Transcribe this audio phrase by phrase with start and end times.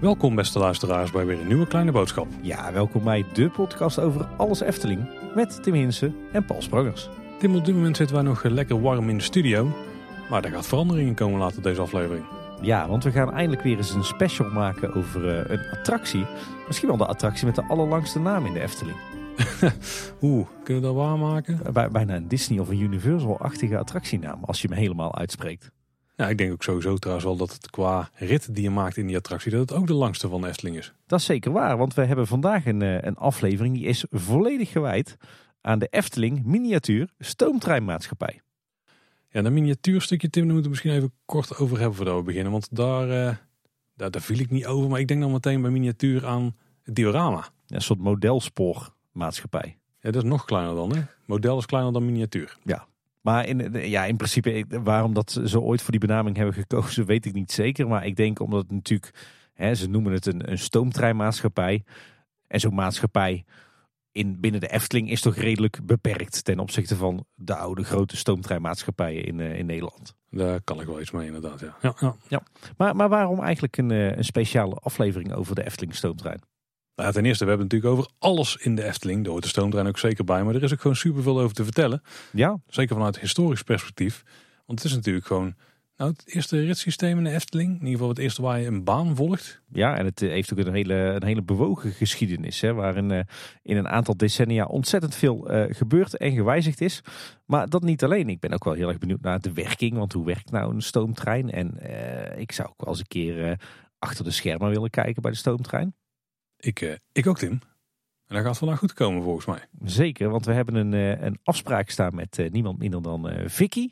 [0.00, 2.26] Welkom beste luisteraars bij weer een nieuwe kleine boodschap.
[2.40, 7.08] Ja, welkom bij de podcast over alles Efteling met Tim Hinsen en Paul Sprangers.
[7.38, 9.72] Tim, op dit moment zitten wij nog lekker warm in de studio.
[10.30, 12.24] Maar er gaat verandering in komen later deze aflevering.
[12.60, 16.26] Ja, want we gaan eindelijk weer eens een special maken over eh, een attractie.
[16.66, 18.96] Misschien wel de attractie met de allerlangste naam in de Efteling.
[20.22, 21.72] Oeh, kunnen we dat waarmaken?
[21.72, 25.70] Bij, bijna een Disney of een Universal-achtige attractienaam, als je hem helemaal uitspreekt.
[26.16, 29.06] Ja, ik denk ook sowieso trouwens wel dat het qua rit die je maakt in
[29.06, 30.92] die attractie, dat het ook de langste van de Efteling is.
[31.06, 34.70] Dat is zeker waar, want we hebben vandaag een, eh, een aflevering die is volledig
[34.70, 35.16] gewijd
[35.60, 38.40] aan de Efteling Miniatuur Stoomtreinmaatschappij.
[39.28, 42.52] Ja, dat miniatuurstukje Tim, daar moeten we misschien even kort over hebben voordat we beginnen.
[42.52, 43.36] Want daar, uh,
[43.94, 46.94] daar, daar viel ik niet over, maar ik denk dan meteen bij miniatuur aan het
[46.94, 47.48] diorama.
[47.66, 47.98] Ja, een soort
[49.14, 49.78] modelspoormaatschappij.
[50.00, 51.02] Ja, dat is nog kleiner dan, hè?
[51.26, 52.56] Model is kleiner dan miniatuur.
[52.62, 52.86] Ja,
[53.20, 57.26] maar in, ja, in principe, waarom dat ze ooit voor die benaming hebben gekozen, weet
[57.26, 57.88] ik niet zeker.
[57.88, 59.14] Maar ik denk omdat het natuurlijk,
[59.54, 61.84] hè, ze noemen het een, een stoomtreinmaatschappij.
[62.46, 63.44] En zo'n maatschappij
[64.12, 69.24] in, binnen de Efteling is toch redelijk beperkt ten opzichte van de oude grote stoomtreinmaatschappijen
[69.24, 70.14] in, uh, in Nederland.
[70.30, 71.76] Daar kan ik wel iets mee inderdaad, ja.
[71.80, 72.16] ja, ja.
[72.28, 72.42] ja.
[72.76, 76.40] Maar, maar waarom eigenlijk een, uh, een speciale aflevering over de Efteling stoomtrein?
[76.96, 79.22] Nou, ten eerste, we hebben het natuurlijk over alles in de Efteling.
[79.22, 80.44] Daar hoort de stoomtrein ook zeker bij.
[80.44, 82.02] Maar er is ook gewoon superveel over te vertellen.
[82.32, 82.58] Ja.
[82.66, 84.22] Zeker vanuit historisch perspectief.
[84.66, 85.54] Want het is natuurlijk gewoon
[85.96, 87.68] nou, het eerste ritssysteem in de Efteling.
[87.68, 89.62] In ieder geval het eerste waar je een baan volgt.
[89.72, 92.60] Ja, en het heeft ook een hele, een hele bewogen geschiedenis.
[92.60, 93.20] Hè, waarin uh,
[93.62, 97.00] in een aantal decennia ontzettend veel uh, gebeurd en gewijzigd is.
[97.46, 98.28] Maar dat niet alleen.
[98.28, 99.96] Ik ben ook wel heel erg benieuwd naar de werking.
[99.96, 101.50] Want hoe werkt nou een stoomtrein?
[101.50, 103.60] En uh, ik zou ook wel eens een keer
[103.98, 105.94] achter de schermen willen kijken bij de stoomtrein.
[106.64, 107.60] Ik, ik ook, Tim.
[108.26, 109.58] En dat gaat vandaag goed komen volgens mij.
[109.84, 110.92] Zeker, want we hebben een,
[111.26, 113.88] een afspraak staan met niemand minder dan Vicky.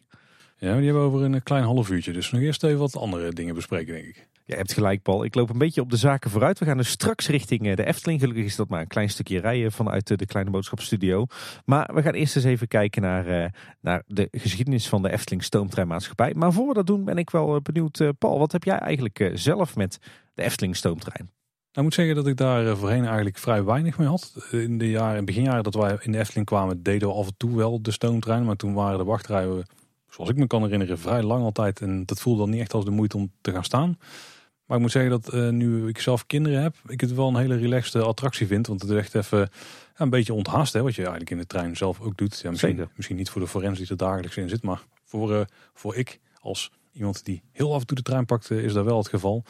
[0.57, 2.13] Ja, die hebben we over een klein half uurtje.
[2.13, 4.29] Dus nog eerst even wat andere dingen bespreken, denk ik.
[4.45, 5.25] Je hebt gelijk, Paul.
[5.25, 6.59] Ik loop een beetje op de zaken vooruit.
[6.59, 8.21] We gaan dus straks richting de Efteling.
[8.21, 11.27] Gelukkig is dat maar een klein stukje rijden vanuit de Kleine Boodschapstudio.
[11.65, 16.35] Maar we gaan eerst eens even kijken naar, naar de geschiedenis van de Efteling Stoomtreinmaatschappij.
[16.35, 18.39] Maar voor we dat doen ben ik wel benieuwd, Paul.
[18.39, 19.99] Wat heb jij eigenlijk zelf met
[20.35, 21.31] de Efteling Stoomtrein?
[21.73, 24.47] Nou, ik moet zeggen dat ik daar voorheen eigenlijk vrij weinig mee had.
[24.51, 27.57] In de jaren, beginjaren dat wij in de Efteling kwamen, deden we af en toe
[27.57, 28.45] wel de stoomtrein.
[28.45, 29.67] Maar toen waren de wachtrijen
[30.09, 31.81] zoals ik me kan herinneren, vrij lang altijd.
[31.81, 33.99] En dat voelde dan niet echt als de moeite om te gaan staan.
[34.67, 37.37] Maar ik moet zeggen dat uh, nu ik zelf kinderen heb, ik het wel een
[37.37, 38.67] hele relaxte attractie vind.
[38.67, 39.49] Want het is echt even ja,
[39.95, 42.41] een beetje onthast, hè, wat je eigenlijk in de trein zelf ook doet.
[42.41, 45.41] Ja, misschien, misschien niet voor de forens die er dagelijks in zit, maar voor, uh,
[45.75, 48.85] voor ik als iemand die heel af en toe de trein pakt, uh, is dat
[48.85, 49.45] wel het geval.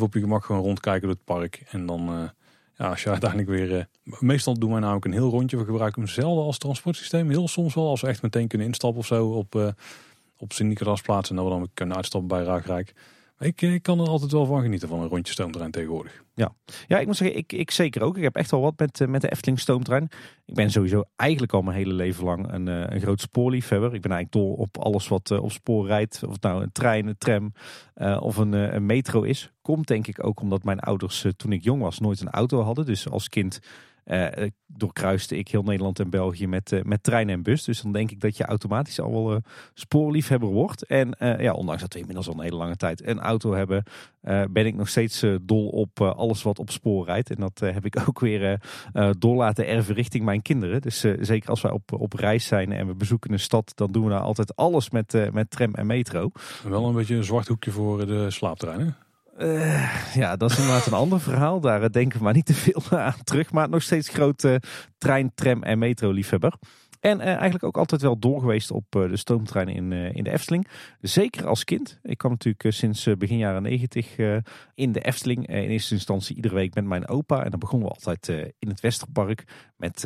[0.00, 1.62] Op je gemak gewoon rondkijken door het park.
[1.70, 2.30] En dan,
[2.76, 3.88] ja, als je uiteindelijk weer...
[4.02, 5.56] meestal doen wij namelijk een heel rondje.
[5.56, 7.30] We gebruiken hem zelden als transportsysteem.
[7.30, 9.74] Heel soms wel, als we echt meteen kunnen instappen of zo op
[10.38, 11.36] op Sint-Nicolaas plaatsen.
[11.36, 12.94] En dat we dan kunnen uitstappen bij Raagrijk.
[13.38, 16.24] Ik, kan er altijd wel van genieten van een rondje stoomtrein tegenwoordig.
[16.34, 16.54] Ja,
[16.86, 18.16] ja ik moet zeggen, ik, ik zeker ook.
[18.16, 20.08] Ik heb echt wel wat met, eh, met de Efteling stoomtrein.
[20.44, 23.94] Ik ben sowieso eigenlijk al mijn hele leven lang een, eh, een groot spoorliefhebber.
[23.94, 26.22] Ik ben eigenlijk dol op alles wat eh, op spoor rijdt.
[26.26, 27.52] Of het nou een trein, een tram
[28.20, 29.50] of een, een metro is.
[29.62, 32.86] Komt denk ik ook omdat mijn ouders toen ik jong was nooit een auto hadden.
[32.86, 33.60] Dus als kind
[34.06, 37.64] uh, doorkruiste ik heel Nederland en België met, uh, met trein en bus.
[37.64, 39.38] Dus dan denk ik dat je automatisch al wel uh,
[39.74, 40.82] spoorliefhebber wordt.
[40.86, 43.82] En ja, ondanks dat we inmiddels al een hele lange tijd een auto hebben,
[44.50, 47.30] ben ik nog steeds dol op alles wat op spoor rijdt.
[47.30, 48.60] En dat heb ik ook weer
[49.18, 50.80] door laten erven richting mijn kinderen.
[50.80, 54.04] Dus zeker als wij op, op reis zijn en we bezoeken een stad, dan doen
[54.04, 56.30] we daar altijd alles met, met tram en metro.
[56.68, 58.96] Wel een beetje een zwart hoekje voor de slaaptreinen.
[59.38, 61.60] Uh, ja, dat is inderdaad een ander verhaal.
[61.60, 63.52] Daar eh, denken we maar niet te veel aan terug.
[63.52, 64.62] Maar nog steeds grote
[64.98, 66.54] trein, tram en metro liefhebber.
[67.00, 70.68] En eigenlijk ook altijd wel doorgeweest op uh, de stoomtrein in, in de Efteling.
[71.00, 71.98] Zeker als kind.
[72.02, 74.16] Ik kwam natuurlijk sinds begin jaren negentig
[74.74, 75.46] in de Efteling.
[75.46, 77.44] in eerste instantie iedere week met mijn opa.
[77.44, 79.44] En dan begonnen we altijd in het Westerpark
[79.76, 80.04] met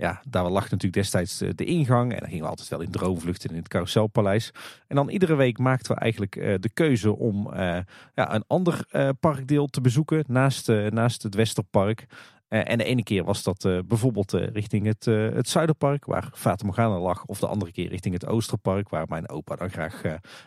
[0.00, 2.12] ja, daar lag natuurlijk destijds de, ingang.
[2.12, 4.52] En dan gingen we altijd wel in droomvluchten in het Carouselpaleis.
[4.86, 7.78] En dan iedere week maakten we eigenlijk uh, de keuze om uh,
[8.14, 8.86] ja, een ander
[9.20, 12.06] parkdeel te bezoeken naast, naast het Westerpark.
[12.48, 15.04] en de ene keer was dat bijvoorbeeld richting het,
[15.34, 17.24] het Zuiderpark, waar Fata Morgana lag.
[17.24, 20.02] Of de andere keer richting het Oosterpark, waar mijn opa dan graag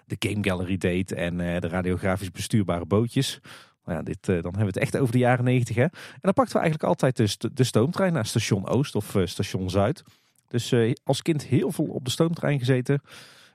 [0.06, 3.40] de Game Gallery deed en de radiografisch bestuurbare bootjes.
[3.86, 5.78] Nou ja, dit, uh, dan hebben we het echt over de jaren negentig.
[5.78, 5.92] En
[6.22, 10.04] dan pakten we eigenlijk altijd de, de stoomtrein naar station Oost of uh, station Zuid.
[10.48, 13.02] Dus uh, als kind heel veel op de stoomtrein gezeten.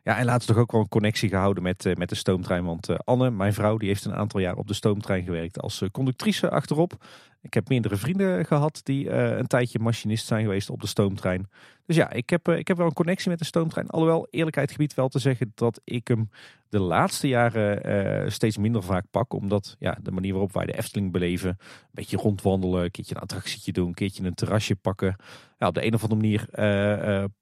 [0.09, 2.65] Ja, en later toch ook wel een connectie gehouden met, met de stoomtrein.
[2.65, 6.51] Want Anne, mijn vrouw, die heeft een aantal jaar op de stoomtrein gewerkt als conductrice
[6.51, 7.05] achterop.
[7.43, 11.49] Ik heb meerdere vrienden gehad die een tijdje machinist zijn geweest op de stoomtrein.
[11.87, 13.89] Dus ja, ik heb, ik heb wel een connectie met de stoomtrein.
[13.89, 16.31] Alhoewel, eerlijkheid gebied wel te zeggen dat ik hem
[16.69, 19.33] de laatste jaren steeds minder vaak pak.
[19.33, 23.21] Omdat ja, de manier waarop wij de Efteling beleven, een beetje rondwandelen, een keertje een
[23.21, 25.17] attractietje doen, een keertje een terrasje pakken.
[25.59, 26.49] Ja, op de een of andere manier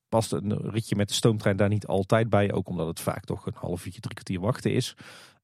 [0.08, 2.53] past een ritje met de stoomtrein daar niet altijd bij.
[2.53, 4.94] Ook omdat het vaak toch een half uurtje, drie kwartier wachten is.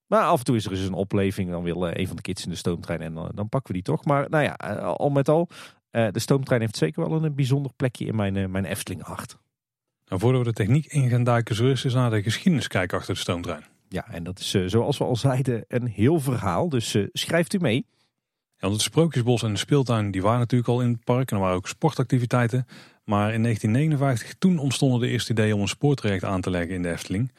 [0.06, 1.50] Maar af en toe is er eens een opleving.
[1.50, 3.94] Dan wil een van de kids in de stoomtrein en dan, dan pakken we die
[3.94, 4.04] toch.
[4.04, 5.48] Maar nou ja, al met al,
[5.90, 9.38] de stoomtrein heeft zeker wel een bijzonder plekje in mijn, mijn Efteling hart.
[10.06, 12.98] Nou, voordat we de techniek in gaan duiken, zullen we eens naar de geschiedenis kijken
[12.98, 13.64] achter de stoomtrein.
[13.88, 16.68] Ja, en dat is zoals we al zeiden een heel verhaal.
[16.68, 17.86] Dus schrijft u mee.
[18.56, 21.30] Ja, want het Sprookjesbos en de speeltuin die waren natuurlijk al in het park.
[21.30, 22.66] En er waren ook sportactiviteiten.
[23.04, 26.82] Maar in 1959, toen ontstonden de eerste ideeën om een spoortraject aan te leggen in
[26.82, 27.32] de Efteling.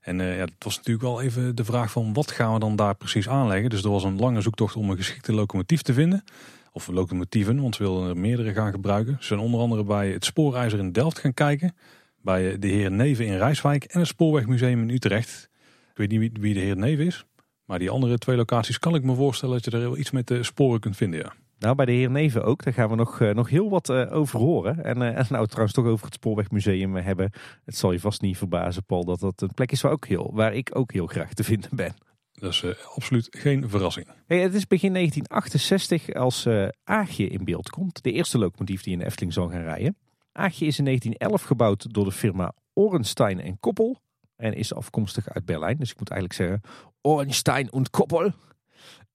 [0.00, 2.76] En uh, ja, het was natuurlijk wel even de vraag van wat gaan we dan
[2.76, 3.70] daar precies aanleggen.
[3.70, 6.24] Dus er was een lange zoektocht om een geschikte locomotief te vinden.
[6.72, 9.16] Of locomotieven, want we wilden er meerdere gaan gebruiken.
[9.20, 11.76] Ze zijn onder andere bij het Spoorijzer in Delft gaan kijken.
[12.22, 15.48] Bij eh, de heer Neven in Rijswijk en het Spoorwegmuseum in Utrecht.
[15.90, 17.24] Ik weet niet wie de heer Neven is.
[17.64, 20.26] Maar die andere twee locaties kan ik me voorstellen dat je er wel iets met
[20.26, 21.32] de sporen kunt vinden, ja.
[21.64, 22.64] Nou, bij de heer Neven ook.
[22.64, 24.84] Daar gaan we nog, uh, nog heel wat uh, over horen.
[24.84, 27.32] En, uh, en nou, trouwens toch over het Spoorwegmuseum hebben.
[27.64, 30.30] Het zal je vast niet verbazen, Paul, dat dat een plek is waar, ook heel,
[30.34, 31.94] waar ik ook heel graag te vinden ben.
[32.32, 32.64] Dat is
[32.94, 34.06] absoluut geen verrassing.
[34.26, 36.48] Hey, het is begin 1968 als
[36.84, 38.02] Aagje in beeld komt.
[38.02, 39.96] De eerste locomotief die in de Efteling zal gaan rijden.
[40.32, 44.00] Aagje is in 1911 gebouwd door de firma Orenstein en Koppel.
[44.36, 45.76] En is afkomstig uit Berlijn.
[45.78, 46.70] Dus ik moet eigenlijk zeggen
[47.00, 48.32] Orenstein en Koppel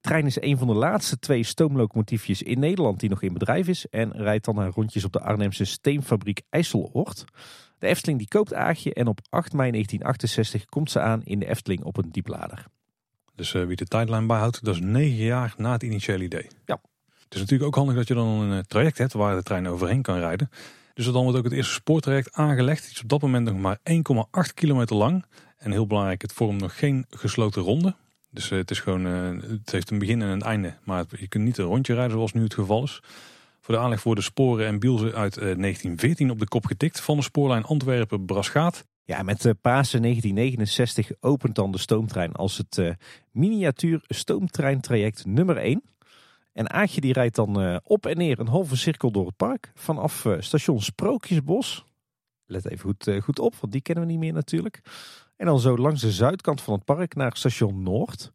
[0.01, 3.85] trein is een van de laatste twee stoomlocomotiefjes in Nederland die nog in bedrijf is.
[3.87, 7.25] En rijdt dan haar rondjes op de Arnhemse steenfabriek IJsseloord.
[7.79, 11.47] De Efteling die koopt Aagje en op 8 mei 1968 komt ze aan in de
[11.47, 12.65] Efteling op een dieplader.
[13.35, 16.47] Dus uh, wie de tijdlijn bijhoudt, dat is negen jaar na het initiële idee.
[16.65, 16.81] Ja.
[17.23, 19.67] Het is natuurlijk ook handig dat je dan een eh, traject hebt waar de trein
[19.67, 20.49] overheen kan rijden.
[20.93, 22.83] Dus dan wordt ook het eerste spoortraject aangelegd.
[22.85, 23.79] Het is op dat moment nog maar
[24.47, 25.25] 1,8 kilometer lang.
[25.57, 27.95] En heel belangrijk, het vormt nog geen gesloten ronde.
[28.31, 30.73] Dus eh, het, is gewoon, eh, het heeft een begin en een einde.
[30.83, 33.01] Maar je kunt niet een rondje rijden zoals nu het geval is.
[33.61, 37.17] Voor de aanleg worden sporen en bielsen uit 1914 eh, op de kop getikt van
[37.17, 38.85] de spoorlijn Antwerpen-Braschaat.
[39.03, 42.95] Ja, met Pasen 1969 opent dan de stoomtrein als het
[43.31, 45.83] miniatuur stoomtreintraject nummer 1.
[46.53, 50.25] En Aatje die rijdt dan op en neer een halve cirkel door het park vanaf
[50.39, 51.85] station Sprookjesbos.
[52.45, 54.81] Let even goed, goed op, want die kennen we niet meer natuurlijk.
[55.39, 58.31] En dan zo langs de zuidkant van het park naar station Noord.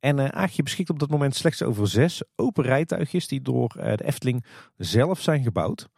[0.00, 3.84] En uh, Aagje beschikt op dat moment slechts over zes open rijtuigjes die door uh,
[3.84, 4.44] de Efteling
[4.76, 5.88] zelf zijn gebouwd.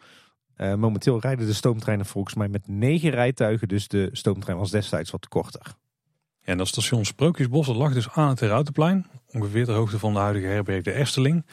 [0.57, 5.11] Uh, momenteel rijden de stoomtreinen volgens mij met negen rijtuigen, dus de stoomtrein was destijds
[5.11, 5.75] wat korter.
[6.41, 10.19] En dat station Sprookjesbos dat lag dus aan het Herautenplein, ongeveer de hoogte van de
[10.19, 11.47] huidige herberg de Ersteling.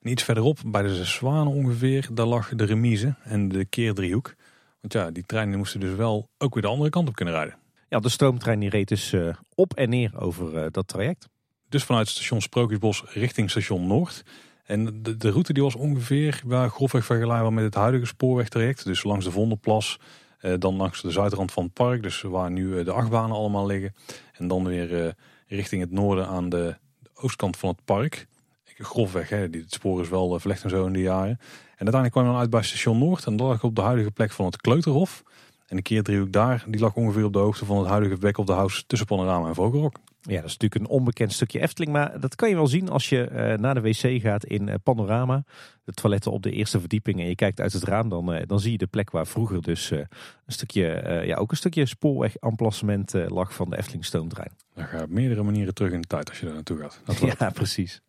[0.00, 4.34] En iets verderop, bij de Zes Zwanen ongeveer, daar lag de remise en de keerdriehoek.
[4.80, 7.59] Want ja, die treinen moesten dus wel ook weer de andere kant op kunnen rijden.
[7.90, 11.28] Ja, de stroomtrein die reed dus uh, op en neer over uh, dat traject.
[11.68, 14.22] Dus vanuit station Sprookjesbos richting station Noord.
[14.64, 18.84] En de, de route die was ongeveer grofweg vergelijkbaar met het huidige spoorwegtraject.
[18.84, 19.98] Dus langs de Vondelplas,
[20.40, 22.02] uh, dan langs de zuidrand van het park.
[22.02, 23.94] Dus waar nu de achtbanen allemaal liggen.
[24.32, 25.14] En dan weer
[25.46, 28.26] richting het noorden aan de, de, oostkant van het park.
[28.64, 31.38] Grofweg, hè, het spoor is wel verlegd en zo in de jaren.
[31.76, 33.24] En uiteindelijk kwam je dan uit bij station Noord.
[33.24, 35.22] En dat lag op de huidige plek van het Kleuterhof.
[35.70, 38.46] En de keerdriehoek daar, die lag ongeveer op de hoogte van het huidige back of
[38.46, 39.96] the house tussen Panorama en Vogelrok.
[40.20, 43.08] Ja, dat is natuurlijk een onbekend stukje Efteling, maar dat kan je wel zien als
[43.08, 45.44] je uh, naar de wc gaat in uh, Panorama.
[45.84, 48.60] De toiletten op de eerste verdieping en je kijkt uit het raam, dan, uh, dan
[48.60, 50.06] zie je de plek waar vroeger dus een
[50.46, 54.50] stukje, ja, ook een stukje spoorwegamplacement lag van de Efteling stoomtrein.
[54.74, 57.00] Dan ga je op meerdere manieren terug in de tijd als je daar naartoe gaat.
[57.38, 58.00] ja, precies.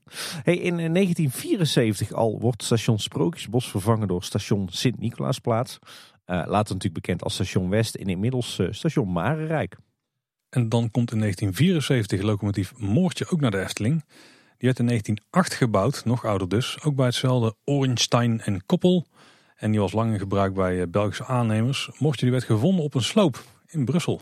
[0.44, 5.80] Hey, in 1974 al wordt station Sprookjesbos vervangen door station Sint-Nicolaasplaats.
[6.32, 9.78] Uh, later natuurlijk bekend als station West en inmiddels uh, station Marenrijk.
[10.50, 14.04] En dan komt in 1974 locomotief Moortje ook naar de Efteling.
[14.58, 19.06] Die werd in 1908 gebouwd, nog ouder dus, ook bij hetzelfde Orenstein en Koppel.
[19.56, 21.90] En die was lang in gebruik bij eh, Belgische aannemers.
[22.00, 24.22] Moortje die werd gevonden op een sloop in Brussel.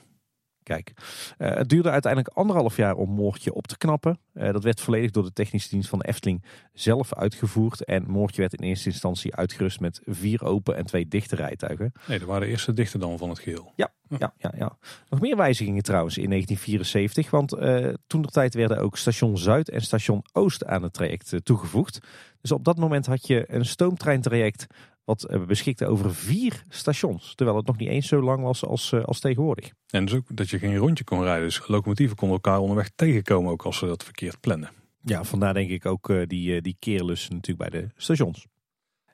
[0.70, 0.92] Kijk,
[1.38, 4.20] uh, het duurde uiteindelijk anderhalf jaar om Moortje op te knappen.
[4.34, 7.84] Uh, dat werd volledig door de technische dienst van de Efteling zelf uitgevoerd.
[7.84, 11.92] En Moortje werd in eerste instantie uitgerust met vier open en twee dichte rijtuigen.
[12.08, 13.72] Nee, dat waren de eerste dichte dan van het geheel.
[13.76, 14.78] Ja, ja, ja, ja.
[15.10, 17.30] Nog meer wijzigingen trouwens in 1974.
[17.30, 21.36] Want uh, toen de tijd werden ook station Zuid en station Oost aan het traject
[21.44, 22.00] toegevoegd.
[22.42, 24.68] Dus op dat moment had je een stoomtreintraject
[25.10, 27.36] wat eh, beschikte over vier stations.
[27.36, 29.72] Terwijl het nog niet eens zo lang was als, eh, als tegenwoordig.
[29.90, 31.44] En dus ook dat je geen rondje kon rijden.
[31.44, 34.72] Dus locomotieven konden elkaar onderweg tegenkomen ook als ze dat verkeerd plannen.
[35.02, 38.46] Ja, vandaar denk ik ook uh, die, die keerlus natuurlijk bij de stations.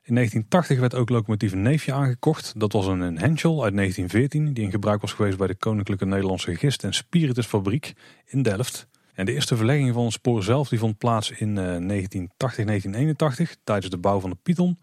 [0.02, 2.60] In 1980 werd ook locomotief Neefje aangekocht.
[2.60, 6.56] Dat was een, Henschel uit 1914 die in gebruik was geweest bij de Koninklijke Nederlandse
[6.56, 7.92] Gist- en Spiritusfabriek
[8.24, 8.88] in Delft.
[9.14, 13.90] En de eerste verlegging van het spoor zelf die vond plaats in 1980, 1981 tijdens
[13.90, 14.78] de bouw van de Python.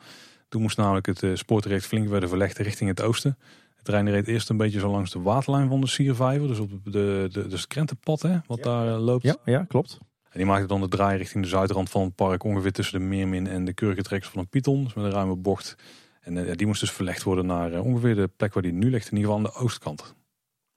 [0.54, 3.38] Toen moest namelijk het uh, spoortraject flink worden verlegd richting het oosten.
[3.76, 6.70] Het trein reed eerst een beetje zo langs de waterlijn van de Siervijver, dus op
[6.70, 9.24] de, de, de, dus het krentenpad hè, wat daar uh, loopt.
[9.24, 9.98] Ja, ja, klopt.
[10.30, 13.06] En die maakte dan de draai richting de zuidrand van het park, ongeveer tussen de
[13.06, 15.76] Meermin en de Kurkentrekkers van een Python, dus met een ruime bocht.
[16.22, 19.12] En uh, die moest dus verlegd worden naar ongeveer de plek waar die nu ligt,
[19.12, 20.16] in ieder geval aan de oostkant.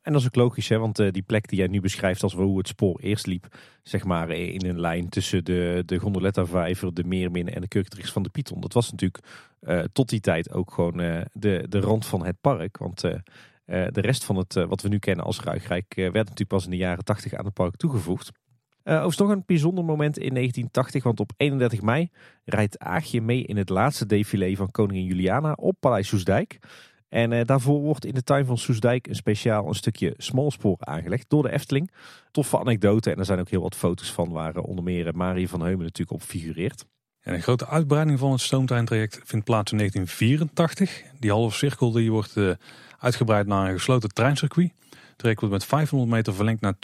[0.06, 2.34] En dat is ook logisch, hè, want uh, die plek die jij nu beschrijft als
[2.34, 7.04] hoe het spoor eerst liep, zeg maar in een lijn tussen de, de Gondoletta-vijver, de
[7.04, 8.60] Meermin en de Kurkentrekkers van de Python.
[8.60, 9.24] Dat was natuurlijk
[9.60, 12.78] uh, tot die tijd ook gewoon uh, de, de rand van het park.
[12.78, 13.00] Want
[13.66, 16.76] de rest van het, wat we nu kennen als Ruigrijk, werd natuurlijk pas in de
[16.76, 18.30] jaren 80 aan het park toegevoegd.
[18.84, 22.10] overigens nog een bijzonder moment in 1980, want op 31 mei
[22.44, 26.58] rijdt Aagje mee in het laatste défilé van koningin Juliana op Paleis Soesdijk.
[27.16, 31.24] En uh, daarvoor wordt in de tuin van Soesdijk een speciaal een stukje smalspoor aangelegd
[31.28, 31.90] door de Efteling.
[32.30, 35.48] Toffe anekdote en er zijn ook heel wat foto's van waar uh, onder meer Marie
[35.48, 36.84] van Heumen natuurlijk op figureert.
[37.20, 41.02] En een grote uitbreiding van het stoomtreintraject vindt plaats in 1984.
[41.20, 42.34] Die halve cirkel die wordt
[42.98, 44.72] uitgebreid naar een gesloten treincircuit.
[44.90, 46.74] Het traject wordt met 500 meter verlengd naar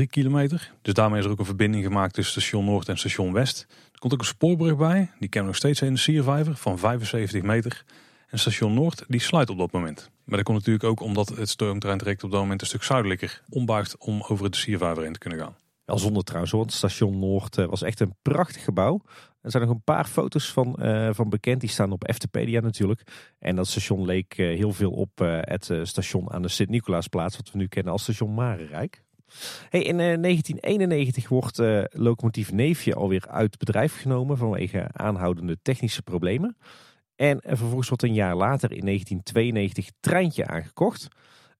[0.00, 0.72] 2,3 kilometer.
[0.82, 3.66] Dus daarmee is er ook een verbinding gemaakt tussen station Noord en station West.
[3.92, 5.10] Er komt ook een spoorbrug bij.
[5.18, 7.84] Die kennen we nog steeds in de Siervijver van 75 meter.
[8.26, 10.10] En station Noord die sluit op dat moment.
[10.24, 13.96] Maar dat komt natuurlijk ook omdat het stoomtreintraject op dat moment een stuk zuidelijker ombuigt
[13.98, 15.56] om over het Siervijver heen te kunnen gaan.
[15.84, 19.00] Wel zonder trouwens, want station Noord was echt een prachtig gebouw.
[19.40, 23.02] Er zijn nog een paar foto's van, uh, van bekend, die staan op Eftepedia natuurlijk.
[23.38, 27.58] En dat station leek uh, heel veel op het station aan de Sint-Nicolaasplaats, wat we
[27.58, 29.02] nu kennen als station Marenrijk.
[29.68, 31.58] Hey, in 1991 wordt
[31.90, 36.56] locomotief Neefje alweer uit bedrijf genomen vanwege aanhoudende technische problemen.
[37.16, 41.08] En vervolgens wordt een jaar later in 1992 Treintje aangekocht.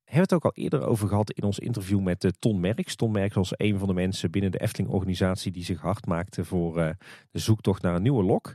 [0.07, 2.97] We hebben het ook al eerder over gehad in ons interview met uh, Ton Merks.
[2.97, 6.79] Ton Merks was een van de mensen binnen de Efteling-organisatie die zich hard maakte voor
[6.79, 6.89] uh,
[7.31, 8.55] de zoektocht naar een nieuwe lok.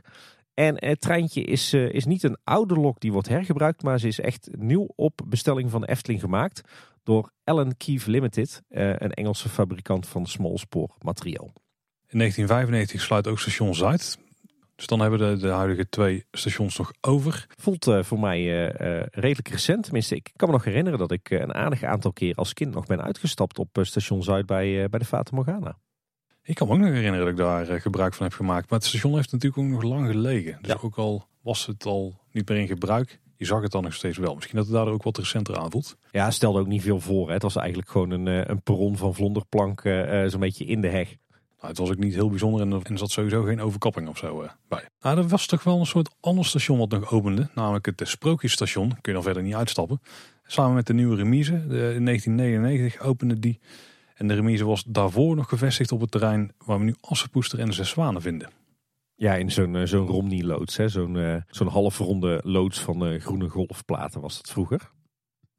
[0.54, 4.20] En het treintje is, is niet een oude lok die wordt hergebruikt, maar ze is
[4.20, 6.62] echt nieuw op bestelling van Efteling gemaakt
[7.02, 11.52] door Allen Keeve Limited, een Engelse fabrikant van smalspoormateriaal.
[12.08, 14.18] In 1995 sluit ook station Zuid.
[14.82, 17.46] Dus dan hebben we de, de huidige twee stations nog over.
[17.58, 19.84] Voelt uh, voor mij uh, uh, redelijk recent.
[19.84, 22.86] Tenminste, ik kan me nog herinneren dat ik een aardig aantal keer als kind nog
[22.86, 25.78] ben uitgestapt op station Zuid bij, bij de Fata Morgana.
[26.42, 28.70] Ik kan me ook nog herinneren dat ik daar gebruik van heb gemaakt.
[28.70, 30.58] Maar het station heeft natuurlijk ook nog lang gelegen.
[30.60, 30.78] Dus ja.
[30.80, 34.18] ook al was het al niet meer in gebruik, je zag het dan nog steeds
[34.18, 34.34] wel.
[34.34, 35.96] Misschien dat het daardoor ook wat recenter aanvoelt.
[36.10, 37.26] Ja, stelde ook niet veel voor.
[37.26, 37.32] Hè.
[37.32, 39.80] Het was eigenlijk gewoon een, een perron van vlonderplank
[40.26, 41.16] zo'n beetje in de heg.
[41.62, 44.42] Nou, het was ook niet heel bijzonder en er zat sowieso geen overkapping of zo
[44.42, 44.88] uh, bij.
[45.00, 47.48] Nou, er was toch wel een soort ander station wat nog opende.
[47.54, 48.88] Namelijk het Sprookjesstation.
[48.88, 50.00] Kun je dan verder niet uitstappen.
[50.42, 51.52] Samen met de nieuwe remise.
[51.52, 53.60] De, in 1999 opende die.
[54.14, 57.72] En de remise was daarvoor nog gevestigd op het terrein waar we nu Assenpoester en
[57.72, 58.50] Zes Zwanen vinden.
[59.14, 60.74] Ja, in zo'n zo'n Romney-loods.
[60.74, 64.90] Zo'n zo'n halfronde loods van groene golfplaten was dat vroeger.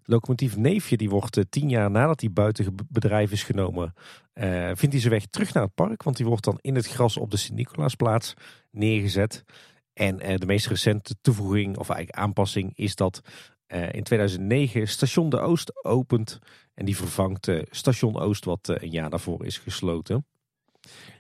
[0.06, 3.94] Locomotief Neefje die wordt uh, tien jaar nadat hij buiten bedrijf is genomen,
[4.34, 6.04] uh, vindt hij zijn weg terug naar het park.
[6.04, 8.34] Want die wordt dan in het gras op de Sint-Nicolaasplaats
[8.72, 9.44] neergezet.
[9.94, 13.22] En uh, de meest recente toevoeging, of eigenlijk aanpassing, is dat
[13.92, 16.40] in 2009 Station de Oost opent.
[16.74, 20.26] En die vervangt Station Oost, wat een jaar daarvoor is gesloten.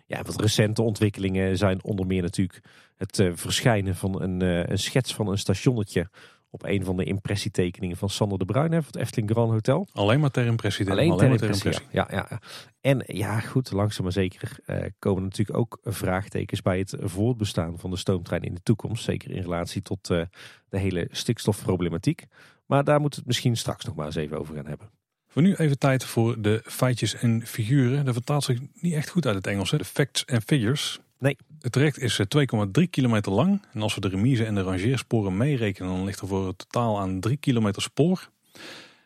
[0.05, 2.59] Ja, wat recente ontwikkelingen zijn onder meer natuurlijk
[2.97, 6.09] het verschijnen van een, een schets van een stationnetje
[6.53, 9.87] op een van de impressietekeningen van Sander de Bruin van het Efteling Grand Hotel.
[9.93, 10.91] Alleen maar ter impressie.
[10.91, 11.85] Alleen, Alleen ter, maar ter impressie.
[11.91, 12.39] Ja, ja, ja.
[12.81, 17.89] En ja, goed, langzaam maar zeker uh, komen natuurlijk ook vraagtekens bij het voortbestaan van
[17.89, 19.03] de stoomtrein in de toekomst.
[19.03, 20.21] Zeker in relatie tot uh,
[20.69, 22.25] de hele stikstofproblematiek.
[22.65, 24.89] Maar daar moeten we het misschien straks nog maar eens even over gaan hebben.
[25.27, 28.05] Voor nu even tijd voor de feitjes en figuren.
[28.05, 29.71] Dat vertaalt zich niet echt goed uit het Engels.
[29.71, 29.77] Hè?
[29.77, 30.99] De facts and figures.
[31.23, 31.37] Nee.
[31.61, 33.61] Het traject is 2,3 kilometer lang.
[33.73, 36.99] En als we de remise en de rangeersporen meerekenen, dan ligt er voor het totaal
[36.99, 38.29] aan 3 kilometer spoor.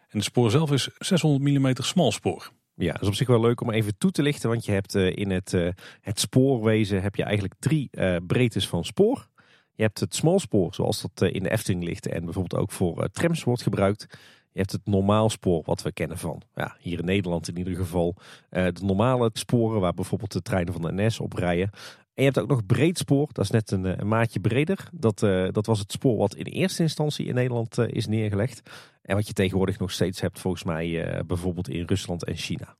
[0.09, 2.51] En de spoor zelf is 600 mm smalspoor.
[2.75, 4.49] Ja, dat is op zich wel leuk om even toe te lichten.
[4.49, 5.69] Want je hebt uh, in het, uh,
[6.01, 9.27] het spoorwezen heb je eigenlijk drie uh, breedtes van spoor.
[9.73, 12.07] Je hebt het smalspoor, zoals dat in de Efteling ligt.
[12.07, 14.05] En bijvoorbeeld ook voor trams wordt gebruikt.
[14.51, 18.15] Je hebt het normaalspoor, wat we kennen van ja, hier in Nederland in ieder geval.
[18.49, 21.69] de normale sporen waar bijvoorbeeld de treinen van de NS op rijden.
[22.17, 24.89] En je hebt ook nog breedspoor, dat is net een, eh, een maatje breder.
[24.91, 28.61] Dat, uh, dat was het spoor wat in eerste instantie in Nederland uh, is neergelegd.
[29.01, 32.77] En wat je tegenwoordig nog steeds hebt volgens mij bijvoorbeeld in Rusland en China.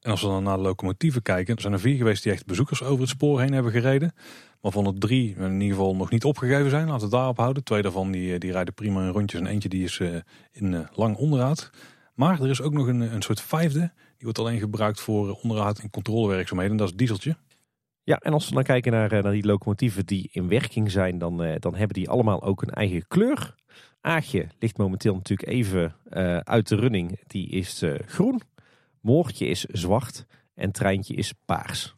[0.00, 2.82] En als we dan naar de locomotieven kijken, zijn er vier geweest die echt bezoekers
[2.82, 4.12] over het spoor heen hebben gereden.
[4.60, 6.88] Waarvan er drie in ieder geval nog niet opgegeven zijn.
[6.88, 7.64] Laten we daarop houden.
[7.64, 10.00] Twee daarvan die, die rijden prima in rondjes en eentje die is
[10.50, 11.70] in lang onderhoud.
[12.14, 13.80] Maar er is ook nog een, een soort vijfde.
[13.94, 16.72] Die wordt alleen gebruikt voor onderhoud en controlewerkzaamheden.
[16.72, 17.36] En dat is dieseltje.
[18.02, 21.36] Ja, en als we dan kijken naar, naar die locomotieven die in werking zijn, dan,
[21.58, 23.54] dan hebben die allemaal ook een eigen kleur.
[24.00, 27.20] Aagje ligt momenteel natuurlijk even uh, uit de running.
[27.26, 28.40] Die is groen.
[29.00, 30.26] Moortje is zwart.
[30.54, 31.94] En treintje is paars.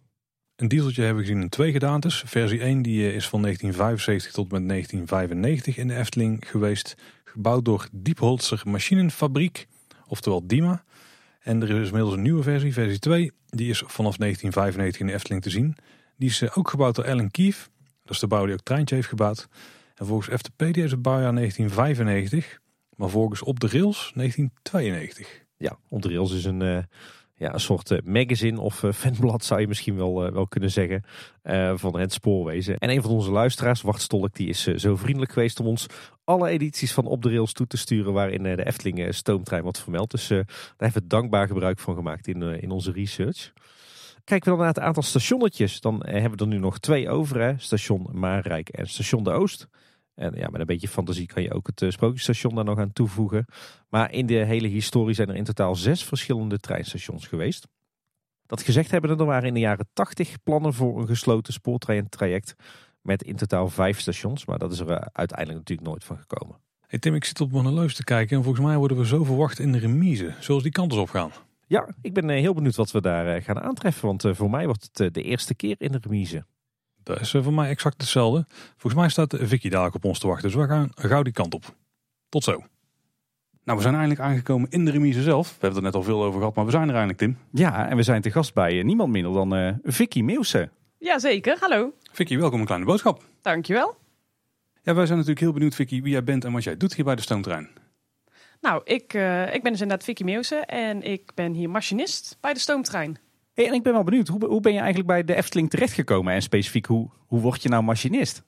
[0.56, 2.23] Een dieseltje hebben we gezien in twee gedaantes.
[2.26, 6.94] Versie 1 die eh, is van 1975 tot met 1995 in de Efteling geweest.
[7.25, 9.66] Gebouwd door Diepholzer Machinenfabriek,
[10.06, 10.85] oftewel DIMA.
[11.40, 13.32] En er is inmiddels een nieuwe versie, versie 2.
[13.47, 15.76] Die is vanaf 1995 in de Efteling te zien.
[16.23, 17.69] Die is ook gebouwd door Alan Keefe.
[18.02, 19.49] Dat is de bouwer die ook Treintje heeft gebouwd.
[19.95, 22.61] En volgens FTP is het bouwjaar 1995,
[22.97, 25.45] maar volgens Op de Rails 1992.
[25.57, 26.79] Ja, Op de Rails is een, uh,
[27.35, 31.05] ja, een soort uh, magazine of uh, fanblad zou je misschien wel, wel kunnen zeggen
[31.79, 32.79] van het spoorwezen.
[32.79, 35.87] En een van onze luisteraars, Wart die is zo vriendelijk geweest om ons
[36.25, 40.11] alle edities van Op de Rails toe te sturen waarin de Efteling stoomtrein wordt vermeld.
[40.11, 40.45] Dus daar
[40.76, 43.52] hebben we dankbaar gebruik van gemaakt in, in onze research.
[44.25, 47.41] Kijken we dan naar het aantal stationnetjes, dan hebben we er nu nog twee over.
[47.41, 47.59] Hè?
[47.59, 49.69] Station Maarrijk en Station de Oost.
[50.14, 52.93] En ja, met een beetje fantasie kan je ook het uh, sprookjesstation daar nog aan
[52.93, 53.45] toevoegen.
[53.88, 57.67] Maar in de hele historie zijn er in totaal zes verschillende treinstations geweest.
[58.47, 62.55] Dat gezegd hebben er waren in de jaren 80 plannen voor een gesloten spoortreintraject
[63.00, 64.47] met in totaal vijf stations.
[64.47, 66.57] Maar dat is er uh, uiteindelijk natuurlijk nooit van gekomen.
[66.87, 69.25] Hey Tim, ik zit op mijn horloge te kijken en volgens mij worden we zo
[69.25, 70.35] verwacht in de remise.
[70.41, 71.31] Zoals die kant op gaan.
[71.73, 74.07] Ja, ik ben uh, heel benieuwd wat we daar gaan aantreffen.
[74.07, 76.45] Want voor mij wordt het de eerste keer in de remise.
[77.02, 78.45] Dat is voor mij exact hetzelfde.
[78.76, 80.50] Volgens mij staat Vicky dadelijk op ons te wachten.
[80.50, 81.75] Dus we gaan gauw die kant op.
[82.29, 82.62] Tot zo.
[83.64, 85.47] Nou, we zijn eindelijk aangekomen in de remise zelf.
[85.47, 87.38] We hebben het er net al veel over gehad, maar we zijn er eindelijk, Tim.
[87.52, 90.71] Ja, en we zijn te gast bij niemand minder dan uh, Vicky Meeuwse.
[90.99, 91.93] Jazeker, hallo.
[92.12, 93.23] Vicky, welkom een kleine boodschap.
[93.43, 93.97] Dankjewel.
[94.83, 97.05] Ja, wij zijn natuurlijk heel benieuwd, Vicky, wie jij bent en wat jij doet hier
[97.05, 97.69] bij de Stoomtrein.
[98.62, 102.52] Nou, ik, uh, ik ben dus inderdaad Vicky Meeuwse en ik ben hier machinist bij
[102.52, 103.19] de Stoomtrein.
[103.54, 106.34] Hey, en ik ben wel benieuwd, hoe, hoe ben je eigenlijk bij de Efteling terechtgekomen?
[106.34, 108.43] En specifiek, hoe, hoe word je nou machinist?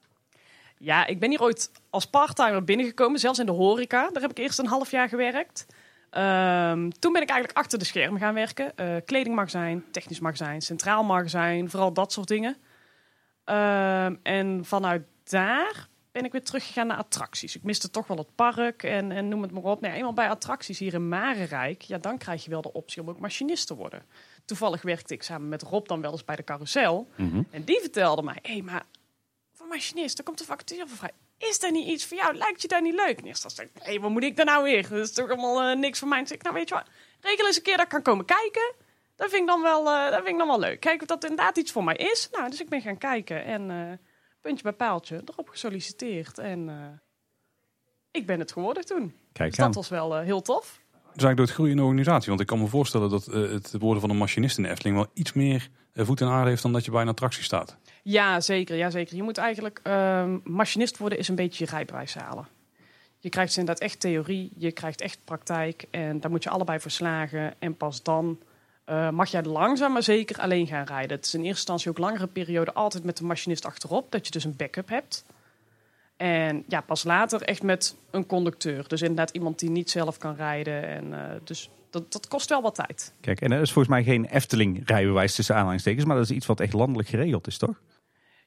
[0.77, 4.09] Ja, ik ben hier ooit als parttimer binnengekomen, zelfs in de horeca.
[4.11, 5.65] Daar heb ik eerst een half jaar gewerkt.
[6.11, 8.71] Um, toen ben ik eigenlijk achter de schermen gaan werken.
[8.75, 12.57] Uh, kledingmagazijn, technisch magazijn, centraal magazijn, vooral dat soort dingen.
[13.45, 17.55] Um, en vanuit daar ben ik weer teruggegaan naar attracties.
[17.55, 19.81] Ik miste toch wel het park en, en noem het maar op.
[19.81, 23.09] Nee, eenmaal bij attracties hier in Marenrijk, ja, dan krijg je wel de optie om
[23.09, 24.05] ook machinist te worden.
[24.45, 27.07] Toevallig werkte ik samen met Rob dan wel eens bij de carousel.
[27.15, 27.43] Mhm.
[27.51, 28.85] En die vertelde mij, hé, hey, maar
[29.53, 31.11] voor machinist, er komt een vacature voor vrij.
[31.37, 32.35] Is dat niet iets voor jou?
[32.35, 33.19] Lijkt je dat niet leuk?
[33.19, 34.89] En eerst dacht ik, hé, wat moet ik dan nou weer?
[34.89, 36.21] Dat is toch allemaal uh, niks voor mij.
[36.21, 36.87] Dus ik, nou weet je wat,
[37.21, 38.73] regel eens een keer dat ik kan komen kijken.
[39.15, 40.79] Dat vind ik dan wel, uh, dat vind ik dan wel leuk.
[40.79, 42.29] Kijk of dat inderdaad iets voor mij is.
[42.31, 43.91] Nou, dus ik ben gaan kijken en uh,
[44.45, 46.37] puntje bij paaltje erop gesolliciteerd.
[46.37, 46.69] En
[48.11, 49.13] ik ben het geworden toen.
[49.31, 50.79] Kijk dus dat was wel heel tof.
[50.91, 52.27] Dus eigenlijk door het groeien in de organisatie.
[52.27, 54.95] Want ik kan me voorstellen dat uh, het worden van een machinist in de Efteling
[54.95, 57.77] wel iets meer voet en aarde heeft dan dat je bij een attractie staat.
[58.03, 58.75] Ja, zeker.
[58.75, 59.15] Ja, zeker.
[59.15, 62.47] Je moet eigenlijk uh, machinist worden is een beetje je rijbewijs halen.
[63.19, 66.79] Je krijgt dus inderdaad echt theorie, je krijgt echt praktijk en daar moet je allebei
[66.79, 67.53] voor slagen.
[67.59, 68.39] En pas dan
[68.89, 71.17] uh, mag jij langzaam maar zeker alleen gaan rijden.
[71.17, 74.31] Het is in eerste instantie ook langere periode altijd met de machinist achterop, dat je
[74.31, 75.25] dus een backup hebt.
[76.17, 78.87] En ja, pas later echt met een conducteur.
[78.87, 80.87] Dus inderdaad iemand die niet zelf kan rijden.
[80.87, 83.13] En, uh, dus dat, dat kost wel wat tijd.
[83.21, 86.05] Kijk, en dat is volgens mij geen Efteling-rijbewijs tussen aanhalingstekens.
[86.05, 87.81] Maar dat is iets wat echt landelijk geregeld is, toch?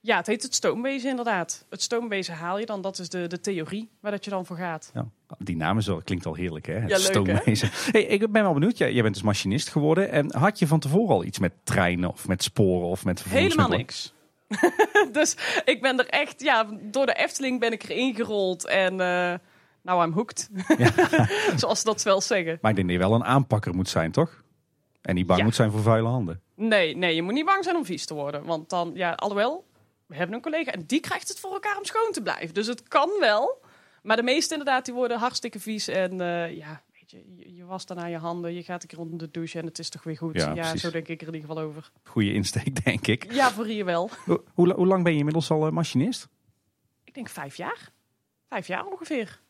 [0.01, 1.67] Ja, het heet het stoomwezen inderdaad.
[1.71, 4.57] Het stoomwezen haal je dan, dat is de, de theorie waar dat je dan voor
[4.57, 4.91] gaat.
[4.95, 5.09] Ja,
[5.39, 7.71] die naam is wel, klinkt al heerlijk hè, het ja, leuk, stoomwezen.
[7.73, 10.11] Hey, ik ben wel benieuwd, jij, jij bent dus machinist geworden.
[10.11, 13.69] En had je van tevoren al iets met treinen of met sporen of met Helemaal
[13.69, 14.15] niks.
[15.13, 19.35] dus ik ben er echt, ja, door de Efteling ben ik erin gerold en uh,
[19.83, 20.51] nou, I'm hooked.
[20.79, 20.93] Ja.
[21.57, 22.59] Zoals ze dat wel zeggen.
[22.61, 24.43] Maar ik denk dat je wel een aanpakker moet zijn, toch?
[25.03, 25.45] En niet bang ja.
[25.45, 26.41] moet zijn voor vuile handen.
[26.55, 28.45] Nee, nee, je moet niet bang zijn om vies te worden.
[28.45, 29.65] Want dan, ja, alhoewel,
[30.09, 32.55] we hebben een collega en die krijgt het voor elkaar om schoon te blijven.
[32.55, 33.61] Dus het kan wel.
[34.03, 35.89] Maar de meeste inderdaad, die worden hartstikke vies.
[35.89, 39.19] En uh, ja, je, je was dan aan je handen, je gaat een keer onder
[39.19, 40.35] de douche en het is toch weer goed.
[40.35, 41.91] Ja, ja zo denk ik er in ieder geval over.
[42.05, 43.33] Goeie insteek, denk ik.
[43.33, 44.11] Ja, voor je wel.
[44.25, 46.29] Hoe, hoe, hoe lang ben je inmiddels al uh, machinist?
[47.05, 47.91] Ik denk vijf jaar.
[48.49, 49.41] Vijf jaar ongeveer.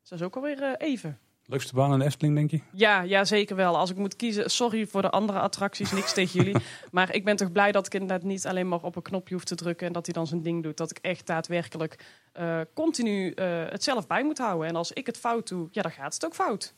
[0.00, 1.18] Dus dat is ook alweer uh, even.
[1.46, 2.60] Leukste baan in de Efteling, denk je?
[2.72, 3.76] Ja, ja, zeker wel.
[3.76, 6.62] Als ik moet kiezen, sorry voor de andere attracties, niks tegen jullie.
[6.90, 9.44] Maar ik ben toch blij dat ik inderdaad niet alleen maar op een knopje hoef
[9.44, 10.76] te drukken en dat hij dan zijn ding doet.
[10.76, 12.04] Dat ik echt daadwerkelijk
[12.40, 14.68] uh, continu uh, het zelf bij moet houden.
[14.68, 16.74] En als ik het fout doe, ja, dan gaat het ook fout.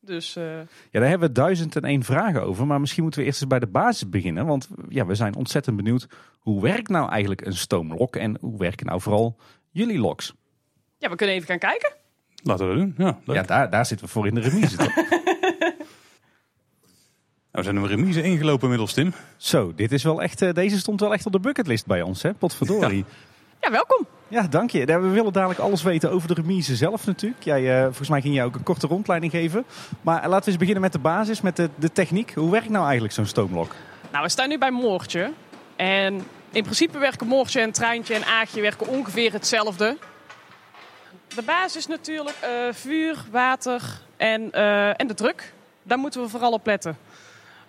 [0.00, 0.44] Dus eh,
[0.90, 2.66] Ja, daar hebben we duizend en één vragen over.
[2.66, 4.46] Maar misschien moeten we eerst eens bij de basis beginnen.
[4.46, 6.08] Want ja, we zijn ontzettend benieuwd.
[6.38, 8.16] Hoe werkt nou eigenlijk een stoomlok?
[8.16, 9.36] En hoe werken nou vooral
[9.70, 10.34] jullie loks?
[10.98, 11.95] ja, we kunnen even gaan kijken.
[12.46, 13.06] Laten we dat doen.
[13.06, 13.36] Ja, leuk.
[13.36, 14.76] Ja, daar, daar zitten we voor in de remise.
[14.76, 14.94] toch?
[17.52, 19.12] Nou, we zijn een remise ingelopen inmiddels, Tim.
[19.36, 22.22] Zo, dit is wel echt, eh, deze stond wel echt op de bucketlist bij ons,
[22.22, 22.34] hè?
[22.34, 23.04] Potverdorie.
[23.60, 24.06] Ja, welkom.
[24.28, 24.84] Ja, dank je.
[24.84, 27.42] We willen dadelijk alles weten over de remise zelf natuurlijk.
[27.42, 29.64] Jij, eh, volgens mij ging jij ook een korte rondleiding geven.
[30.00, 32.32] Maar laten we eens beginnen met de basis, met de, de techniek.
[32.34, 33.74] Hoe werkt nou eigenlijk zo'n stoomlok?
[34.12, 35.32] Nou, we staan nu bij Moortje.
[35.76, 36.14] En
[36.52, 39.96] in principe werken Moortje en Treintje en Aagje werken ongeveer hetzelfde.
[41.34, 43.82] De basis is natuurlijk eh, vuur, water
[44.16, 45.52] en, eh, en de druk.
[45.82, 46.98] Daar moeten we vooral op letten.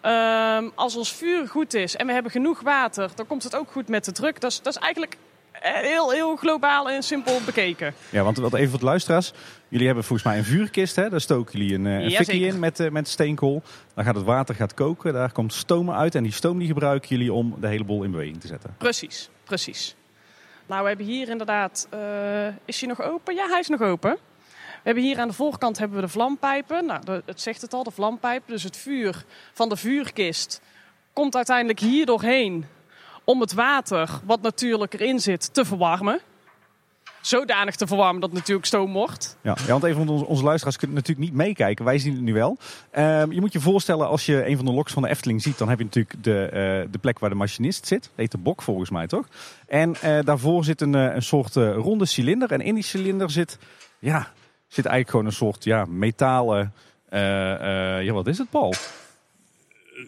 [0.01, 3.71] Ehm, als ons vuur goed is en we hebben genoeg water, dan komt het ook
[3.71, 4.41] goed met de druk.
[4.41, 5.17] Dat is, dat is eigenlijk
[5.51, 7.93] eh, heel, heel globaal en simpel bekeken.
[8.09, 9.33] Ja, want wat even voor de luisteraars.
[9.67, 11.09] Jullie hebben volgens mij een vuurkist, hè?
[11.09, 13.61] Daar stoken jullie een, een Ja, fikkie in met, met steenkool.
[13.93, 16.15] Dan gaat het water gaat koken, daar komt stoom uit.
[16.15, 18.75] En die stoom die gebruiken jullie om de hele bol in beweging te zetten.
[18.77, 19.95] Precies, precies.
[20.67, 21.87] Nou, we hebben hier inderdaad.
[21.89, 23.35] eh, is hij nog open?
[23.35, 24.11] Ja, hij is nog open.
[24.11, 26.85] We hebben hier aan de voorkant hebben we de vlampijpen.
[26.85, 28.53] Nou, het zegt het al, de vlampijpen.
[28.53, 30.61] Dus het vuur van de vuurkist
[31.13, 32.65] komt uiteindelijk hier doorheen
[33.23, 36.19] om het water, wat natuurlijk erin zit, te verwarmen.
[37.27, 39.37] Zodanig te verwarmen dat het natuurlijk stoom wordt.
[39.41, 41.85] Ja, ja want even van onze, luisteraars kunnen natuurlijk niet meekijken.
[41.85, 42.57] Wij zien het nu wel.
[42.91, 45.57] Ehm, je moet je voorstellen, als je een van de loks van de Efteling ziet,
[45.57, 48.01] dan heb je natuurlijk de, eh, de plek waar de machinist zit.
[48.01, 49.27] Dat heet de bok volgens mij, toch?
[49.67, 52.51] En eh, daarvoor zit een, eh, een soort ronde cilinder.
[52.51, 53.57] En in die cilinder zit,
[53.99, 54.31] ja,
[54.67, 56.73] zit eigenlijk gewoon een soort ja, metalen...
[58.01, 58.73] ja, wat is het, Paul?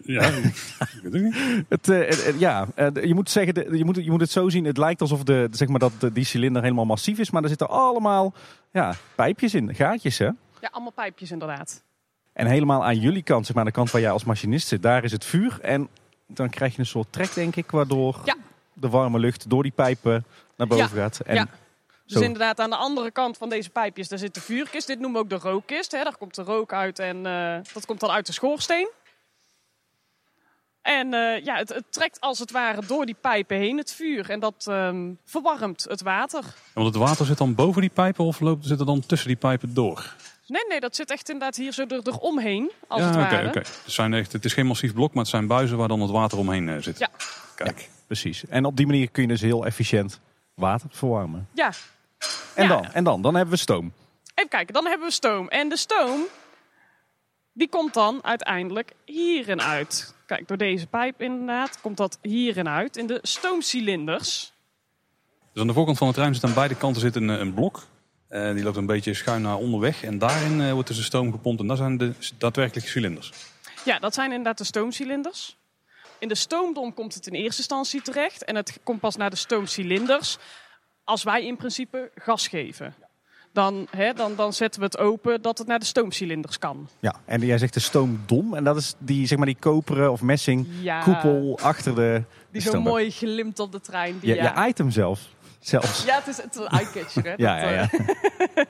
[0.03, 1.65] Ja, ik weet het niet.
[1.69, 4.31] Het, eh, het- ja, eh, je moet zeggen, de- je moet, het- je moet het
[4.31, 4.65] zo zien.
[4.65, 7.49] Het lijkt alsof de, zeg maar dat de- die cilinder helemaal massief is, maar er
[7.49, 8.33] zitten allemaal
[8.71, 10.25] ja, pijpjes in, gaatjes, hè?
[10.25, 11.83] Ja, allemaal pijpjes inderdaad.
[12.33, 15.03] En helemaal aan jullie kant, zeg maar, de kant waar jij als machinist zit, daar
[15.03, 15.57] is het vuur.
[15.61, 15.87] En
[16.27, 18.35] dan krijg je een soort trek, denk ik, waardoor Ja.
[18.73, 20.25] de warme lucht door die pijpen
[20.57, 21.19] naar boven Ja, gaat.
[21.19, 21.47] En ja.
[22.05, 24.87] Dus zo- inderdaad, aan de andere kant van deze pijpjes, daar zit de vuurkist.
[24.87, 25.91] Dit noemen we ook de rookkist.
[25.91, 26.03] Hè.
[26.03, 28.89] Daar komt de rook uit en eh, dat komt dan uit de schoorsteen.
[30.81, 34.29] En eh, ja, het, het trekt als het ware door die pijpen heen het vuur.
[34.29, 36.43] En dat ehm, verwarmt het water.
[36.73, 39.37] Want het water zit dan boven die pijpen of loopt, zit het dan tussen die
[39.37, 40.15] pijpen door?
[40.47, 43.47] Nee, nee, dat zit echt inderdaad hier zo er, eromheen, als ja, het oké, ware.
[43.47, 43.57] oké.
[43.59, 46.11] Het, zijn echt, het is geen massief blok, maar het zijn buizen waar dan het
[46.11, 46.99] water omheen eh, zit.
[46.99, 47.09] Ja.
[47.55, 47.89] Kijk.
[48.07, 48.45] precies.
[48.47, 50.19] En op die manier kun je dus heel efficiënt
[50.53, 51.47] water verwarmen.
[51.53, 51.71] Ja,
[52.53, 52.69] En, Ja.
[52.69, 53.93] dan, en dan, dan hebben we stoom.
[54.35, 55.47] even kijken, dan hebben we stoom.
[55.47, 56.21] En de stoom,
[57.53, 60.13] die komt dan uiteindelijk hierin uit.
[60.29, 62.97] Kijk, door deze pijp inderdaad, komt dat hierin uit.
[62.97, 64.53] In de stoomcilinders.
[65.53, 67.53] Dus aan de voorkant van de trein zit aan beide kanten zit een, eh, een
[67.53, 67.87] blok.
[68.27, 70.03] Eh, die loopt een beetje schuin naar onderweg.
[70.03, 71.61] En daarin eh, wordt dus de stoom gepompt.
[71.61, 73.31] En dat zijn de daadwerkelijke cilinders.
[73.85, 75.57] Ja, dat zijn inderdaad de stoomcilinders.
[76.19, 78.43] In de stoomdom komt het in eerste instantie terecht.
[78.43, 80.37] En het komt pas naar de stoomcilinders
[81.03, 82.95] als wij in principe gas geven.
[83.53, 86.89] Dan, hè, dan, dan zetten we het open dat het naar de stoomcilinders kan.
[86.99, 88.53] Ja, en jij zegt de stoomdom.
[88.55, 92.61] En dat is die, zeg maar, die koperen of messing Ja, koepel achter de, die
[92.61, 94.19] zo mooi glimt op de trein.
[94.19, 94.63] Die, Je, ja.
[94.63, 95.21] je item zelf.
[95.59, 96.03] Zelfs.
[96.05, 97.23] ja, het is, het is een eyecatcher.
[97.23, 97.33] Hè?
[97.45, 97.89] Ja, Dat, ja, ja.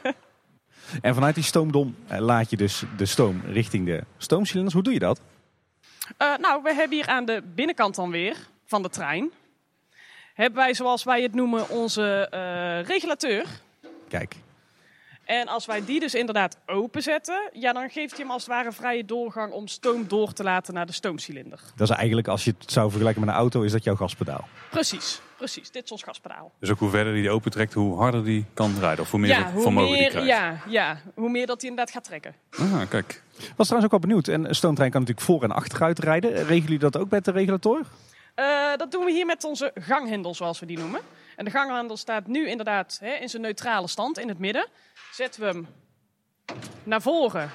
[0.04, 0.12] eh,
[1.02, 4.74] en vanuit die stoomdom eh, laat je dus de stoom richting de stoomcilinders.
[4.74, 5.22] Hoe doe je dat?
[6.18, 9.32] Eh, nou, we hebben hier aan de binnenkant dan weer van de trein.
[10.34, 12.28] Hebben wij, zoals wij het noemen, onze
[12.88, 13.46] regulateur.
[14.08, 14.36] Kijk,
[15.30, 18.72] En als wij die dus inderdaad openzetten, ja, dan geeft hij hem als het ware
[18.72, 21.60] vrije doorgang om stoom door te laten naar de stoomcilinder.
[21.76, 24.48] dat is eigenlijk, als je het zou vergelijken met een auto, is dat jouw gaspedaal.
[24.70, 25.72] Precies, precies.
[25.72, 26.52] Dit is ons gaspedaal.
[26.60, 29.04] Dus ook hoe verder die die opentrekt, hoe harder die kan rijden.
[29.04, 30.28] Of hoe meer ja, hoe vermogen die krijgt.
[30.28, 32.36] ja, ja, hoe meer dat hij inderdaad gaat trekken.
[32.60, 33.24] Ah, kijk.
[33.56, 34.28] Was trouwens ook wel benieuwd.
[34.28, 36.32] Een stoomtrein kan natuurlijk voor en achteruit rijden.
[36.32, 37.86] Regelen jullie dat ook met de regulator?
[38.36, 38.46] Eh,
[38.78, 41.02] dat doen we hier met onze ganghendel, zoals we die noemen.
[41.36, 44.68] En de ganghendel staat nu inderdaad hè, in zijn neutrale stand in het midden.
[45.12, 45.68] Zetten we hem
[46.84, 47.50] naar voren,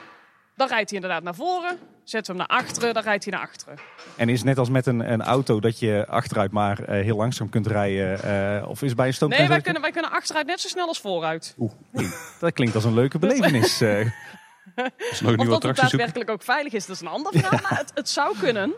[0.56, 1.78] dan rijdt hij inderdaad naar voren.
[2.04, 3.78] Zetten we hem naar achteren, dan rijdt hij naar achteren.
[4.16, 7.16] En is het net als met een, een auto dat je achteruit maar eh, heel
[7.16, 8.22] langzaam kunt rijden?
[8.62, 9.44] eh, of is bij een stoomtrein?
[9.48, 11.56] Nee, wij kunnen, wij kunnen achteruit net zo snel als vooruit.
[12.40, 13.80] Dat klinkt als een leuke belevenis.
[13.80, 14.06] eh.
[14.74, 17.08] Dat is nog een Of nieuwe dat het daadwerkelijk ook veilig is, dat is een
[17.08, 17.60] ander verhaal.
[17.62, 18.72] maar het, het zou kunnen.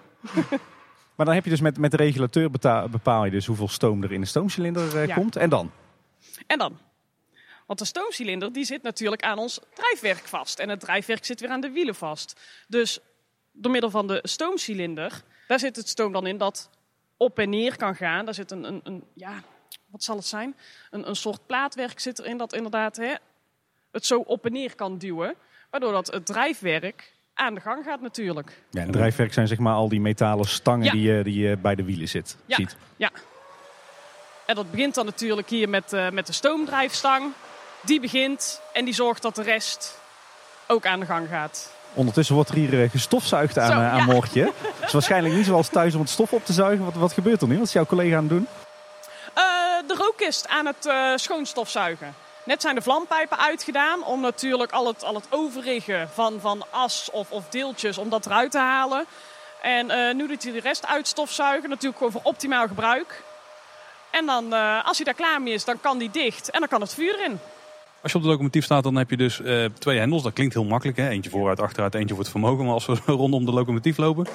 [1.17, 2.51] maar dan heb je dus met, met de regulateur
[2.91, 5.15] bepaal je dus hoeveel stoom er in de stoomcilinder eh, Ja.
[5.15, 5.37] komt.
[5.37, 5.71] En dan?
[6.47, 6.79] En dan?
[7.67, 10.59] Want de stoomcilinder die zit natuurlijk aan ons drijfwerk vast.
[10.59, 12.41] En het drijfwerk zit weer aan de wielen vast.
[12.69, 12.99] Dus
[13.53, 16.71] door middel van de stoomcilinder, daar zit het stoom dan in dat
[17.17, 18.25] op en neer kan gaan.
[18.25, 19.43] Daar zit een, een, een ja,
[19.87, 20.57] wat zal het zijn?
[20.91, 23.15] Een, een soort plaatwerk zit erin dat inderdaad hè,
[23.93, 25.35] het zo op en neer kan duwen.
[25.71, 28.63] Waardoor dat het drijfwerk aan de gang gaat natuurlijk.
[28.71, 30.93] Ja, en het drijfwerk zijn zeg maar al die metalen stangen Ja.
[30.93, 32.57] die, je, die je bij de wielen zit, Ja.
[32.57, 32.77] ziet.
[34.47, 37.33] En dat begint dan natuurlijk hier met, eh, met de stoomdrijfstang.
[37.87, 39.99] Die begint en die zorgt dat de rest
[40.67, 41.71] ook aan de gang gaat.
[41.95, 44.05] Ondertussen wordt er hier eh, gestofzuigd aan, Zo, eh, aan ja.
[44.05, 44.53] Moortje.
[44.63, 46.85] Het is waarschijnlijk niet zoals thuis om het stof op te zuigen.
[46.85, 47.59] Wat, wat gebeurt er nu?
[47.59, 48.49] Wat is jouw collega aan het doen?
[49.35, 49.45] Eh,
[49.87, 52.15] de rookkist aan het schoonstofzuigen.
[52.45, 57.09] Net zijn de vlampijpen uitgedaan om natuurlijk al het, al het overige van, van as
[57.13, 59.05] of, of deeltjes om dat eruit te halen.
[59.63, 63.23] En nu doet hij de rest uitstofzuigen, natuurlijk gewoon voor optimaal gebruik.
[64.11, 66.81] En dan, als hij daar klaar mee is, dan kan die dicht en dan kan
[66.81, 67.41] het vuur in.
[68.03, 70.23] Als je op de locomotief staat, dan heb je dus eh, twee hendels.
[70.23, 70.97] Dat klinkt heel makkelijk.
[70.97, 71.09] Hè?
[71.09, 72.65] Eentje vooruit, achteruit, eentje voor het vermogen.
[72.65, 74.27] Maar als we rondom de locomotief lopen,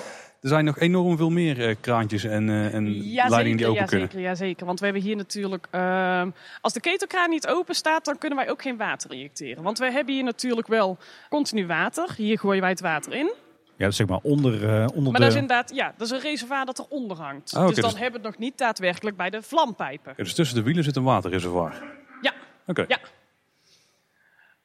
[0.41, 3.87] er zijn nog enorm veel meer eh, kraantjes en, eh, en leidingen die open ja,
[3.87, 4.07] kunnen.
[4.07, 4.65] zeker, ja, zeker.
[4.65, 5.67] Want we hebben hier natuurlijk...
[5.71, 6.29] ehm,
[6.61, 9.63] als de ketelkraan niet open staat, dan kunnen wij ook geen water injecteren.
[9.63, 10.97] Want we hebben hier natuurlijk wel
[11.29, 12.13] continu water.
[12.17, 13.33] Hier gooien wij het water in.
[13.81, 15.19] Ja, dus zeg maar onder, eh, onder Maar de...
[15.19, 17.53] dat is inderdaad, ja, dat is een reservoir dat eronder hangt.
[17.53, 20.13] Ah, oké, dus dan dus- hebben we het nog niet daadwerkelijk bij de vlampijpen.
[20.15, 21.83] Dus tussen de wielen zit een waterreservoir.
[22.21, 22.33] Ja,
[22.65, 22.85] Oké.
[22.87, 22.99] ja.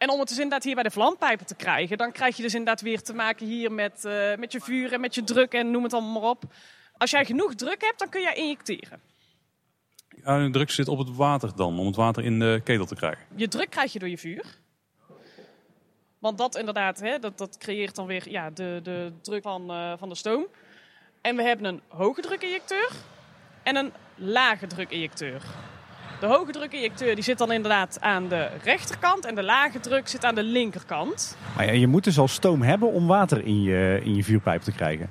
[0.07, 2.55] En om het dus inderdaad hier bij de vlampijpen te krijgen, dan krijg je dus
[2.55, 5.71] inderdaad weer te maken hier met, eh, met je vuur en met je druk en
[5.71, 6.43] noem het allemaal maar op.
[6.97, 9.01] Als jij genoeg druk hebt, dan kun je injecteren.
[10.25, 12.95] Ja, de druk zit op het water dan, om het water in de ketel te
[12.95, 13.25] krijgen.
[13.37, 14.45] Je druk krijg je door je vuur.
[16.19, 19.93] Want dat inderdaad, hè, dat, dat creëert dan weer ja, de, de druk van, eh,
[19.99, 20.47] van de stoom.
[21.21, 22.91] En we hebben een hoge drukinjecteur
[23.63, 25.43] en een lage drukinjecteur.
[26.21, 30.25] De hoge drukinjecteur die zit dan inderdaad aan de rechterkant en de lage druk zit
[30.25, 31.37] aan de linkerkant.
[31.57, 34.63] Maar ja, je moet dus al stoom hebben om water in je, in je vuurpijp
[34.63, 35.11] te krijgen.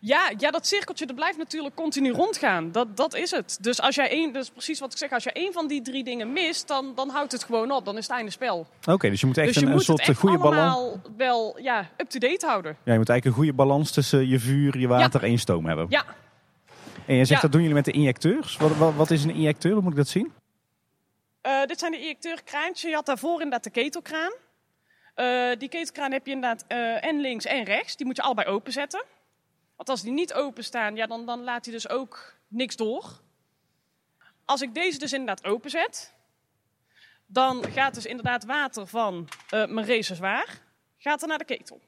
[0.00, 2.72] Ja, ja, dat cirkeltje dat blijft natuurlijk continu rondgaan.
[2.72, 3.58] Dat, dat is het.
[3.60, 5.82] Dus als jij één, dat is precies wat ik zeg, als je één van die
[5.82, 7.84] drie dingen mist, dan, dan houdt het gewoon op.
[7.84, 8.66] Dan is het einde spel.
[8.84, 10.76] Oké, dus je moet echt dus je een, een soort echt goede balans...
[10.76, 12.76] allemaal wel ja, up-to-date houden.
[12.84, 15.66] Ja, je moet eigenlijk een goede balans tussen je vuur, je water en je stoom
[15.66, 15.86] hebben.
[15.88, 16.04] Ja,
[17.08, 17.40] En je zegt Ja.
[17.40, 18.56] dat doen jullie met de injecteurs.
[18.56, 19.72] Wat, wat, wat is een injecteur?
[19.72, 20.32] Hoe moet ik dat zien?
[21.40, 22.90] Eh, dit zijn de injecteurkraantjes.
[22.90, 24.32] Je had daarvoor inderdaad de ketelkraan.
[25.14, 27.96] Eh, die ketelkraan heb je inderdaad eh, en links en rechts.
[27.96, 29.04] Die moet je allebei openzetten.
[29.76, 33.20] Want als die niet openstaan, ja, dan, dan laat hij dus ook niks door.
[34.44, 36.14] Als ik deze dus inderdaad openzet,
[37.26, 40.60] dan gaat dus inderdaad water van mijn reservoir
[40.96, 41.80] gaat er naar de ketel.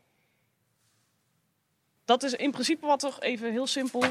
[2.05, 4.05] Dat is in principe wat er even heel simpel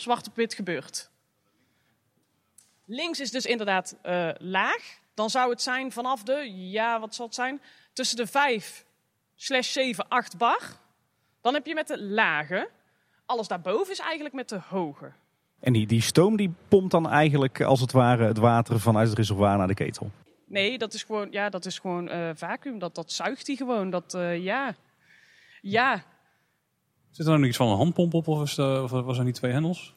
[0.00, 1.10] zwart op wit gebeurt.
[2.84, 4.98] Links is dus inderdaad eh, laag.
[5.14, 7.60] Dan zou het zijn vanaf de, ja, wat zal het zijn?
[7.92, 8.84] Tussen de 5
[9.34, 10.60] slash 7, 8 bar.
[11.40, 12.70] Dan heb je met de lage.
[13.26, 15.12] Alles daarboven is eigenlijk met de hoge.
[15.60, 19.16] En die, die stoom die pompt dan eigenlijk als het ware het water vanuit het
[19.16, 20.10] reservoir naar de ketel.
[20.46, 22.78] Nee, dat is gewoon, ja, dat is gewoon eh, vacuüm.
[22.78, 23.90] Dat, dat zuigt hij gewoon.
[23.90, 24.74] Dat, eh, ja.
[25.60, 26.04] Ja.
[27.10, 29.34] Zit er nou nog iets van een handpomp op of, is of was er niet
[29.34, 29.94] twee hendels?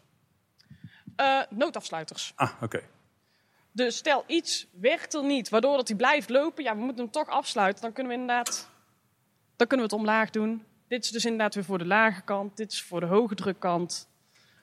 [1.16, 2.34] Eh, noodafsluiters.
[2.36, 2.82] Ah, oké.
[3.72, 6.64] Dus stel iets werkt er niet, waardoor dat hij blijft lopen.
[6.64, 7.82] Ja, we moeten hem toch afsluiten.
[7.82, 8.70] Dan kunnen we inderdaad,
[9.56, 10.64] dan kunnen we het omlaag doen.
[10.88, 12.58] Dit is dus inderdaad weer voor de lage kant.
[12.58, 14.08] Dit is voor de hoge drukkant.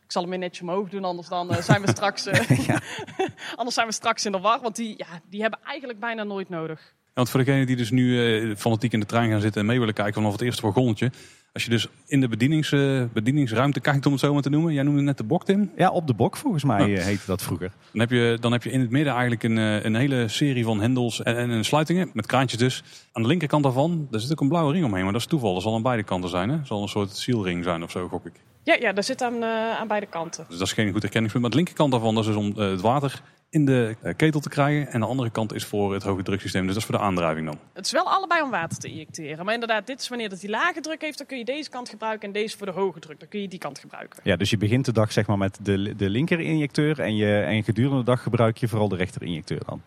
[0.04, 2.68] Ik zal hem weer netjes omhoog doen, anders dan eh, zijn we straks, eh,
[3.56, 4.60] anders zijn we straks in de war.
[4.60, 6.80] Want die, ja, die hebben eigenlijk bijna nooit nodig.
[6.80, 9.66] Ja, want voor degenen die dus nu eh, fanatiek in de trein gaan zitten en
[9.66, 11.10] mee willen kijken vanaf het eerste wagonnetje.
[11.52, 14.72] Als je dus in de bedienings, eh, bedieningsruimte kijkt, om het zo maar te noemen.
[14.72, 15.70] Jij noemde net de bok, Tim.
[15.76, 16.96] Ja, op de bok volgens mij Ja.
[16.96, 17.72] eh, heette dat vroeger.
[17.92, 20.64] Dan heb, je, dan heb je in het midden eigenlijk een, eh, een hele serie
[20.64, 22.10] van hendels en, en, en sluitingen.
[22.12, 22.82] Met kraantjes dus.
[23.12, 25.02] Aan de linkerkant daarvan, daar zit ook een blauwe ring omheen.
[25.02, 25.52] Maar dat is toeval.
[25.54, 26.48] Dat zal aan beide kanten zijn.
[26.48, 26.56] Hè?
[26.56, 28.32] Dat zal een soort zielring zijn of zo, gok ik.
[28.64, 30.44] Ja, ja dat zit aan, eh, aan beide kanten.
[30.48, 31.42] Dus dat is geen goed herkenningspunt.
[31.42, 34.48] Maar de linkerkant daarvan dat is dus om het water in de eh, ketel te
[34.48, 34.92] krijgen.
[34.92, 36.62] En de andere kant is voor het hoge druksysteem.
[36.62, 37.58] Dus dat is voor de aandrijving dan.
[37.72, 39.44] Het is wel allebei om water te injecteren.
[39.44, 41.88] Maar inderdaad, dit is wanneer dat die lage druk heeft, dan kun je deze kant
[41.88, 42.26] gebruiken.
[42.26, 44.20] En deze voor de hoge druk, dan kun je die kant gebruiken.
[44.24, 47.40] Ja, dus je begint de dag zeg maar met de, de linker injecteur en, je,
[47.40, 49.82] en gedurende de dag gebruik je vooral de rechter injecteur dan.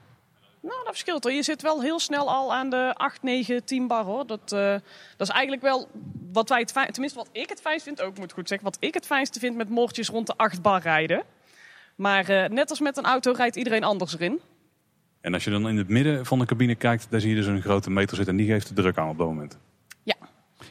[0.62, 1.34] Nou, dat verschilt hoor.
[1.34, 4.28] Je zit wel heel snel al aan de 8, 9, 10 bar hoor.
[4.28, 4.72] Dat, eh,
[5.18, 5.88] dat is eigenlijk wel
[6.32, 8.68] wat wij het fijn, tenminste wat ik het fijnst vind, ook moet ik goed zeggen,
[8.68, 11.24] wat ik het fijnste vind met moordjes rond de 8 bar rijden.
[11.96, 14.40] Maar eh, net als met een auto rijdt iedereen anders erin.
[15.22, 17.46] En als je dan in het midden van de cabine kijkt, daar zie je dus
[17.46, 18.34] een grote meter zitten.
[18.34, 19.58] En die geeft de druk aan op dat moment.
[20.04, 20.16] Ja,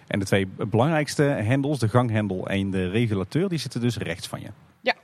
[0.07, 4.41] En de twee belangrijkste hendels, de ganghendel en de regulateur, die zitten dus rechts van
[4.41, 4.49] je.
[4.81, 4.95] ja.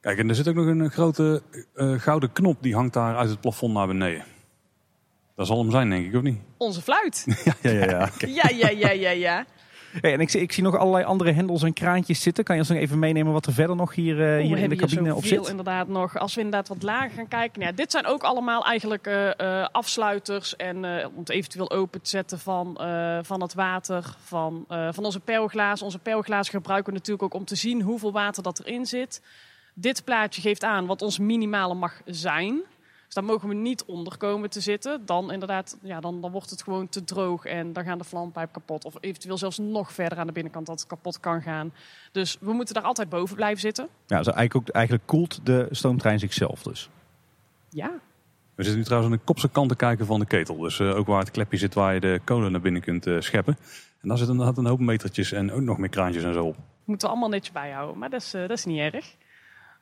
[0.00, 1.42] Kijk, en er zit ook nog een grote
[1.74, 2.62] eh, gouden knop.
[2.62, 4.24] Die hangt daar uit het plafond naar beneden.
[5.36, 6.38] Dat zal hem zijn, denk ik, of niet?
[6.56, 7.24] Onze fluit.
[7.44, 8.08] Ja, ja, ja.
[8.18, 8.28] ja.
[8.28, 9.44] ja, ja, ja, ja, ja.
[10.00, 12.44] Hey, en ik, zie- ik zie nog allerlei andere hendels en kraantjes zitten.
[12.44, 14.76] Kan je ons nog even meenemen wat er verder nog hier, eh, hier in de
[14.76, 15.48] cabine op zit?
[15.48, 16.18] inderdaad nog.
[16.18, 17.60] Als we inderdaad wat lager gaan kijken.
[17.60, 20.56] Nou, dit zijn ook allemaal eigenlijk eh, eh, afsluiters.
[20.56, 20.76] En
[21.06, 22.78] om het eventueel open te zetten van,
[23.22, 24.16] van het water.
[24.24, 25.84] Van, van onze peilglazen.
[25.84, 29.22] Onze peilglazen gebruiken we natuurlijk ook om te zien hoeveel water dat erin zit.
[29.74, 32.60] Dit plaatje geeft aan wat ons minimale mag zijn.
[33.04, 35.06] Dus daar mogen we niet onder komen te zitten.
[35.06, 38.52] Dan inderdaad, ja, dan, dan wordt het gewoon te droog en dan gaan de vlammenpijp
[38.52, 38.84] kapot.
[38.84, 41.72] Of eventueel zelfs nog verder aan de binnenkant dat het kapot kan gaan.
[42.12, 43.88] Dus we moeten daar altijd boven blijven zitten.
[44.06, 46.88] Ja, dus eigenlijk, ook, eigenlijk koelt de stoomtrein zichzelf dus.
[47.70, 47.90] Ja,
[48.54, 50.56] We zitten nu trouwens aan de kopse kant te kijken van de ketel.
[50.58, 53.20] Dus eh, ook waar het klepje zit waar je de kolen naar binnen kunt eh,
[53.20, 53.56] scheppen.
[54.00, 56.56] En daar zitten inderdaad een hoop metertjes en ook nog meer kraantjes en zo op.
[56.84, 57.98] moeten we allemaal netjes bijhouden.
[57.98, 59.14] Maar dat is, eh, dat is niet erg.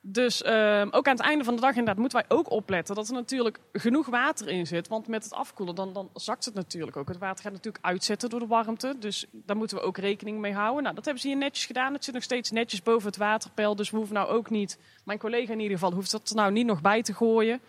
[0.04, 3.08] Dus ehm, ook aan het einde van de dag inderdaad moeten wij ook opletten dat
[3.08, 4.88] er natuurlijk genoeg water in zit.
[4.88, 7.08] Want met het afkoelen dan, dan zakt het natuurlijk ook.
[7.08, 8.94] Het water gaat natuurlijk uitzetten door de warmte.
[8.98, 10.82] Dus daar moeten we ook rekening mee houden.
[10.82, 11.92] Nou, dat hebben ze hier netjes gedaan.
[11.92, 13.76] Het zit nog steeds netjes boven het waterpeil.
[13.76, 16.52] Dus we hoeven nou ook niet, mijn collega in ieder geval, hoeft dat er nou
[16.52, 17.60] niet nog bij te gooien.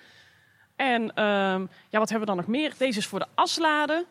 [0.76, 2.74] En ehm, ja, wat hebben we dan nog meer?
[2.78, 4.06] Deze is voor de asladen.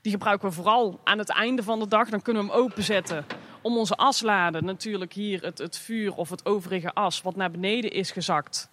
[0.00, 2.08] Die gebruiken we vooral aan het einde van de dag.
[2.08, 3.24] Dan kunnen we hem openzetten
[3.68, 7.90] om onze asladen, natuurlijk hier het, het vuur of het overige as wat naar beneden
[7.90, 8.70] is gezakt.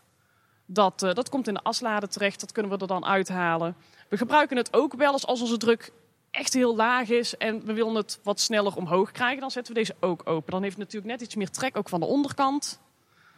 [0.65, 3.75] Dat, eh, dat komt in de asladen terecht, dat kunnen we er dan uithalen.
[4.09, 5.91] We gebruiken het ook wel eens als onze druk
[6.31, 9.39] echt heel laag is en we willen het wat sneller omhoog krijgen.
[9.39, 10.51] Dan zetten we deze ook open.
[10.51, 12.79] Dan heeft het natuurlijk net iets meer trek, ook van de onderkant.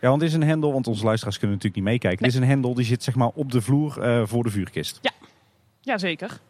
[0.01, 2.23] Ja, want dit is een hendel, want onze luisteraars kunnen natuurlijk niet meekijken.
[2.23, 4.99] Dit is een hendel die zit zeg maar op de vloer eh, voor de vuurkist.
[5.81, 6.29] Jazeker.
[6.29, 6.46] Zo.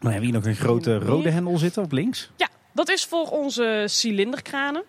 [0.00, 2.30] Dan hebben we hier nog een grote rode hendel zitten op links.
[2.36, 4.84] Ja, dat is voor onze cilinderkranen.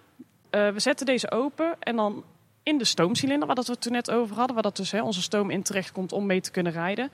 [0.49, 2.23] Eh, we zetten deze open en dan
[2.63, 5.01] in de stoomcilinder, waar dat we het toen net over hadden, waar dat dus hè,
[5.01, 7.11] onze stoom in terecht komt om mee te kunnen rijden.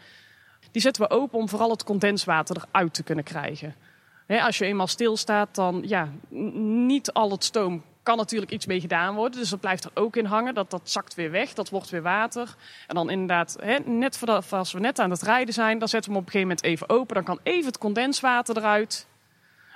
[0.72, 3.76] Die zetten we open om vooral het condenswater eruit te kunnen krijgen.
[4.28, 6.12] Hè, als je eenmaal stilstaat, dan ja,
[6.86, 9.40] niet al het stoom kan natuurlijk iets mee gedaan worden.
[9.40, 10.54] Dus dat blijft er ook in hangen.
[10.54, 12.56] Dat, dat zakt weer weg, dat wordt weer water.
[12.88, 16.12] En dan inderdaad, hè, net voordat, als we net aan het rijden zijn, dan zetten
[16.12, 17.16] we hem op een gegeven moment even open.
[17.16, 19.08] Dan kan even het condenswater eruit.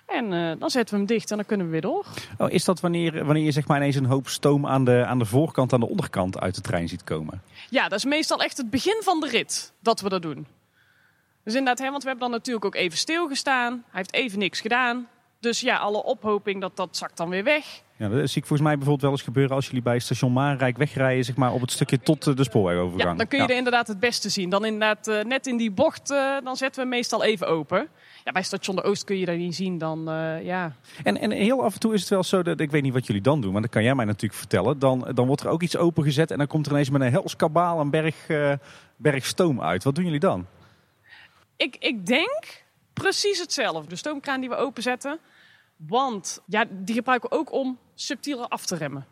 [0.05, 2.05] En eh, dan zetten we hem dicht en dan kunnen we weer door.
[2.37, 5.19] Oh, is dat wanneer, wanneer je zeg maar ineens een hoop stoom aan de, aan
[5.19, 7.41] de voorkant, aan de onderkant uit de trein ziet komen?
[7.69, 10.47] Ja, dat is meestal echt het begin van de rit dat we dat doen.
[11.43, 13.71] Dus inderdaad, hè, want we hebben dan natuurlijk ook even stilgestaan.
[13.71, 15.07] Hij heeft even niks gedaan.
[15.39, 17.81] Dus ja, alle ophoping, dat, dat zakt dan weer weg.
[18.01, 20.77] Ja, dat zie ik volgens mij bijvoorbeeld wel eens gebeuren als jullie bij station Maanrijk
[20.77, 23.11] wegrijden, zeg maar op het stukje tot eh, de spoorwegovergang.
[23.11, 24.49] Ja, dan kun je er inderdaad het beste zien.
[24.49, 27.87] Dan inderdaad, eh, net in die bocht, eh, dan zetten we meestal even open.
[28.23, 29.77] Ja, bij station de Oost kun je dat niet zien.
[29.77, 30.03] Dan,
[30.43, 30.75] ja.
[31.03, 33.07] En, en heel af en toe is het wel zo dat ik weet niet wat
[33.07, 34.79] jullie dan doen, maar dat kan jij mij natuurlijk vertellen.
[34.79, 37.35] Dan, dan wordt er ook iets opengezet en dan komt er ineens met een hels
[37.35, 38.15] kabaal een berg,
[38.95, 39.83] berg stoom uit.
[39.83, 40.45] Wat doen jullie dan?
[41.57, 43.89] ik, ik denk precies hetzelfde.
[43.89, 45.19] De stoomkraan die we openzetten.
[45.87, 49.07] Want ja, die gebruiken we ook om subtieler af te remmen.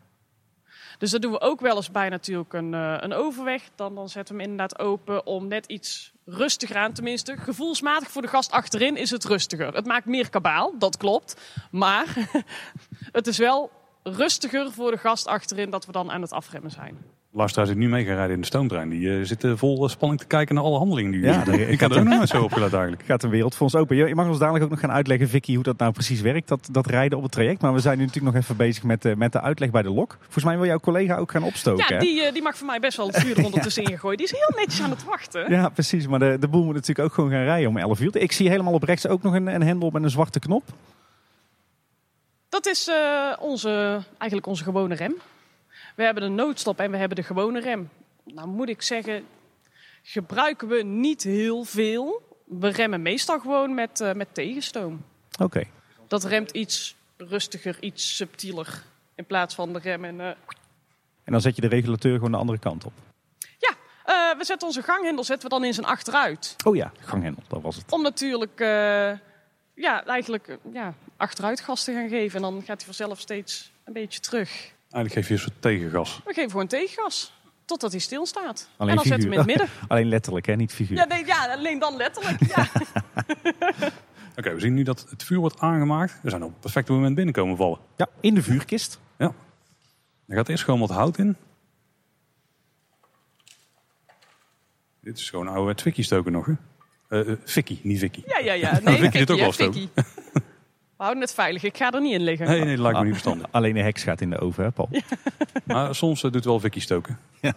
[0.98, 3.70] Dus dat doen we ook wel eens bij natuurlijk een, eh, een overweg.
[3.74, 6.92] Dan, dan zetten we hem inderdaad open om net iets rustiger aan.
[6.92, 9.74] Tenminste, gevoelsmatig voor de gast achterin is het rustiger.
[9.74, 11.40] Het maakt meer kabaal, dat klopt.
[11.70, 12.16] Maar
[13.12, 13.70] het is wel
[14.02, 16.98] rustiger voor de gast achterin dat we dan aan het afremmen zijn.
[17.32, 20.20] Luisteraars die nu mee gaan rijden in de stoomtrein, die eh, zitten vol eh, spanning
[20.20, 22.42] te kijken naar alle handelingen die Ja, ja, Ik had er ook nog nooit zo
[22.42, 23.02] opgelet eigenlijk.
[23.08, 23.96] Gaat een wereld voor ons open.
[23.96, 26.68] Je mag ons dadelijk ook nog gaan uitleggen, Vicky, hoe dat nou precies werkt, dat,
[26.72, 27.60] dat rijden op het traject.
[27.62, 29.90] Maar we zijn nu natuurlijk nog even bezig met, de- met de uitleg bij de
[29.90, 30.16] lok.
[30.20, 31.84] Volgens mij wil jouw collega ook gaan opstoken.
[31.88, 31.98] Ja, hè?
[31.98, 34.16] die, eh, die mag voor mij best wel het vuur er ondertussen ingooien.
[34.16, 35.50] Die is heel netjes aan het wachten.
[35.50, 36.06] Ja, precies.
[36.06, 38.16] Maar de, de boel moet natuurlijk ook gewoon gaan rijden om 11 uur.
[38.16, 40.62] Ik zie helemaal op rechts ook nog een, een hendel met een zwarte knop.
[42.48, 45.14] Dat is eh, onze, eigenlijk onze gewone rem.
[46.00, 47.90] We hebben de noodstop en we hebben de gewone rem.
[48.24, 49.24] Nou moet ik zeggen,
[50.02, 52.22] gebruiken we niet heel veel.
[52.44, 55.04] We remmen meestal gewoon met, eh, met tegenstoom.
[55.40, 55.64] Oké.
[56.08, 58.82] Dat remt iets rustiger, iets subtieler.
[59.14, 60.04] In plaats van de rem.
[60.04, 60.26] En, eh,
[61.24, 62.92] En dan zet je de regulateur gewoon de andere kant op.
[63.58, 66.56] ja, eh, we zetten onze ganghendel zetten we dan in zijn achteruit.
[66.64, 67.92] Oh ja, ganghendel, dat was het.
[67.92, 68.58] Om natuurlijk
[69.74, 72.36] ja, eigenlijk ja, achteruit gas te gaan geven.
[72.36, 74.78] En dan gaat hij vanzelf steeds een beetje terug.
[74.90, 76.20] Eigenlijk geef je een soort tegengas.
[76.24, 77.32] We geven gewoon tegengas.
[77.64, 78.68] Totdat hij stilstaat.
[78.76, 79.76] Alleen en dan zetten we hem in het figuur.
[79.76, 79.88] midden.
[79.96, 80.56] Alleen letterlijk, hè?
[80.56, 80.96] niet figuur.
[80.96, 82.46] Ja, nee, ja, alleen dan letterlijk.
[82.46, 82.68] Ja.
[84.38, 86.18] Oké, we zien nu dat het vuur wordt aangemaakt.
[86.22, 87.78] We zijn op het perfecte moment binnenkomen vallen.
[87.96, 88.98] Ja, in de vuurkist.
[90.30, 91.36] Er gaat eerst gewoon wat hout in.
[95.00, 96.52] Dit is gewoon oude Twikkie stoken nog, hè?
[97.08, 98.22] Eh eh, Fikkie, niet Vicky.
[98.26, 98.80] ja, ja, ja.
[98.84, 99.90] Nee, Vicky doet ook hè, wel stoken.
[101.00, 101.62] We houden het veilig.
[101.62, 102.46] Ik ga er niet in liggen.
[102.46, 103.46] Nee, nee, dat lijkt me niet verstandig.
[103.56, 104.88] Alleen de heks gaat in de oven, hè Paul?
[105.64, 107.18] Maar soms eh, doet wel Vicky stoken.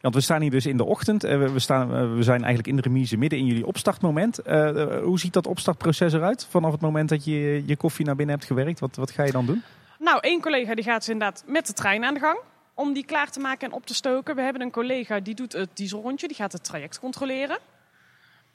[0.00, 1.24] Want we staan hier dus in de ochtend.
[1.24, 4.40] Eh, we, we staan, eh, we zijn eigenlijk in de remise midden in jullie opstartmoment.
[5.02, 6.46] Hoe ziet dat opstartproces eruit?
[6.50, 9.32] Vanaf het moment dat je je koffie naar binnen hebt gewerkt, wat, wat ga je
[9.32, 9.62] dan doen?
[9.98, 12.38] Nou, één collega die gaat dus inderdaad met de trein aan de gang.
[12.74, 14.36] Om die klaar te maken en op te stoken.
[14.36, 16.26] We hebben een collega die doet het dieselrondje.
[16.26, 17.58] Die gaat het traject controleren.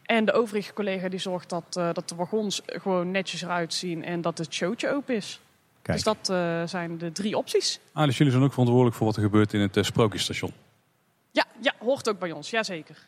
[0.08, 4.04] En de overige collega die zorgt dat, eh, dat de wagons gewoon netjes eruit zien.
[4.04, 5.40] En dat het showtje open is.
[5.82, 5.98] Kijk.
[5.98, 7.80] Dus dat eh, zijn de drie opties.
[7.94, 10.52] Ah, dus jullie zijn ook verantwoordelijk voor wat er gebeurt in het uh, sprookjesstation.
[11.32, 12.50] Ja, ja, hoort ook bij ons.
[12.50, 13.06] Jazeker.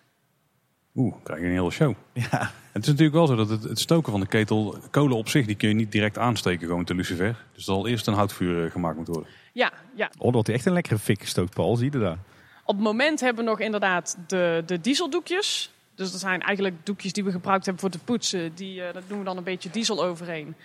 [0.96, 1.94] Oeh, krijg je een hele show.
[2.14, 2.52] Ja.
[2.72, 5.46] Het is natuurlijk wel zo dat het, het stoken van de ketel, kolen op zich,
[5.46, 7.28] die kun je niet direct aansteken gewoon te lucifer.
[7.28, 9.32] Dus er zal eerst een houtvuur eh, gemaakt moeten worden.
[9.54, 10.12] Ja, ja.
[10.18, 11.76] Oh, dat wordt echt een lekkere fik gestookt, Paul.
[11.76, 12.18] Zie je daar?
[12.64, 15.72] Op het moment hebben we nog inderdaad de, de dieseldoekjes.
[16.00, 18.56] Dus dat zijn eigenlijk doekjes die we gebruikt hebben voor te poetsen.
[18.56, 20.56] Die, eh, daar doen we dan een beetje diesel overheen.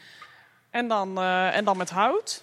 [0.70, 2.42] En dan, eh, en dan met hout.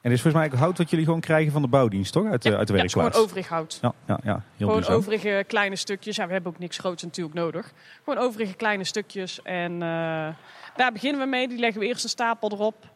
[0.00, 2.26] En dit is volgens mij ook hout wat jullie gewoon krijgen van de bouwdienst, toch?
[2.26, 3.10] Uit, de ja, uit de ja, werkplaats.
[3.14, 3.78] gewoon overig hout.
[3.82, 4.32] Ja, ja, ja.
[4.32, 4.94] Heel Gewoon duurzaam.
[4.94, 6.16] overige kleine stukjes.
[6.16, 7.72] Ja, we hebben ook niks groots natuurlijk nodig.
[8.04, 9.42] Gewoon overige kleine stukjes.
[9.42, 10.28] En eh,
[10.76, 11.48] daar beginnen we mee.
[11.48, 12.92] Die leggen we eerst een stapel erop.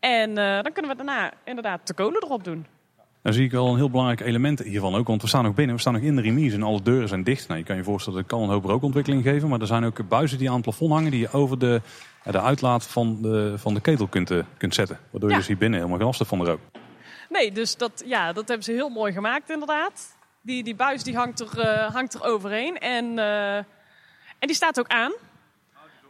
[0.00, 2.66] En dan kunnen we daarna inderdaad de kolen erop doen.
[3.22, 5.06] Dan zie ik wel een heel belangrijk element hiervan ook.
[5.06, 7.22] Want we staan nog binnen, we staan nog in de remise en alle deuren zijn
[7.22, 7.48] dicht.
[7.48, 9.48] Nou, je kan je voorstellen, dat kan een hoop rookontwikkeling geven.
[9.48, 11.80] Maar er zijn ook buizen die aan het plafond hangen, die je over de,
[12.24, 14.98] de uitlaat van de, van de ketel kunt, eh, kunt zetten.
[15.10, 15.40] Waardoor je Ja.
[15.40, 16.60] dus hier binnen helemaal geen last hebt van de rook.
[17.28, 20.16] Nee, dus dat, ja, dat hebben ze heel mooi gemaakt inderdaad.
[20.40, 22.78] Die, die buis die hangt, er, eh, hangt er overheen.
[22.78, 23.66] En, eh, en
[24.38, 25.12] die staat ook aan.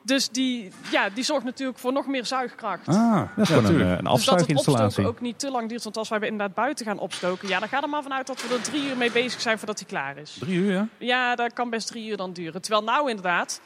[0.05, 2.88] Dus die, ja, die zorgt natuurlijk voor nog meer zuigkracht.
[2.88, 5.68] Ah, Dat is ja, gewoon een, een Dus dat het opstoken ook niet te lang
[5.68, 5.84] duurt.
[5.84, 8.55] Want als wij inderdaad buiten gaan opstoken, ja, dan ga er maar vanuit dat we
[8.55, 10.36] er drie uur mee bezig zijn voordat hij klaar is.
[10.40, 10.88] Drie uur, ja?
[10.98, 12.62] Ja, dat kan best drie uur dan duren.
[12.62, 13.61] Terwijl nou inderdaad,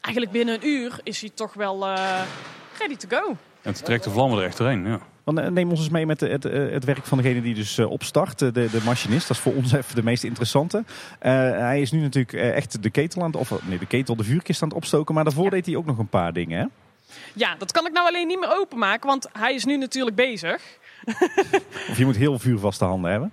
[0.00, 2.20] eigenlijk binnen een uur is hij toch wel eh,
[2.78, 3.28] ready to go.
[3.62, 5.00] En het trekt de vlammen er echt doorheen, ja.
[5.26, 7.78] Want, eh, neem ons eens mee met het, het, het werk van degene die dus
[7.78, 9.28] eh, opstart, eh, de, de machinist.
[9.28, 10.84] Dat is voor ons even de meest interessante.
[11.18, 14.16] Eh, hij is nu natuurlijk eh, echt de ketel aan het, of nee, de ketel,
[14.16, 15.14] de vuurkist aan het opstoken.
[15.14, 15.50] Maar daarvoor Ja.
[15.50, 16.66] deed hij ook nog een paar dingen, hè?
[17.32, 20.62] Ja, dat kan ik nou alleen niet meer openmaken, want hij is nu natuurlijk bezig.
[21.90, 23.32] Of je moet heel vuurvaste handen hebben.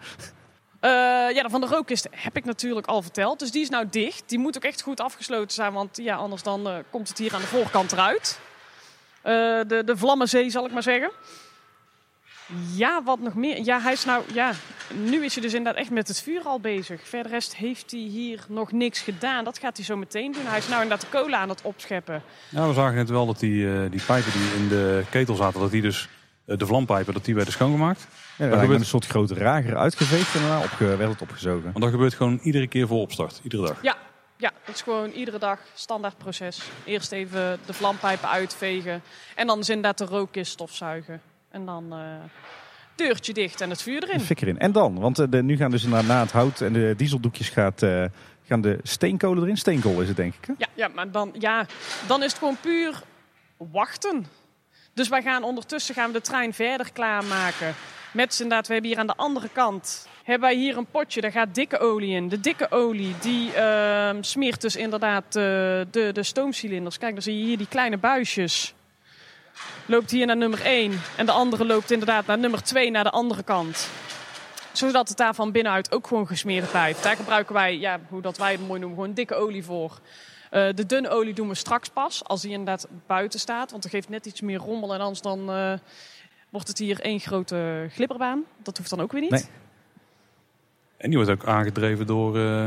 [0.79, 0.89] Eh,
[1.35, 3.39] ja, van de rookkist heb ik natuurlijk al verteld.
[3.39, 4.23] Dus die is nou dicht.
[4.25, 7.33] Die moet ook echt goed afgesloten zijn, want ja, anders dan eh, komt het hier
[7.33, 8.39] aan de voorkant eruit.
[9.21, 9.33] Eh,
[9.67, 11.11] de, de Vlammenzee, zal ik maar zeggen.
[12.75, 13.63] Ja, wat nog meer?
[13.63, 14.51] Ja, hij is nou, ja,
[14.93, 17.07] nu is hij dus inderdaad echt met het vuur al bezig.
[17.07, 19.43] Verder rest heeft hij hier nog niks gedaan.
[19.43, 20.45] Dat gaat hij zo meteen doen.
[20.45, 22.23] Hij is nou inderdaad de cola aan het opscheppen.
[22.49, 25.59] Ja, we zagen net wel dat die, eh, die pijpen die in de ketel zaten,
[25.59, 26.07] dat die dus,
[26.45, 28.07] eh, de vlampijpen, dat die werden schoongemaakt.
[28.37, 31.63] Ja, Dat daar gebeurt een soort grote rager uitgeveegd en daarna opge, werd het opgezogen.
[31.63, 33.77] Want dat gebeurt gewoon iedere keer voor opstart, iedere dag.
[33.81, 33.97] Ja,
[34.37, 36.61] ja, dat is gewoon iedere dag standaard proces.
[36.85, 39.01] Eerst even de vlampijpen uitvegen.
[39.35, 41.21] En dan is inderdaad de rookkist stofzuigen.
[41.53, 41.99] En dan eh,
[42.95, 44.19] deurtje dicht en het vuur erin.
[44.19, 44.59] Fik erin.
[44.59, 44.99] En dan?
[44.99, 48.03] Want eh, de, nu gaan dus na, na het hout en de dieseldoekjes gaat, eh,
[48.43, 49.57] gaan de steenkolen erin.
[49.57, 50.45] Steenkool is het denk ik.
[50.45, 50.53] Hè?
[50.57, 51.65] Ja, ja, maar dan, ja,
[52.07, 53.03] dan is het gewoon puur
[53.57, 54.25] wachten.
[54.93, 57.73] Dus wij gaan ondertussen gaan we de trein verder klaarmaken.
[58.11, 61.31] Met inderdaad, we hebben hier aan de andere kant hebben wij hier een potje, daar
[61.31, 62.29] gaat dikke olie in.
[62.29, 66.97] De dikke olie die ehm, smeert dus inderdaad de, de stoomcilinders.
[66.97, 68.73] Kijk, dan zie je hier die kleine buisjes.
[69.85, 73.09] Loopt hier naar nummer 1 en de andere loopt inderdaad naar nummer 2 naar de
[73.09, 73.89] andere kant.
[74.71, 77.03] Zodat het daar van binnenuit ook gewoon gesmeerd blijft.
[77.03, 79.99] Daar gebruiken wij, ja, hoe dat wij het mooi noemen, gewoon dikke olie voor.
[80.49, 83.71] Eh, de dunne olie doen we straks pas, als die inderdaad buiten staat.
[83.71, 85.73] Want dat geeft net iets meer rommel en anders dan eh,
[86.49, 88.43] wordt het hier één grote glibberbaan.
[88.57, 89.49] Dat hoeft dan ook weer niet.
[90.97, 92.65] En die wordt ook aangedreven door, eh,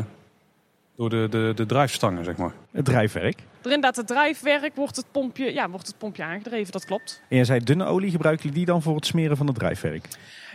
[0.96, 2.52] door de, de, de drijfstangen, zeg maar.
[2.70, 3.38] Het drijfwerk.
[3.38, 7.22] Er inderdaad het drijfwerk wordt het pompje, ja, wordt het pompje aangedreven, dat klopt.
[7.28, 10.08] En je zei dunne olie, gebruiken jullie die dan voor het smeren van het drijfwerk?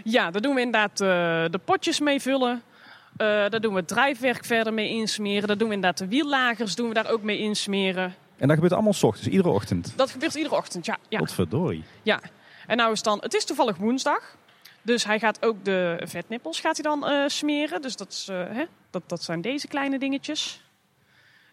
[0.04, 1.08] Ja, daar doen we inderdaad eh,
[1.52, 2.62] de potjes mee vullen.
[3.12, 5.48] Eh, daar doen we het drijfwerk verder mee insmeren.
[5.48, 8.16] Daar doen we inderdaad de wiellagers doen we daar ook mee insmeren.
[8.38, 9.94] En dat gebeurt allemaal s ochtends, iedere ochtend.
[9.96, 10.98] Dat gebeurt iedere ochtend, ja.
[11.10, 11.18] ja.
[11.18, 11.84] Godverdorie.
[12.04, 12.20] Ja,
[12.68, 14.36] en nou is dan, het is toevallig woensdag.
[14.82, 17.82] Dus hij gaat ook de vetnippels gaat hij dan eh, smeren.
[17.82, 20.62] Dus dat, is, hè, dat, dat zijn deze kleine dingetjes.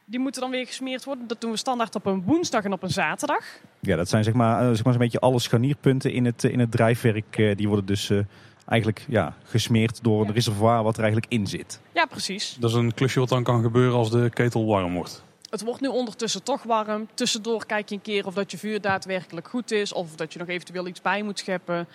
[0.05, 1.27] Die moeten dan weer gesmeerd worden.
[1.27, 3.45] Dat doen we standaard op een woensdag en op een zaterdag.
[3.81, 6.53] Ja, dat zijn zeg maar, eh, zeg maar zo'n beetje alle scharnierpunten in het, eh,
[6.53, 7.39] in het drijfwerk.
[7.39, 8.19] eh, die worden dus eh,
[8.67, 10.33] eigenlijk ja, gesmeerd door een Ja.
[10.33, 11.81] reservoir wat er eigenlijk in zit.
[11.95, 12.57] Ja, precies.
[12.61, 15.23] Dat is een klusje wat dan kan gebeuren als de ketel warm wordt.
[15.51, 17.09] Het wordt nu ondertussen toch warm.
[17.15, 19.93] Tussendoor kijk je een keer of dat je vuur daadwerkelijk goed is.
[19.93, 21.87] Of dat je nog eventueel iets bij moet scheppen.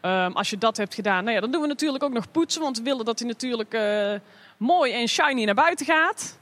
[0.00, 2.60] Ehm, als je dat hebt gedaan, nou ja, dan doen we natuurlijk ook nog poetsen.
[2.62, 4.12] Want we willen dat hij natuurlijk eh,
[4.60, 6.38] mooi en shiny naar buiten gaat.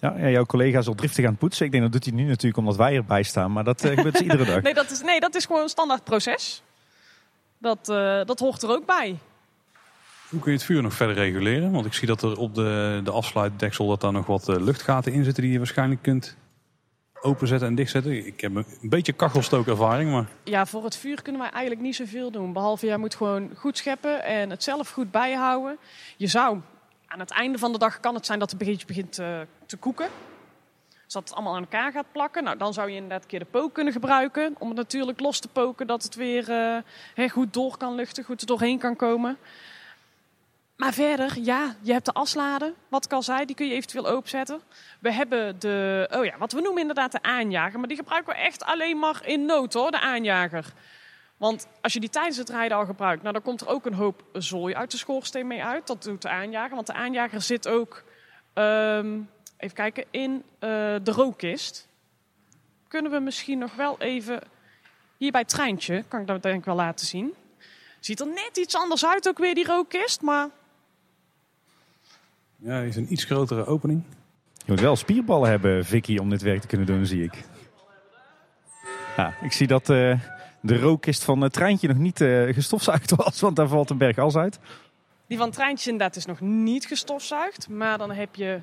[0.00, 1.66] Ja, ja, jouw collega is al driftig aan het poetsen.
[1.66, 3.52] Ik denk dat doet hij nu natuurlijk omdat wij erbij staan.
[3.52, 4.62] Maar dat eh, gebeurt dus iedere dag.
[4.62, 6.62] Nee, dat is, nee, dat is gewoon een standaard proces.
[7.58, 9.18] Dat, eh, dat hoort er ook bij.
[10.28, 11.72] Hoe kun je het vuur nog verder reguleren?
[11.72, 15.12] Want ik zie dat er op de, de afsluitdeksel dat daar nog wat eh, luchtgaten
[15.12, 16.36] in zitten die je waarschijnlijk kunt
[17.20, 18.26] openzetten en dichtzetten.
[18.26, 22.30] Ik heb een beetje kachelstookervaring, maar Ja, voor het vuur kunnen wij eigenlijk niet zoveel
[22.30, 22.52] doen.
[22.52, 25.78] Behalve, jij moet gewoon goed scheppen en het zelf goed bijhouden.
[26.16, 26.58] Je zou,
[27.06, 29.76] aan het einde van de dag kan het zijn dat een beetje begint eh, te
[29.76, 30.08] koeken.
[31.04, 32.44] Dus dat het allemaal aan elkaar gaat plakken.
[32.44, 34.54] Nou, dan zou je inderdaad een keer de pook kunnen gebruiken.
[34.58, 36.48] Om het natuurlijk los te poken, dat het weer
[37.14, 39.38] hè, goed door kan luchten, goed er doorheen kan komen.
[40.76, 44.08] Maar verder, ja, je hebt de asladen, wat ik al zei, die kun je eventueel
[44.08, 44.60] openzetten.
[45.00, 47.78] We hebben de, oh ja, wat we noemen inderdaad de aanjager.
[47.78, 50.72] Maar die gebruiken we echt alleen maar in nood hoor, de aanjager.
[51.36, 53.94] Want als je die tijdens het rijden al gebruikt, nou, dan komt er ook een
[53.94, 55.86] hoop zooi uit de schoorsteen mee uit.
[55.86, 58.04] Dat doet de aanjager, want de aanjager zit ook,
[58.52, 59.20] ehm,
[59.56, 60.68] even kijken, in eh,
[61.02, 61.88] de rookkist.
[62.88, 64.40] Kunnen we misschien nog wel even,
[65.16, 67.34] hier bij het treintje, kan ik dat denk ik wel laten zien.
[68.00, 70.48] Ziet er net iets anders uit ook weer, die rookkist, maar
[72.56, 74.02] ja, is een iets grotere opening.
[74.64, 77.44] Je moet wel spierballen hebben, Vicky, om dit werk te kunnen doen, zie ik.
[79.16, 80.20] Ja, ik zie dat eh,
[80.66, 84.18] de rookkist van het treintje nog niet eh, gestofzuigd was, want daar valt een berg
[84.18, 84.58] as uit.
[85.26, 87.68] Die van het treintje inderdaad is nog niet gestofzuigd.
[87.68, 88.60] Maar dan heb je...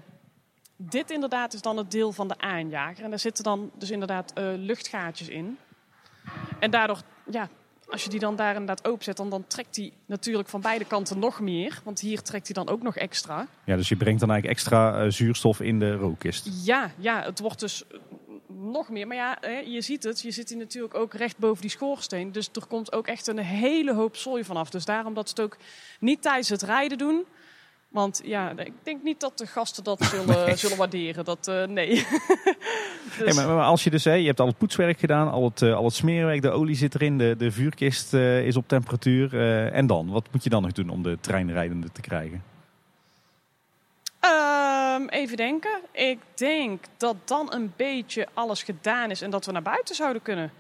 [0.76, 3.04] Dit inderdaad is dan het deel van de aanjager.
[3.04, 5.58] En daar zitten dan dus inderdaad eh, luchtgaatjes in.
[6.60, 7.50] En daardoor, ja,
[7.90, 9.18] als je die dan daar inderdaad openzet...
[9.18, 11.82] Dan, dan trekt hij natuurlijk van beide kanten nog meer.
[11.84, 13.48] Want hier trekt hij dan ook nog extra.
[13.64, 16.66] Ja, dus je brengt dan eigenlijk extra eh, zuurstof in de rookkist.
[16.66, 17.84] Ja, ja, het wordt dus
[18.56, 19.08] nog meer.
[19.08, 20.22] Maar ja, je ziet het.
[20.22, 22.32] Je zit hier natuurlijk ook recht boven die schoorsteen.
[22.32, 24.70] Dus er komt ook echt een hele hoop zooi vanaf.
[24.70, 25.58] Dus daarom dat ze het ook
[26.00, 27.26] niet tijdens het rijden doen.
[27.94, 31.26] Want ja, ik denk niet dat de gasten dat zullen, zullen waarderen.
[31.26, 31.90] Dat, eh, nee.
[31.96, 32.06] dus,
[33.18, 35.62] Hey, maar, maar als je dus, hè, je hebt al het poetswerk gedaan, al het,
[35.62, 39.42] eh, al het smeerwerk, de olie zit erin, de, de vuurkist eh, is op temperatuur.
[39.72, 40.10] en dan?
[40.10, 42.44] Wat moet je dan nog doen om de trein rijdende te krijgen?
[44.94, 45.82] Ehm, even denken.
[45.92, 50.22] Ik denk dat dan een beetje alles gedaan is en dat we naar buiten zouden
[50.22, 50.52] kunnen.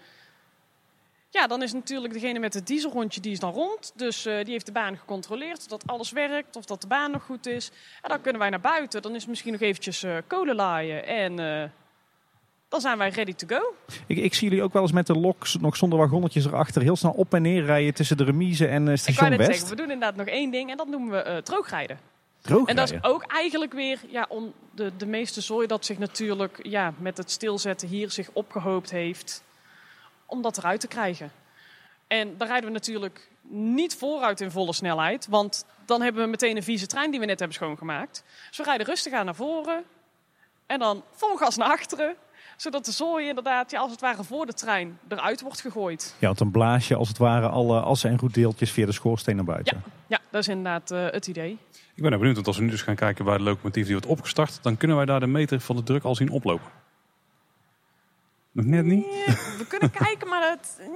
[1.30, 3.92] Ja, dan is natuurlijk degene met het dieselrondje, die is dan rond.
[3.96, 7.24] Dus eh, die heeft de baan gecontroleerd, dat alles werkt, of dat de baan nog
[7.24, 7.72] goed is.
[8.02, 9.02] En dan kunnen wij naar buiten.
[9.02, 11.70] Dan is misschien nog eventjes eh, kolen laaien en eh,
[12.68, 13.74] dan zijn wij ready to go.
[14.08, 16.96] Ik, ik zie jullie ook wel eens met de lok, nog zonder wagonnetjes erachter, heel
[16.96, 19.52] snel op en neer rijden tussen de remise en Ik station net West.
[19.52, 21.44] zeggen, we doen inderdaad nog één ding en dat noemen we eh
[22.44, 22.84] droogrijden.
[22.84, 26.60] En dat is ook eigenlijk weer ja, om de, de meeste zooi dat zich natuurlijk
[26.64, 29.44] ja, met het stilzetten hier zich opgehoopt heeft,
[30.26, 31.32] om dat eruit te krijgen.
[32.08, 36.56] En dan rijden we natuurlijk niet vooruit in volle snelheid, want dan hebben we meteen
[36.56, 38.24] een vieze trein die we net hebben schoongemaakt.
[38.48, 39.84] Dus we rijden rustig aan naar voren
[40.66, 42.16] en dan vol gas naar achteren,
[42.58, 46.16] zodat de zooi inderdaad ja, als het ware voor de trein eruit wordt gegooid.
[46.20, 49.36] Ja, want dan blaas je als het ware alle assen en roetdeeltjes via de schoorsteen
[49.36, 49.84] naar buiten.
[50.08, 51.58] Ja, dat is inderdaad eh, het idee.
[51.96, 54.08] Ik ben benieuwd, want als we nu dus gaan kijken bij de locomotief die wordt
[54.08, 56.72] opgestart, dan kunnen wij daar de meter van de druk al zien oplopen.
[58.52, 59.06] Nog net niet?
[59.58, 60.78] We kunnen kijken, maar het.
[60.88, 60.92] mm.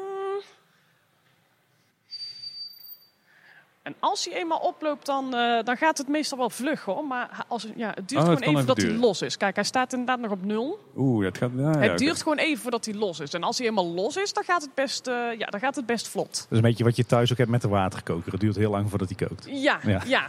[3.82, 7.04] En als hij eenmaal oploopt, dan, eh, dan gaat het meestal wel vlug hoor.
[7.04, 9.38] Maar als, ja, het duurt Oh, het gewoon even even dat hij los is.
[9.38, 10.80] Kijk, hij staat inderdaad nog op nul.
[10.96, 11.52] Oeh, dat gaat...
[11.56, 13.34] Ja, het duurt gewoon even voordat hij los is.
[13.34, 15.86] En als hij eenmaal los is, dan gaat het best, eh, ja, dan gaat het
[15.86, 16.34] best vlot.
[16.34, 18.32] Dat is een beetje wat je thuis ook hebt met de waterkoker.
[18.32, 19.46] Het duurt heel lang voordat hij kookt.
[19.50, 20.02] Ja, Ja.
[20.06, 20.28] ja.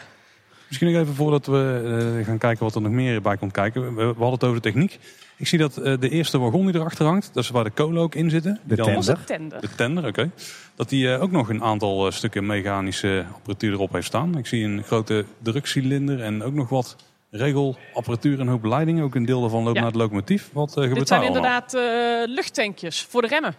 [0.69, 3.83] Misschien nog even voordat we eh, gaan kijken wat er nog meer bij komt kijken.
[3.83, 4.99] We, we hadden het over de techniek.
[5.37, 8.03] Ik zie dat eh, de eerste wagon die erachter hangt, dat is waar de kolen
[8.03, 8.61] ook in zitten.
[8.65, 8.97] De tender.
[8.97, 9.61] Onze tender.
[9.61, 10.31] De tender, oké.
[10.75, 14.39] Dat die eh, ook nog een aantal stukken mechanische apparatuur erop heeft staan.
[14.39, 16.97] Ik zie een grote drukcilinder en ook nog wat
[17.31, 19.05] regelapparatuur en een hoop leidingen.
[19.05, 19.81] Ook een deel daarvan loopt Ja.
[19.81, 20.51] naar het locomotief.
[20.53, 21.83] Wat eh, gebeurt Dit zijn inderdaad eh,
[22.27, 23.55] luchttankjes voor de remmen.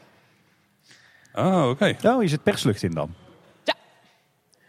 [1.33, 1.95] Ah, oké.
[2.03, 3.13] Oh, hier zit perslucht in dan.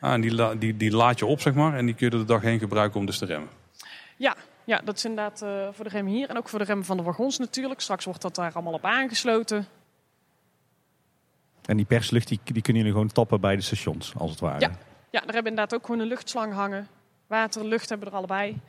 [0.01, 1.75] Ah, en die, la- die, die laad je op, zeg maar.
[1.77, 3.49] En die kun je er de dag heen gebruiken om dus te remmen.
[4.17, 6.29] Ja, ja, dat is inderdaad eh, voor de remmen hier.
[6.29, 7.81] En ook voor de remmen van de wagons natuurlijk.
[7.81, 9.67] Straks wordt dat daar allemaal op aangesloten.
[11.65, 14.61] En die perslucht die, die kunnen jullie gewoon tappen bij de stations, als het ware.
[14.61, 14.69] Ja.
[15.11, 16.89] Ja, daar hebben we inderdaad ook gewoon een luchtslang hangen.
[17.27, 18.61] Water, lucht hebben we er allebei.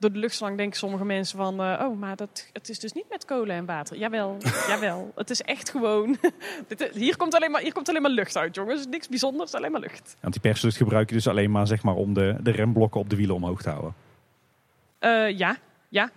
[0.00, 1.60] Door de luchtslang denken sommige mensen van...
[1.62, 3.96] eh, oh, maar dat, het is dus niet met kolen en water.
[3.96, 4.36] Jawel,
[4.68, 5.12] jawel.
[5.14, 6.16] Het is echt gewoon...
[6.68, 8.86] Dit- hier, komt alleen maar, hier komt alleen maar lucht uit, jongens.
[8.86, 10.16] Niks bijzonders, alleen maar lucht.
[10.20, 13.10] Want die perslucht gebruik je dus alleen maar, zeg maar om de, de remblokken op
[13.10, 13.94] de wielen omhoog te houden.
[14.98, 15.56] Eh, ja,
[15.88, 16.10] ja.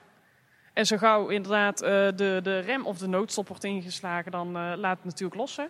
[0.73, 4.31] En zo gauw inderdaad eh, de, de rem of de noodstop wordt ingeslagen...
[4.31, 5.65] dan eh, laat het natuurlijk los, hè.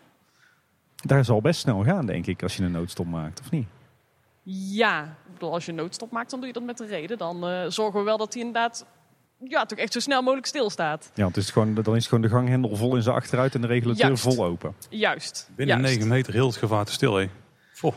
[0.95, 3.67] Daar zal best snel gaan, denk ik, als je een noodstop maakt, of niet?
[4.51, 7.17] Ja, ik bedoel, als je een noodstop maakt, dan doe je dat met een reden.
[7.17, 8.85] Dan eh, zorgen we wel dat hij inderdaad...
[9.47, 11.11] Ja, toch echt zo snel mogelijk stilstaat.
[11.15, 13.55] Ja, want het is gewoon, dan is het gewoon de ganghendel vol in zijn achteruit
[13.55, 14.23] en de regulateur Juist.
[14.23, 14.75] vol open.
[14.89, 15.49] Juist.
[15.55, 15.95] Binnen juist.
[15.95, 17.29] 9 meter heel het gevaarte stil, hé.
[17.75, 17.93] Goh.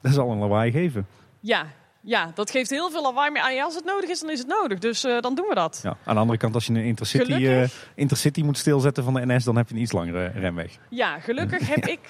[0.00, 1.06] Dat zal een lawaai geven.
[1.40, 1.66] Ja,
[2.00, 3.30] ja, dat geeft heel veel lawaai.
[3.30, 4.78] Maar ja, als het nodig is, dan is het nodig.
[4.78, 5.80] Dus eh, dan doen we dat.
[5.82, 5.96] Ja.
[6.04, 7.68] Aan de andere kant, als je een Intercity, eh.
[7.94, 10.78] Intercity moet stilzetten van de NS, dan heb je een iets langere remweg.
[10.90, 12.00] Ja, gelukkig heb ik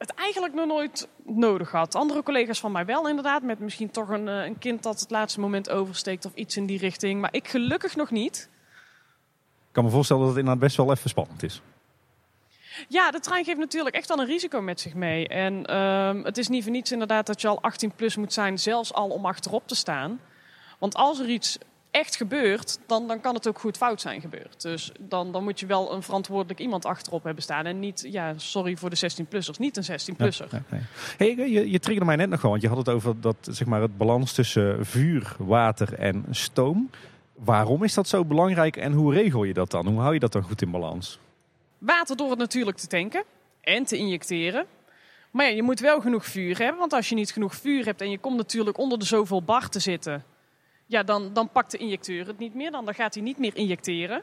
[0.00, 1.94] het eigenlijk nog nooit nodig gehad.
[1.94, 3.42] Andere collega's van mij wel inderdaad.
[3.42, 6.66] Met misschien toch een, eh, een kind dat het laatste moment oversteekt of iets in
[6.66, 7.20] die richting.
[7.20, 8.48] Maar ik gelukkig nog niet.
[9.68, 11.62] Ik kan me voorstellen dat het inderdaad best wel even spannend is.
[12.88, 15.28] Ja, de trein geeft natuurlijk echt wel een risico met zich mee.
[15.28, 18.58] En ehm, het is niet voor niets inderdaad dat je al 18 plus moet zijn,
[18.58, 20.20] zelfs al om achterop te staan.
[20.78, 21.58] Want als er iets
[21.90, 24.62] echt gebeurt, dan, dan kan het ook goed fout zijn gebeurd.
[24.62, 27.66] Dus dan, dan moet je wel een verantwoordelijk iemand achterop hebben staan.
[27.66, 30.46] En niet, ja, sorry voor de 16-plussers, niet een 16-plusser.
[30.50, 30.80] Ja, nee,
[31.16, 31.36] nee.
[31.36, 33.66] Hey, je, je triggerde mij net nog wel, want je had het over dat, zeg
[33.66, 36.90] maar, het balans tussen vuur, water en stoom.
[37.34, 39.86] Waarom is dat zo belangrijk en hoe regel je dat dan?
[39.86, 41.18] Hoe hou je dat dan goed in balans?
[41.78, 43.24] Water door het natuurlijk te tanken
[43.60, 44.66] en te injecteren.
[45.30, 46.78] Maar ja, je moet wel genoeg vuur hebben.
[46.78, 49.68] Want als je niet genoeg vuur hebt en je komt natuurlijk onder de zoveel bar
[49.68, 50.24] te zitten.
[50.90, 52.70] Ja, dan, dan pakt de injecteur het niet meer.
[52.70, 54.22] Dan, dan gaat hij niet meer injecteren.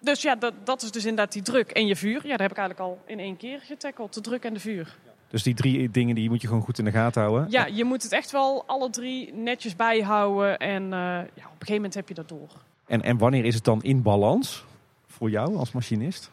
[0.00, 2.20] Dus ja, dat, dat is dus inderdaad die druk en je vuur.
[2.22, 4.14] Ja, dat heb ik eigenlijk al in één keer getackeld.
[4.14, 4.96] De druk en de vuur.
[5.28, 7.50] Dus die drie dingen die moet je gewoon goed in de gaten houden.
[7.50, 10.58] Ja, je moet het echt wel alle drie netjes bijhouden.
[10.58, 12.48] En eh, ja, op een gegeven moment heb je dat door.
[12.86, 14.64] En, en wanneer is het dan in balans
[15.06, 16.30] voor jou als machinist?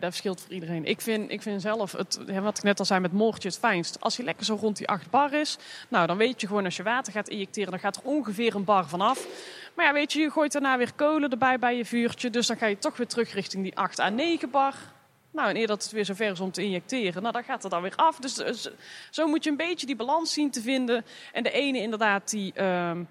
[0.00, 0.84] Dat verschilt voor iedereen.
[0.84, 4.00] Ik vind, ik vind zelf, het, wat ik net al zei met moortje, het fijnst.
[4.00, 5.56] Als hij lekker zo rond die 8 bar is,
[5.88, 8.64] nou dan weet je gewoon als je water gaat injecteren, dan gaat er ongeveer een
[8.64, 9.26] bar vanaf.
[9.74, 12.30] Maar ja, weet je, je gooit daarna weer kolen erbij bij je vuurtje.
[12.30, 14.74] Dus dan ga je toch weer terug richting die 8 à 9 bar.
[15.30, 17.72] Nou, en eer dat het weer zover is om te injecteren, nou dan gaat het
[17.72, 18.16] dan weer af.
[18.18, 18.70] Dus eh, zo-
[19.10, 21.04] zo moet je een beetje die balans zien te vinden.
[21.32, 22.52] En de ene inderdaad, die...
[22.52, 23.02] ehm,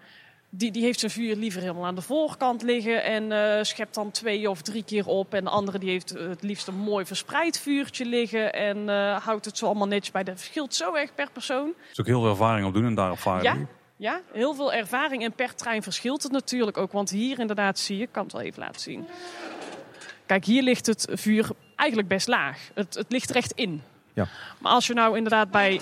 [0.50, 4.12] die, die heeft zijn vuur liever helemaal aan de voorkant liggen en eh, schept dan
[4.12, 5.34] twee of drie keer op.
[5.34, 9.46] En de andere die heeft het liefst een mooi verspreid vuurtje liggen en eh, houdt
[9.46, 10.24] het zo allemaal netjes bij.
[10.24, 11.68] Dat verschilt zo erg per persoon.
[11.68, 13.44] Er is ook heel veel ervaring op doen en daarop varen.
[13.44, 13.58] Ja,
[13.96, 16.92] ja, heel veel ervaring en per trein verschilt het natuurlijk ook.
[16.92, 19.08] Want hier inderdaad zie je, ik kan het wel even laten zien.
[20.26, 22.70] Kijk, hier ligt het vuur eigenlijk best laag.
[22.74, 23.82] Het, het ligt er echt in.
[24.14, 24.28] Ja.
[24.58, 25.82] Maar als je nou inderdaad bij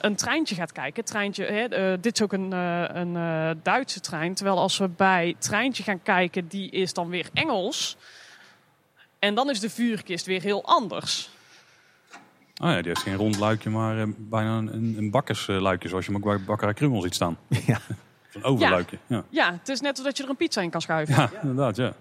[0.00, 4.00] een treintje gaat kijken, treintje, hè, eh, dit is ook een, eh, een eh, Duitse
[4.00, 4.34] trein.
[4.34, 7.96] Terwijl als we bij treintje gaan kijken, die is dan weer Engels.
[9.18, 11.30] En dan is de vuurkist weer heel anders.
[12.62, 16.20] Oh ja, die heeft geen rond luikje, maar bijna een, een bakkersluikje, zoals je hem
[16.20, 17.38] ook bij Bakkerij Krummel ziet staan.
[17.66, 17.78] Ja.
[18.32, 18.98] Een overluikje.
[19.06, 19.24] Ja.
[19.28, 21.14] Ja, het is net alsof je er een pizza in kan schuiven.
[21.14, 21.30] Ja.
[21.40, 21.94] inderdaad, ja.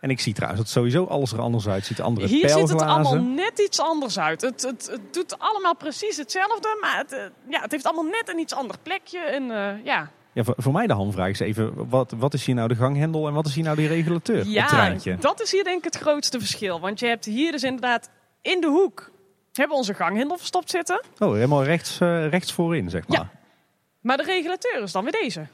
[0.00, 2.00] En ik zie trouwens dat sowieso alles er anders uitziet.
[2.00, 4.40] Andere Hier ziet het allemaal net iets anders uit.
[4.40, 8.28] Het, het, het doet allemaal precies hetzelfde, maar het, eh, ja, het heeft allemaal net
[8.28, 9.18] een iets ander plekje.
[9.18, 10.10] En, eh, ja.
[10.32, 13.28] Ja, voor, voor mij de hamvraag is even, wat, wat is hier nou de ganghendel
[13.28, 14.46] en wat is hier nou die regulateur?
[14.46, 16.80] ja, dat is hier denk ik het grootste verschil.
[16.80, 18.10] Want je hebt hier dus inderdaad
[18.42, 19.10] in de hoek
[19.52, 21.02] hebben we onze ganghendel verstopt zitten.
[21.18, 23.18] Oh, helemaal rechts, eh, rechts voorin, zeg maar.
[23.18, 23.30] Ja.
[24.00, 25.46] Maar de regulateur is dan weer deze.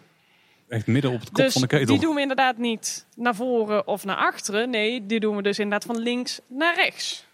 [0.69, 1.87] Echt midden op het kop Dus van de ketel.
[1.87, 4.71] die doen we inderdaad niet naar voren of naar achteren.
[4.71, 7.27] Nee, die doen we dus inderdaad van links naar rechts.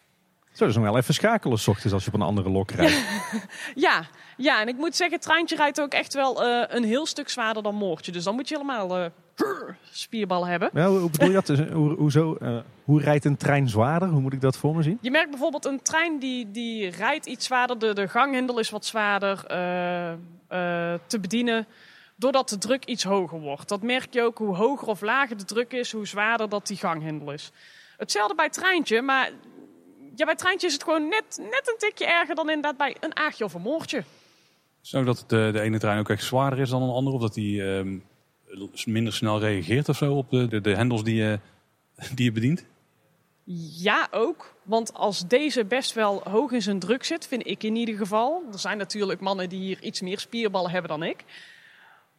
[0.52, 3.04] Zo, dus nog wel even schakelen s ochtends als je op een andere lok rijdt.
[3.74, 4.06] Ja,
[4.36, 7.28] ja, en ik moet zeggen, het treintje rijdt ook echt wel eh, een heel stuk
[7.28, 8.12] zwaarder dan Moortje.
[8.12, 9.04] Dus dan moet je helemaal eh
[9.90, 10.70] spierballen hebben.
[10.72, 11.46] Ja, hoe, bedoel je dat?
[11.46, 14.08] Dus, hoe, hoezo, eh, hoe rijdt een trein zwaarder?
[14.08, 14.98] Hoe moet ik dat voor me zien?
[15.00, 17.78] Je merkt bijvoorbeeld een trein die, die rijdt iets zwaarder.
[17.78, 20.18] De, de ganghendel is wat zwaarder eh, eh,
[21.06, 21.66] te bedienen.
[22.20, 23.68] Doordat de druk iets hoger wordt.
[23.68, 26.76] Dat merk je ook hoe hoger of lager de druk is, hoe zwaarder dat die
[26.76, 27.50] ganghendel is.
[27.96, 29.30] Hetzelfde bij het treintje, maar
[30.14, 32.96] ja, bij het treintje is het gewoon net, net een tikje erger dan inderdaad bij
[33.00, 34.04] een aagje of een moortje.
[34.80, 37.16] Zo dat de, de ene trein ook echt zwaarder is dan een andere.
[37.16, 37.98] Of dat die ehm,
[38.84, 41.38] minder snel reageert of zo op de, de, de hendels die je,
[42.14, 42.64] die je bedient.
[43.78, 44.54] Ja, ook.
[44.62, 48.42] Want als deze best wel hoog in zijn druk zit, vind ik in ieder geval.
[48.52, 51.24] Er zijn natuurlijk mannen die hier iets meer spierballen hebben dan ik.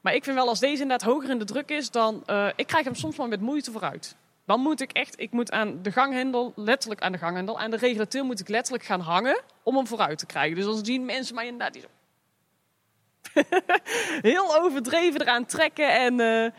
[0.01, 2.67] Maar ik vind wel als deze inderdaad hoger in de druk is, dan eh, ik
[2.67, 4.15] krijg hem soms maar met moeite vooruit.
[4.45, 7.77] Dan moet ik echt, ik moet aan de ganghendel, letterlijk aan de ganghendel, aan de
[7.77, 10.55] regulateur moet ik letterlijk gaan hangen om hem vooruit te krijgen.
[10.55, 11.87] Dus dan zien mensen mij inderdaad die zo
[14.31, 16.51] heel overdreven eraan trekken en eh,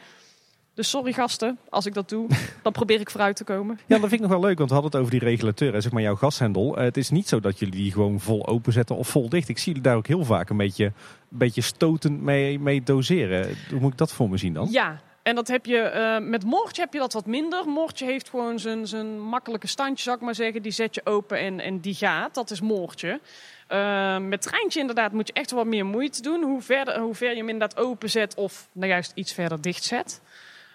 [0.74, 2.28] dus sorry gasten, als ik dat doe,
[2.62, 3.78] dan probeer ik vooruit te komen.
[3.86, 5.72] Ja, dat vind ik nog wel leuk, want we hadden het over die regulateur.
[5.72, 6.76] hè, Zeg maar jouw gashendel.
[6.76, 9.48] Eh, het is niet zo dat jullie die gewoon vol openzetten of vol dicht.
[9.48, 10.92] Ik zie jullie daar ook heel vaak een beetje, een
[11.28, 13.56] beetje stotend mee, mee doseren.
[13.70, 14.68] Hoe moet ik dat voor me zien dan?
[14.70, 17.68] Ja, en dat heb je, eh, met Moortje heb je dat wat minder.
[17.68, 20.62] Moortje heeft gewoon zijn, zijn makkelijke standje, zou ik maar zeggen.
[20.62, 22.34] Die zet je open en, en die gaat.
[22.34, 23.20] Dat is Moortje.
[23.66, 26.42] Eh, met Treintje inderdaad moet je echt wat meer moeite doen.
[26.42, 29.84] Hoe, verder, hoe ver je hem inderdaad openzet of nou juist iets verder dicht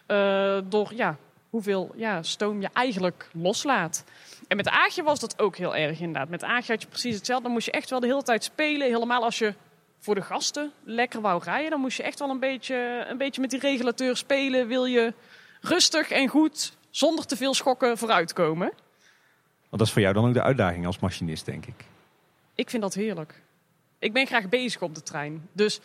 [0.08, 1.18] Eh, door ja,
[1.50, 4.04] hoeveel ja, stoom je eigenlijk loslaat.
[4.48, 6.30] En met Aagje was dat ook heel erg inderdaad.
[6.30, 7.44] Met Aagje had je precies hetzelfde.
[7.44, 8.88] Dan moest je echt wel de hele tijd spelen.
[8.88, 9.54] Helemaal als je
[10.00, 13.42] voor de gasten lekker wou rijden, dan moest je echt wel een beetje, een beetje
[13.42, 14.68] met die regulateur spelen.
[14.68, 15.14] Wil je
[15.62, 18.68] rustig en goed, zonder te veel schokken, vooruitkomen.
[19.70, 21.86] Want dat is voor jou dan ook de uitdaging als machinist, denk ik.
[22.56, 23.42] Ik vind dat heerlijk.
[24.00, 25.50] Ik ben graag bezig op de trein.
[25.52, 25.80] Dus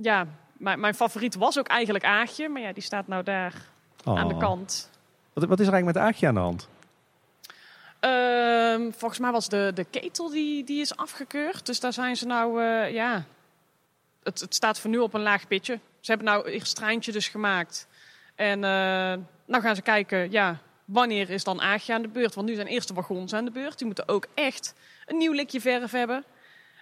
[0.00, 0.26] ja,
[0.64, 2.48] mijn, mijn favoriet was ook eigenlijk Aagje.
[2.48, 3.54] Maar ja, die staat nou daar
[4.04, 4.40] aan de Oh.
[4.40, 4.90] kant.
[5.32, 6.68] Wat, wat is er eigenlijk met Aagje aan de hand?
[8.00, 11.66] Ehm, volgens mij was de, de ketel die, die is afgekeurd.
[11.66, 13.24] Dus daar zijn ze nou, eh, ja...
[14.22, 15.78] Het, het staat voor nu op een laag pitje.
[16.00, 17.86] Ze hebben nou eerst een treintje dus gemaakt.
[18.34, 19.14] En eh
[19.46, 22.34] nou gaan ze kijken, ja, wanneer is dan Aagje aan de beurt?
[22.34, 23.78] Want nu zijn eerst de wagons aan de beurt.
[23.78, 24.74] Die moeten ook echt
[25.06, 26.24] een nieuw likje verf hebben.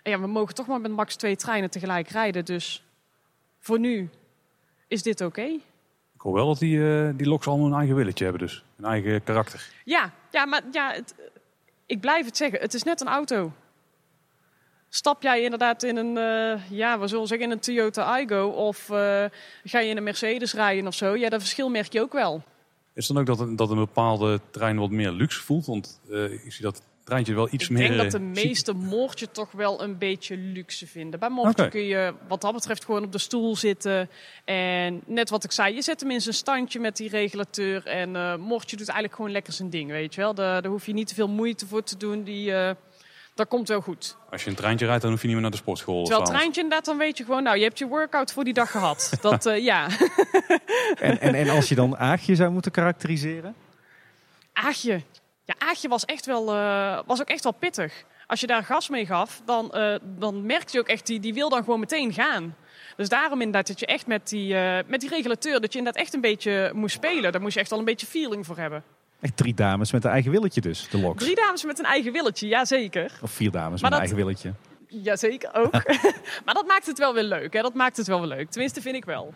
[0.03, 2.45] En ja, we mogen toch maar met max twee treinen tegelijk rijden.
[2.45, 2.85] Dus
[3.63, 4.11] voor nu
[4.89, 5.43] is dit oké.
[6.15, 8.65] Ik hoor wel dat die, eh, die loks allemaal een eigen willetje hebben dus.
[8.77, 9.71] Een eigen karakter.
[9.85, 11.15] Ja, ja maar ja, het,
[11.87, 12.61] ik blijf het zeggen.
[12.61, 13.53] Het is net een auto.
[14.89, 18.91] Stap jij inderdaad in een, eh, ja, we zullen zeggen in een Toyota Aygo of
[18.91, 19.25] eh,
[19.65, 21.17] ga je in een Mercedes rijden of zo?
[21.17, 22.43] Ja, dat verschil merk je ook wel.
[22.95, 25.67] Is het dan ook dat een, dat een bepaalde trein wat meer luxe voelt?
[25.67, 26.01] Want
[26.45, 27.89] ik zie dat wel iets ik meer...
[27.89, 31.21] denk dat de eh, chic- meeste moortje toch wel een beetje luxe vinden.
[31.21, 31.71] Bij moortje Oké.
[31.71, 34.11] kun je wat dat betreft gewoon op de stoel zitten.
[34.45, 37.87] En net wat ik zei, je zet hem in zijn standje met die regulateur.
[37.87, 40.35] En eh moortje doet eigenlijk gewoon lekker zijn ding, weet je wel.
[40.35, 42.23] Daar, daar hoef je niet te veel moeite voor te doen.
[42.23, 42.75] Die, eh,
[43.35, 44.17] dat komt wel goed.
[44.31, 46.03] Als je een treintje rijdt, dan hoef je niet meer naar de sportschool.
[46.05, 48.55] Terwijl het treintje inderdaad, dan weet je gewoon, nou, je hebt je workout voor die
[48.55, 49.13] dag gehad.
[49.21, 49.89] Dat, eh, ja.
[50.99, 53.55] En, en, en als je dan Aagje zou moeten karakteriseren?
[54.53, 55.03] Aagje.
[55.59, 58.05] Ja, Aagje was, echt wel, eh, was ook echt wel pittig.
[58.27, 61.35] Als je daar gas mee gaf, dan, eh, dan merkte je ook echt, die, die
[61.35, 62.57] wil dan gewoon meteen gaan.
[62.97, 66.03] Dus daarom inderdaad dat je echt met die, eh, met die regulateur, dat je inderdaad
[66.03, 67.33] echt een beetje moest spelen.
[67.33, 68.83] Daar moest je echt wel een beetje feeling voor hebben.
[69.21, 71.23] Echt drie dames met een eigen willetje dus, de loks.
[71.23, 73.13] Drie dames met een eigen willetje, jazeker.
[73.23, 74.53] Of vier dames Maar met een eigen willetje.
[74.87, 75.73] Jazeker ook.
[76.45, 77.63] maar dat maakt het wel weer leuk, hè?
[77.63, 78.51] Dat maakt het wel weer leuk.
[78.51, 79.35] Tenminste, vind ik wel.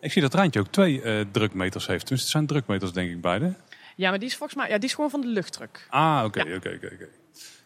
[0.00, 2.08] Ik zie dat treintje ook twee eh, drukmeters heeft.
[2.08, 3.54] Dus het zijn drukmeters denk ik beide.
[3.94, 5.86] Ja, maar die is volgens mij, ja, die is gewoon van de luchtdruk.
[5.88, 7.08] Ah, oké, oké, oké.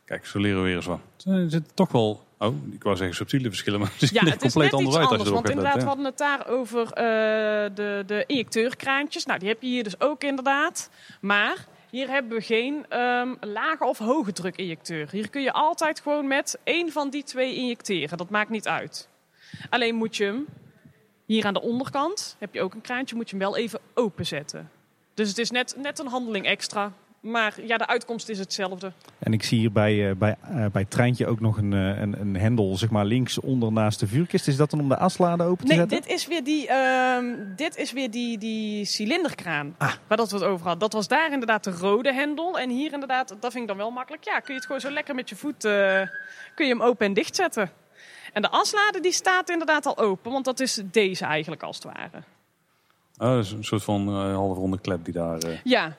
[0.04, 1.00] Kijk, zo leren we weer eens wat.
[1.24, 2.26] Er zitten toch wel...
[2.38, 4.96] Oh, ik wou zeggen subtiele verschillen, maar het is Ja, het is compleet net iets
[4.96, 6.94] anders Want inderdaad, we hadden het daar over eh,
[7.74, 9.24] de, de injecteurkraantjes.
[9.24, 10.90] Nou, die heb je hier dus ook inderdaad.
[11.20, 15.08] Maar hier hebben we geen ehm, lage of hoge druk injecteur.
[15.10, 18.18] Hier kun je altijd gewoon met één van die twee injecteren.
[18.18, 19.08] Dat maakt niet uit.
[19.70, 20.46] Alleen moet je hem
[21.24, 24.70] hier aan de onderkant, heb je ook een kraantje, moet je hem wel even openzetten.
[25.18, 26.92] Dus het is net, net een handeling extra.
[27.20, 28.92] Maar ja, de uitkomst is hetzelfde.
[29.18, 32.00] En ik zie hier bij, eh, bij, eh, bij het treintje ook nog een, eh,
[32.00, 34.48] een, een hendel, zeg maar links onder naast de vuurkist.
[34.48, 36.00] Is dat dan om de aslade open te Nee, zetten?
[36.00, 37.24] dit is weer die, ehm,
[37.56, 40.80] dit is weer die, die cilinderkraan waar dat we het over hadden.
[40.80, 42.58] Dat was daar inderdaad de rode hendel.
[42.58, 44.24] En hier inderdaad, dat vind ik dan wel makkelijk.
[44.24, 45.60] Ja, kun je het gewoon zo lekker met je voet,
[46.54, 47.70] kun je hem open en dicht zetten.
[48.32, 51.84] En de aslade die staat inderdaad al open, want dat is deze eigenlijk als het
[51.84, 52.22] ware.
[53.18, 55.38] Oh, dat is een soort van eh halve ronde klep die daar...
[55.38, 55.96] eh, Ja,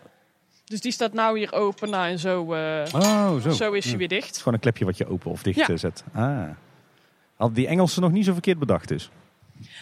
[0.65, 3.49] dus die staat nou hier open nou, en zo, eh, Oh, zo.
[3.49, 3.97] zo is hij Ja.
[3.97, 4.37] weer Het is dicht.
[4.37, 5.67] gewoon een klepje wat je open of dicht Ja.
[5.67, 6.03] eh, zet.
[6.13, 6.43] Ah.
[7.35, 9.09] Hadden die Engelsen nog niet zo verkeerd bedacht dus.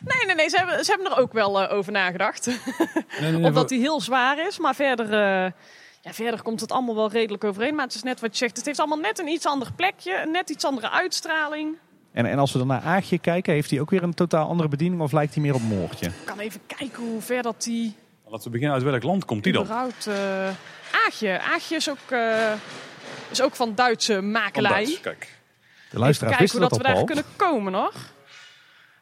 [0.06, 2.46] Nee, nee, nee, ze hebben, ze hebben er ook wel eh, over nagedacht.
[3.22, 4.60] Nee, nee, Omdat hij heel zwaar is.
[4.60, 5.52] Maar verder, eh,
[6.02, 7.76] ja, verder komt het allemaal wel redelijk overeen.
[7.76, 8.58] Maar het is net wat je zegt.
[8.58, 10.22] Het heeft allemaal net een iets ander plekje.
[10.26, 11.76] Een net iets andere uitstraling.
[12.12, 14.70] En, en als we dan naar Aagje kijken, heeft hij ook weer een totaal andere
[14.70, 16.06] bediening of lijkt hij meer op Moortje?
[16.06, 17.96] Ik kan even kijken hoe ver dat die
[18.30, 18.76] Laten we beginnen.
[18.76, 19.68] Uit welk land komt die dan?
[20.08, 20.50] eh
[21.06, 21.40] Aagje.
[21.40, 22.52] Aagje is ook, eh,
[23.30, 24.72] is ook van Duitse Van makelij.
[24.72, 25.20] Duits, Kijk.
[25.20, 25.28] De
[25.88, 27.94] Even luisteraars kijken hoe dat we daar kunnen komen nog.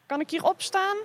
[0.06, 0.96] Kan ik hier opstaan?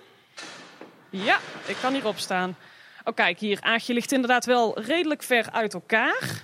[1.10, 2.56] Ja, ik kan hier opstaan.
[3.04, 3.58] Oh kijk, hier.
[3.62, 6.44] Aagje ligt inderdaad wel redelijk ver uit elkaar.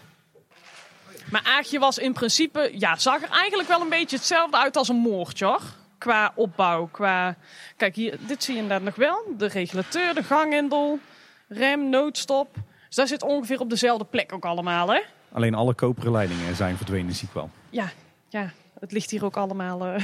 [1.32, 2.72] Maar Aagje was in principe...
[2.74, 5.62] Ja, zag er eigenlijk wel een beetje hetzelfde uit als een moordje, hoor.
[5.98, 7.36] Qua opbouw, qua...
[7.78, 9.34] Kijk, hier, dit zie je inderdaad nog wel.
[9.38, 11.00] De regulateur, de ganghendel,
[11.48, 12.56] rem, noodstop.
[12.88, 15.02] Dus daar zit ongeveer op dezelfde plek ook allemaal, hè?
[15.32, 17.50] Alleen alle koperen leidingen zijn verdwenen, zie ik wel.
[17.70, 17.90] Ja,
[18.30, 18.52] ja.
[18.80, 20.04] Het ligt hier ook allemaal eh,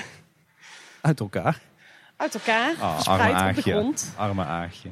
[1.02, 1.60] Uit elkaar.
[2.18, 3.62] uit elkaar, arme verspreid op de Aagje.
[3.62, 4.14] grond.
[4.18, 4.90] Arme Aagje.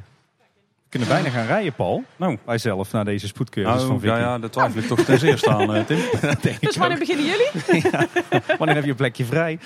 [0.91, 2.03] We kunnen bijna gaan rijden, Paul.
[2.15, 4.15] Nou, Wij zelf, na deze spoedcursus van nou Vicky.
[4.15, 5.97] ja, ja, daar twijfel ik toch ten zeerste aan, eh, Tim.
[6.21, 7.05] Dat Dus wanneer ook.
[7.07, 7.81] beginnen jullie?
[8.57, 9.59] Wanneer heb je een plekje vrij?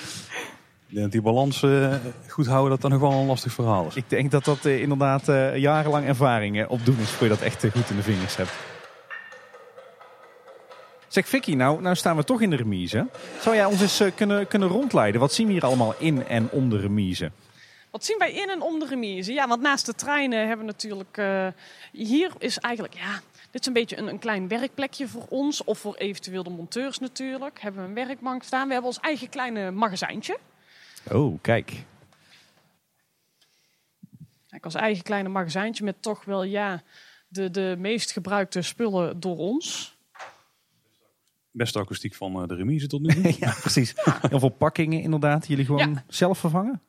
[0.90, 1.94] Dat die balans eh,
[2.28, 3.96] goed houden, dat dat nog wel een lastig verhaal is.
[3.96, 7.66] Ik denk dat dat eh, inderdaad eh, jarenlang ervaring opdoen is voor je dat echt
[7.72, 8.52] goed in de vingers hebt.
[11.08, 13.08] Zeg Vicky, nou, nou staan we toch in de remise.
[13.42, 15.22] Zou jij ons eens kunnen, kunnen rondleiden?
[15.22, 17.32] Wat zien we hier allemaal in en om de remise?
[17.96, 19.34] Wat zien wij in en om de remise?
[19.34, 21.18] Ja, want naast de treinen hebben we natuurlijk...
[21.18, 21.48] eh,
[21.92, 23.22] hier is eigenlijk, ja...
[23.52, 25.64] Dit is een beetje een, een klein werkplekje voor ons.
[25.64, 27.62] Of voor eventueel de monteurs natuurlijk.
[27.62, 28.68] Hebben we een werkbank staan.
[28.68, 30.38] We hebben ons eigen kleine magazijntje.
[31.12, 31.84] Oh, kijk.
[34.50, 36.84] Kijk, als eigen kleine magazijntje met toch wel ja,
[37.28, 39.98] de, de meest gebruikte spullen door ons.
[41.52, 43.36] Beste akoestiek van eh, de remise tot nu toe.
[43.46, 43.94] ja, precies.
[44.22, 45.48] Heel veel pakkingen inderdaad.
[45.48, 46.04] Jullie gewoon Ja.
[46.08, 46.82] zelf vervangen?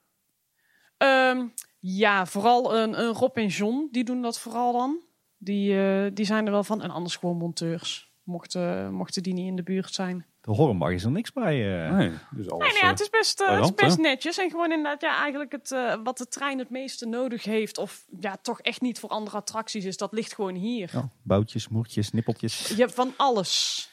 [0.97, 1.45] Ehm,
[1.79, 5.01] ja, vooral een, een Rob en John, die doen dat vooral dan.
[5.39, 6.83] Die, eh, die zijn er wel van.
[6.83, 8.11] En anders gewoon monteurs.
[8.23, 10.27] Mochten, mochten die niet in de buurt zijn.
[10.41, 11.85] De Hornbach is er niks bij.
[11.87, 11.93] eh.
[11.97, 14.39] Nee, dus alles, Nee, nee ja, het is best, eh, het is best netjes.
[14.39, 17.79] En gewoon inderdaad, ja, eigenlijk het, eh, wat de trein het meeste nodig heeft.
[17.79, 19.97] Of ja, toch echt niet voor andere attracties is.
[19.97, 20.91] Dat ligt gewoon hier.
[20.93, 22.69] Ja, boutjes, moertjes, nippeltjes.
[22.69, 23.89] Je hebt van alles.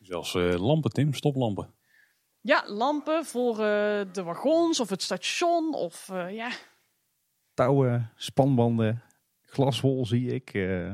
[0.00, 1.73] zelfs eh, lampen, Tim, stoplampen.
[2.46, 5.74] Ja, lampen voor eh, de wagons of het station.
[5.74, 6.48] Of eh, ja,
[7.54, 9.02] Touwen, spanbanden,
[9.46, 10.50] glaswol zie ik.
[10.54, 10.90] eh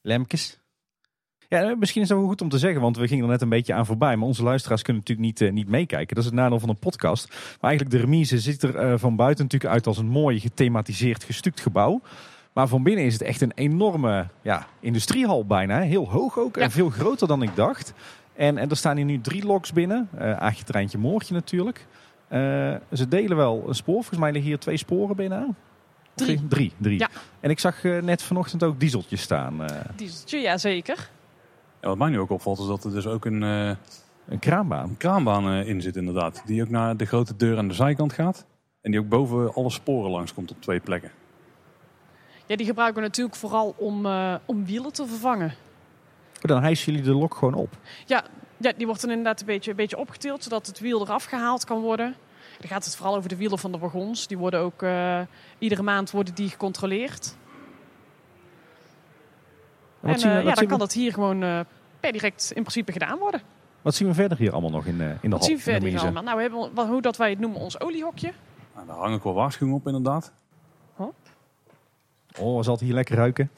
[0.00, 0.58] lemkes.
[1.48, 3.48] Ja, misschien is dat wel goed om te zeggen, want we gingen er net een
[3.48, 4.16] beetje aan voorbij.
[4.16, 6.14] Maar onze luisteraars kunnen natuurlijk niet, niet meekijken.
[6.14, 7.28] Dat is het nadeel van een podcast.
[7.28, 11.60] Maar eigenlijk de remise ziet er van buiten natuurlijk uit als een mooi gethematiseerd gestuukt
[11.60, 12.00] gebouw.
[12.52, 15.80] Maar van binnen is het echt een enorme ja, industriehal bijna.
[15.80, 16.70] Heel hoog ook en Ja.
[16.70, 17.92] veel groter dan ik dacht.
[18.38, 20.08] En, en er staan hier nu drie loks binnen.
[20.18, 21.86] Eh Aagje, Treintje, Moortje natuurlijk.
[22.28, 22.38] Eh,
[22.92, 23.94] ze delen wel een spoor.
[23.94, 25.56] Volgens mij liggen hier twee sporen binnen.
[26.14, 26.46] Drie.
[26.48, 26.98] Drie, drie.
[26.98, 27.08] Ja.
[27.40, 29.64] En ik zag eh, net vanochtend ook dieseltjes staan.
[29.64, 31.10] eh, dieseltje, ja zeker.
[31.80, 33.70] Ja, wat mij nu ook opvalt is dat er dus ook een, eh,
[34.28, 34.88] een kraanbaan.
[34.88, 36.42] een kraanbaan eh, in zit inderdaad.
[36.46, 38.46] Die ook naar de grote deur aan de zijkant gaat.
[38.80, 41.10] En die ook boven alle sporen langs komt op twee plekken.
[42.46, 45.54] Ja, die gebruiken we natuurlijk vooral om, eh, om wielen te vervangen.
[46.40, 47.76] Dan hijsen jullie de lok gewoon op.
[48.06, 48.24] Ja,
[48.56, 51.64] ja, die wordt dan inderdaad een beetje, een beetje opgetild, zodat het wiel eraf gehaald
[51.64, 52.14] kan worden.
[52.60, 54.26] Dan gaat het vooral over de wielen van de wagons.
[54.26, 55.20] Die worden ook eh,
[55.58, 57.36] iedere maand worden die gecontroleerd.
[60.00, 61.42] En En wat, zien we, eh, ja, wat, dan zien kan we, dat hier gewoon
[61.42, 61.60] eh,
[62.00, 63.40] per direct in principe gedaan worden.
[63.82, 65.42] wat zien we verder hier allemaal nog in, in de Wat hal?
[65.42, 66.22] zien we verder hier allemaal?
[66.22, 68.32] Nou, we hebben wat- hoe dat wij het noemen, ons oliehokje.
[68.74, 70.32] Nou, daar hang ik wel waarschuwing op inderdaad.
[72.40, 73.50] Oh, zal het hier lekker ruiken?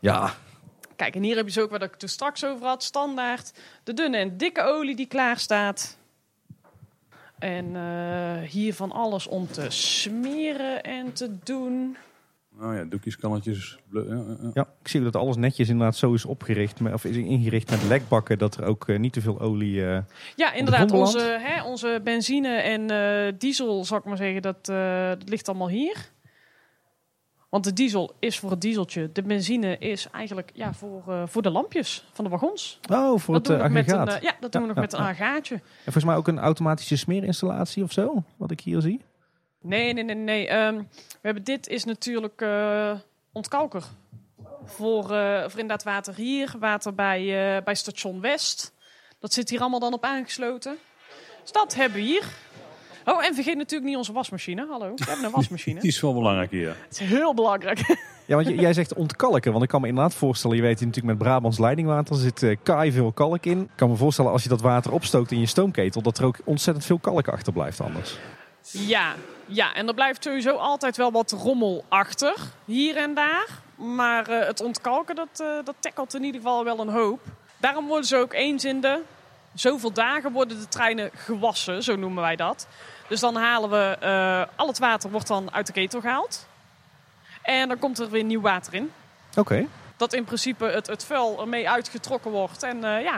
[0.00, 0.30] Ja.
[0.98, 2.82] Kijk, en hier heb je zo ook wat ik er straks over had.
[2.82, 3.52] Standaard
[3.84, 5.96] de dunne en dikke olie die klaar staat.
[7.38, 11.96] En eh, hier van alles om te smeren en te doen.
[12.60, 13.78] Oh ja, doekjes, kannetjes.
[13.92, 14.50] ja, ja, ja.
[14.54, 16.80] ja, ik zie dat alles netjes inderdaad zo is opgericht.
[16.92, 18.38] Of is ingericht met lekbakken.
[18.38, 19.86] Dat er ook eh, niet te veel olie...
[19.86, 19.98] eh,
[20.36, 20.90] Ja, inderdaad.
[20.92, 25.48] Onze, hè, onze benzine en eh, diesel, zal ik maar zeggen, dat, eh, dat ligt
[25.48, 25.96] allemaal hier.
[27.48, 29.12] Want de diesel is voor het dieseltje.
[29.12, 32.80] De benzine is eigenlijk ja, voor, eh, voor de lampjes van de wagons.
[32.90, 34.22] Oh, voor dat het doen eh, we nog met een, aggregaat.
[34.22, 35.08] eh, ja, dat doen we Ja, nog met een ja.
[35.08, 35.54] agaatje.
[35.54, 38.22] En volgens mij ook een automatische smeerinstallatie of zo.
[38.36, 39.00] Wat ik hier zie.
[39.60, 40.48] Nee, nee, nee, nee.
[40.48, 42.44] Ehm, we hebben dit is natuurlijk
[43.32, 43.84] ontkalker.
[44.64, 48.72] Voor, voor inderdaad water hier, water bij, bij station West.
[49.20, 50.76] Dat zit hier allemaal dan op aangesloten.
[51.42, 52.24] Dus dat hebben we hier.
[53.08, 54.66] Oh, en vergeet natuurlijk niet onze wasmachine.
[54.70, 55.80] Hallo, we hebben een wasmachine.
[55.80, 56.68] Die is wel belangrijk hier.
[56.68, 57.80] Het is heel belangrijk.
[58.28, 59.52] Ja, want jij zegt ontkalken.
[59.52, 62.92] Want ik kan me inderdaad voorstellen, je weet natuurlijk met Brabants leidingwater zit eh kaai
[62.92, 63.60] veel kalk in.
[63.60, 66.36] Ik kan me voorstellen als je dat water opstookt in je stoomketel, dat er ook
[66.44, 68.18] ontzettend veel kalk achterblijft anders.
[68.70, 69.14] Ja,
[69.46, 72.34] ja, en er blijft sowieso altijd wel wat rommel achter,
[72.64, 73.46] hier en daar.
[73.74, 77.20] Maar eh, het ontkalken, dat, eh dat tackelt in ieder geval wel een hoop.
[77.56, 79.00] Daarom worden ze ook eens in de
[79.54, 82.66] zoveel dagen worden de treinen gewassen, zo noemen wij dat.
[83.08, 86.46] Dus dan halen we, eh, al het water wordt dan uit de ketel gehaald.
[87.42, 88.90] En dan komt er weer nieuw water in.
[89.36, 89.66] Oké.
[89.96, 92.62] Dat in principe het, het vuil ermee uitgetrokken wordt.
[92.62, 93.12] En eh, ja,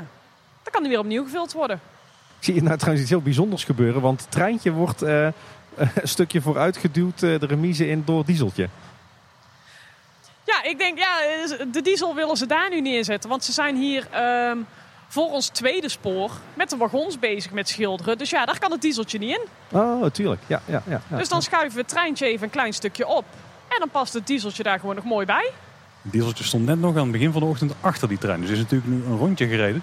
[0.62, 1.80] dan kan die weer opnieuw gevuld worden.
[2.38, 5.28] Ik zie hier nou trouwens iets heel bijzonders gebeuren, want het treintje wordt eh,
[6.02, 8.68] een stukje vooruitgeduwd eh, de remise in door het dieseltje.
[10.44, 11.18] Ja, ik denk, ja,
[11.72, 13.30] de diesel willen ze daar nu neerzetten.
[13.30, 14.58] Want ze zijn hier ehm,
[15.12, 18.18] voor ons tweede spoor met de wagons bezig met schilderen.
[18.18, 19.78] Dus ja, daar kan het dieseltje niet in.
[19.78, 20.40] Oh, tuurlijk.
[20.46, 21.00] Ja, ja, ja.
[21.10, 21.16] ja.
[21.16, 23.24] Dus dan schuiven we het treintje even een klein stukje op.
[23.68, 25.50] En dan past het dieseltje daar gewoon nog mooi bij.
[26.02, 28.40] Het dieseltje stond net nog aan het begin van de ochtend achter die trein.
[28.40, 29.82] Dus is natuurlijk nu een rondje gereden.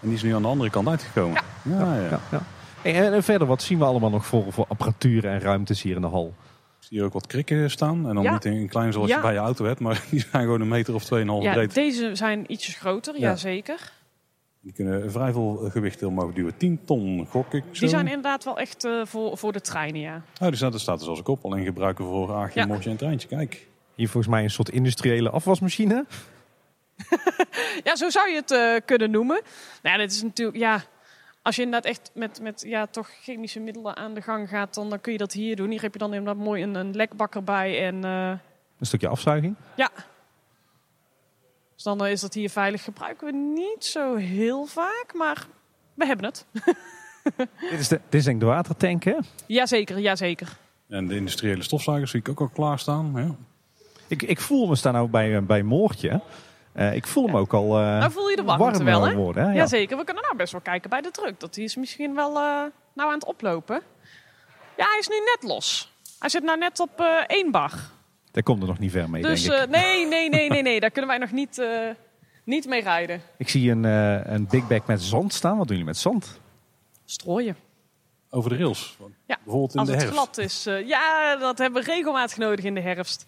[0.00, 1.42] En die is nu aan de andere kant uitgekomen.
[1.62, 2.02] Ja, ja.
[2.10, 2.42] ja, ja.
[2.82, 5.94] Hey, en, en verder, wat zien we allemaal nog voor, voor apparatuur en ruimtes hier
[5.94, 6.34] in de hal?
[6.80, 8.08] Ik zie hier ook wat krikken staan.
[8.08, 8.32] En dan Ja.
[8.32, 9.16] niet in klein zoals Ja.
[9.16, 9.80] je bij je auto hebt.
[9.80, 11.08] Maar die zijn gewoon een meter of 2,5
[11.40, 11.74] Ja, breed.
[11.74, 13.20] deze zijn ietsjes groter, Ja.
[13.28, 13.92] jazeker.
[14.66, 16.56] Die kunnen vrij veel gewicht heel mogen duwen.
[16.56, 17.80] 10 ton, gok ik zo.
[17.80, 20.22] Die zijn inderdaad wel echt eh, voor, voor de treinen, ja.
[20.40, 21.44] Oh, die staat, er staat er zoals ik op.
[21.44, 22.66] Alleen gebruiken voor aagje, Ja.
[22.66, 23.28] mosje en treintje.
[23.28, 23.66] Kijk.
[23.94, 26.04] Hier volgens mij een soort industriële afwasmachine.
[27.84, 29.40] Ja, zo zou je het eh, kunnen noemen.
[29.82, 30.82] Nou, ja, dit is natuurlijk, ja,
[31.42, 34.90] als je inderdaad echt met, met ja, toch chemische middelen aan de gang gaat, dan,
[34.90, 35.70] dan kun je dat hier doen.
[35.70, 38.28] Hier heb je dan inderdaad mooi een, een lekbakker bij en eh,
[38.78, 39.54] Een stukje afzuiging.
[39.76, 39.90] ja.
[41.76, 42.84] Dus dan eh, is dat hier veilig.
[42.84, 45.46] Gebruiken we niet zo heel vaak, maar
[45.94, 46.46] we hebben het.
[47.70, 49.16] dit, is de, dit is denk ik de watertank, hè?
[49.46, 50.56] Jazeker, jazeker.
[50.88, 53.12] En de industriële stofzuigers zie ik ook al klaarstaan.
[53.14, 53.34] Ja.
[54.08, 56.20] Ik, ik voel me staan nou bij, eh, bij Moortje.
[56.76, 59.14] Eh, ik voel hem ook al eh Nou voel je de warmte warm wel, hè?
[59.14, 59.42] worden.
[59.44, 59.48] Hè?
[59.48, 59.56] Ja.
[59.56, 61.40] Jazeker, we kunnen nou best wel kijken bij de druk.
[61.40, 62.62] Dat die is misschien wel eh,
[62.92, 63.82] nou aan het oplopen.
[64.76, 65.92] Ja, hij is nu net los.
[66.18, 67.72] Hij zit nou net op eh, één bar.
[68.36, 69.64] Daar komt er nog niet ver mee, Dus denk ik.
[69.64, 70.80] eh, nee, nee, nee, nee, nee.
[70.80, 71.68] Daar kunnen wij nog niet, eh,
[72.44, 73.20] niet mee rijden.
[73.38, 75.56] ik zie een, eh, een big bag met zand staan.
[75.56, 76.40] Wat doen jullie met zand?
[77.04, 77.56] Strooien.
[78.30, 78.96] Over de rails.
[79.26, 80.20] Ja, Bijvoorbeeld in Als de het herfst.
[80.20, 80.66] glad is.
[80.66, 83.26] eh, ja, dat hebben we regelmatig nodig in de herfst.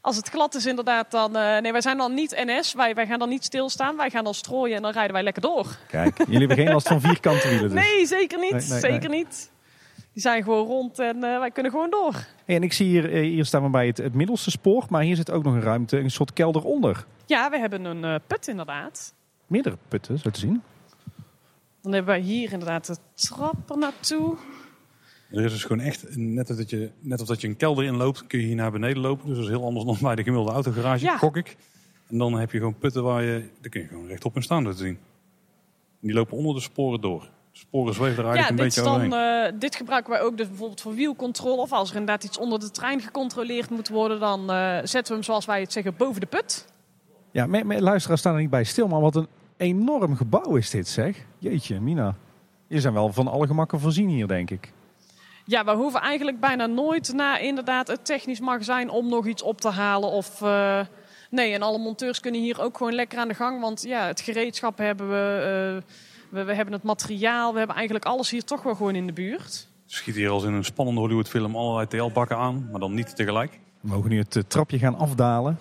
[0.00, 1.36] Als het glad is inderdaad, dan...
[1.36, 2.72] eh, nee, wij zijn dan niet NS.
[2.74, 3.96] Wij, wij gaan dan niet stilstaan.
[3.96, 5.66] Wij gaan dan strooien en dan rijden wij lekker door.
[5.88, 7.82] Kijk, jullie hebben geen last van vierkante wielen dus.
[7.84, 8.52] Nee, zeker niet.
[8.52, 9.18] Nee, nee, zeker nee.
[9.18, 9.50] niet.
[10.16, 12.12] Die zijn gewoon rond en eh, wij kunnen gewoon door.
[12.44, 14.86] Hey, en ik zie hier, eh, hier staan we bij het, het middelste spoor.
[14.88, 17.06] Maar hier zit ook nog een ruimte, een soort kelder onder.
[17.26, 19.14] Ja, we hebben een eh, put inderdaad.
[19.46, 20.62] Meerdere putten, zo te zien.
[21.82, 24.36] Dan hebben wij hier inderdaad de trap er naartoe.
[25.30, 27.84] Er is dus gewoon echt, net als dat je, net als dat je een kelder
[27.84, 29.26] inloopt, kun je hier naar beneden lopen.
[29.26, 31.16] Dus dat is heel anders dan bij de gemiddelde autogarage, Ja.
[31.16, 31.56] gok ik.
[32.08, 34.64] En dan heb je gewoon putten waar je, daar kun je gewoon rechtop in staan
[34.64, 34.98] zo te zien.
[36.00, 37.28] En die lopen onder de sporen door.
[37.58, 39.52] Sporen zweven er eigenlijk Ja, een dit, beetje is dan, overheen.
[39.54, 41.60] eh, dit gebruiken wij ook dus bijvoorbeeld voor wielcontrole.
[41.60, 45.12] Of als er inderdaad iets onder de trein gecontroleerd moet worden, dan eh, zetten we
[45.12, 46.66] hem zoals wij het zeggen boven de put.
[47.30, 48.88] Ja, me, me, luisteraars staan er niet bij stil.
[48.88, 51.16] Maar wat een enorm gebouw is dit, zeg.
[51.38, 52.14] Jeetje, Mina.
[52.66, 54.72] Je zijn wel van alle gemakken voorzien hier, denk ik.
[55.44, 59.60] Ja, we hoeven eigenlijk bijna nooit naar inderdaad het technisch magazijn om nog iets op
[59.60, 60.10] te halen.
[60.10, 60.80] Of, eh,
[61.30, 63.60] nee, en alle monteurs kunnen hier ook gewoon lekker aan de gang.
[63.60, 65.42] Want ja, het gereedschap hebben we,
[65.86, 65.92] eh,
[66.28, 69.12] we, we hebben het materiaal, we hebben eigenlijk alles hier toch wel gewoon in de
[69.12, 69.68] buurt.
[69.86, 73.60] Schiet hier als in een spannende Hollywoodfilm allerlei TL-bakken aan, maar dan niet tegelijk.
[73.80, 75.58] We mogen nu het eh, trapje gaan afdalen.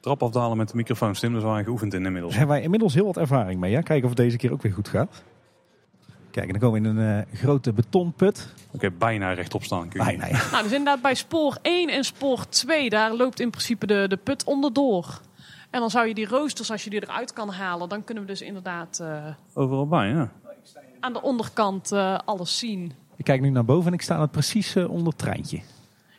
[0.00, 2.30] Trap afdalen met de microfoon, Tim, daar zijn wij geoefend in inmiddels.
[2.30, 3.70] Daar hebben wij inmiddels heel wat ervaring mee.
[3.70, 3.80] Ja?
[3.80, 5.22] Kijken of het deze keer ook weer goed gaat.
[6.30, 8.48] Kijk, en dan komen we in een eh, grote betonput.
[8.70, 9.88] Oké, bijna rechtop staan.
[9.88, 10.50] Kun je Bijna, ja.
[10.50, 14.16] Nou, dus inderdaad bij spoor 1 en spoor 2, daar loopt in principe de, de
[14.16, 15.20] put onderdoor.
[15.70, 18.28] En dan zou je die roosters, als je die eruit kan halen, dan kunnen we
[18.30, 20.32] dus inderdaad eh, Overal bij, ja.
[21.00, 22.92] aan de onderkant eh, alles zien.
[23.16, 25.56] Ik kijk nu naar boven en ik sta het precies eh, onder het treintje.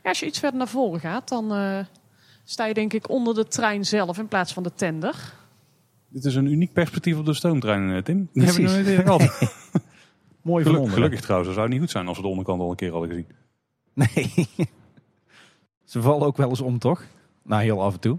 [0.03, 1.79] Ja, als je iets verder naar voren gaat, dan eh,
[2.43, 5.33] sta je denk ik onder de trein zelf in plaats van de tender.
[6.09, 8.29] Dit is een uniek perspectief op de stoomtrein, Tim.
[8.33, 9.53] Die hebben we nooit eerder gehad.
[10.41, 12.75] Mooi Geluk- gelukkig trouwens, dat zou niet goed zijn als we de onderkant al een
[12.75, 13.27] keer hadden gezien.
[13.93, 14.47] Nee.
[15.83, 17.03] Ze vallen ook wel eens om, toch?
[17.43, 18.17] Nou, heel af en toe.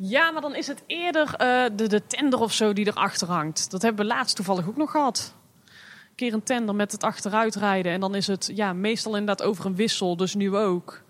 [0.00, 3.70] Ja, maar dan is het eerder eh, de, de tender of zo die erachter hangt.
[3.70, 5.34] Dat hebben we laatst toevallig ook nog gehad.
[5.64, 7.92] Een keer een tender met het achteruitrijden.
[7.92, 11.02] En dan is het ja, meestal inderdaad over een wissel, dus nu ook.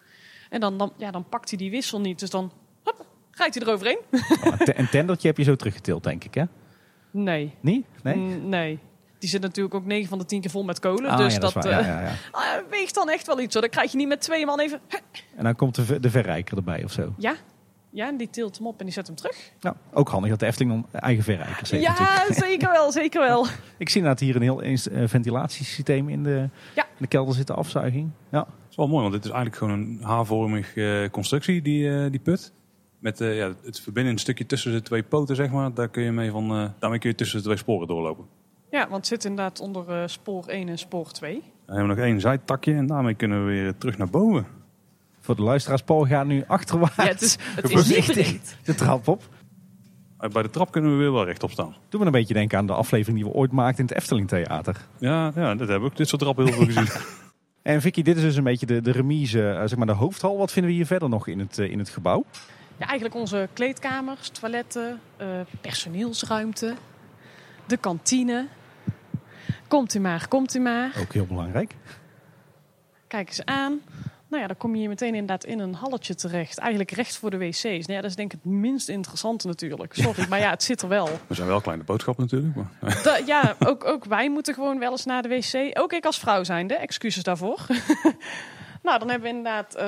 [0.50, 2.18] En dan, dan, ja, dan pakt hij die wissel niet.
[2.18, 2.52] Dus dan
[2.84, 3.98] hop, rijdt hij eroverheen.
[4.10, 4.20] Oh,
[4.58, 6.44] een te- een tendertje heb je zo teruggetild, denk ik, hè?
[7.10, 7.54] Nee.
[7.60, 7.86] Niet?
[8.02, 8.16] Nee?
[8.16, 8.78] Nee.
[9.18, 11.10] Die zit natuurlijk ook 9 van de 10 keer vol met kolen.
[11.10, 12.12] Ah, dus ja, dat, eh, Ja, ja, ja.
[12.32, 13.52] ah, weegt dan echt wel iets.
[13.52, 13.62] Hoor.
[13.62, 14.80] Dan krijg je niet met twee man even...
[15.36, 17.14] En dan komt de, ver- de verrijker erbij of zo.
[17.18, 17.34] Ja,
[17.90, 19.52] ja en die tilt hem op en die zet hem terug.
[19.60, 22.28] Nou, ook handig dat de Efteling dan eigen verrijkers heeft natuurlijk.
[22.28, 23.46] ja, zeker wel, zeker wel.
[23.78, 26.82] Ik zie inderdaad hier een heel eens- eh, ventilatiesysteem in de, Ja.
[26.84, 28.10] in de kelder zitten, afzuiging.
[28.30, 28.38] Ja.
[28.38, 32.10] Dat is wel mooi, want dit is eigenlijk gewoon een H-vormige eh, constructie, die, eh,
[32.10, 32.52] die put.
[32.98, 35.74] Met eh, ja, het verbindende stukje tussen de twee poten, zeg maar.
[35.74, 38.24] Daar kun je mee van, eh, daarmee kun je tussen de twee sporen doorlopen.
[38.70, 41.32] Ja, want het zit inderdaad onder spoor 1 en spoor 2.
[41.32, 44.46] Dan hebben we nog één zijtakje en daarmee kunnen we weer terug naar boven.
[45.28, 47.36] Voor de luisteraars, Paul gaat nu achterwaarts Ja, het is,
[47.96, 49.22] het is niet de trap op.
[50.18, 51.74] Eh, Bij de trap kunnen we weer wel rechtop staan.
[51.88, 54.28] Doe me een beetje denken aan de aflevering die we ooit maakten in het Efteling
[54.28, 54.76] Theater.
[54.98, 56.88] Ja, ja dat hebben we ook dit soort trappen heel veel gezien.
[57.62, 60.38] En Vicky, dit is dus een beetje de, de remise, eh, zeg maar de hoofdhal.
[60.38, 62.24] Wat vinden we hier verder nog in het, eh, in het gebouw?
[62.76, 65.26] Ja, eigenlijk onze kleedkamers, toiletten, eh,
[65.60, 66.74] personeelsruimte,
[67.66, 68.46] de kantine.
[69.68, 70.92] Komt u maar, komt u maar.
[71.00, 71.74] Ook heel belangrijk.
[73.06, 73.80] Kijk eens aan.
[74.28, 76.58] Nou ja, dan kom je hier meteen inderdaad in een halletje terecht.
[76.58, 77.62] Eigenlijk recht voor de wc's.
[77.62, 79.94] Nou ja, dat is denk ik het minst interessante natuurlijk.
[79.94, 81.08] Sorry, maar ja, het zit er wel.
[81.26, 82.54] We zijn wel kleine boodschap natuurlijk.
[82.54, 85.78] Maar, Da- ja, ook, ook wij moeten gewoon wel eens naar de wc.
[85.78, 87.66] Ook ik als vrouw zijnde, excuses daarvoor.
[88.82, 89.86] nou, dan hebben we inderdaad eh,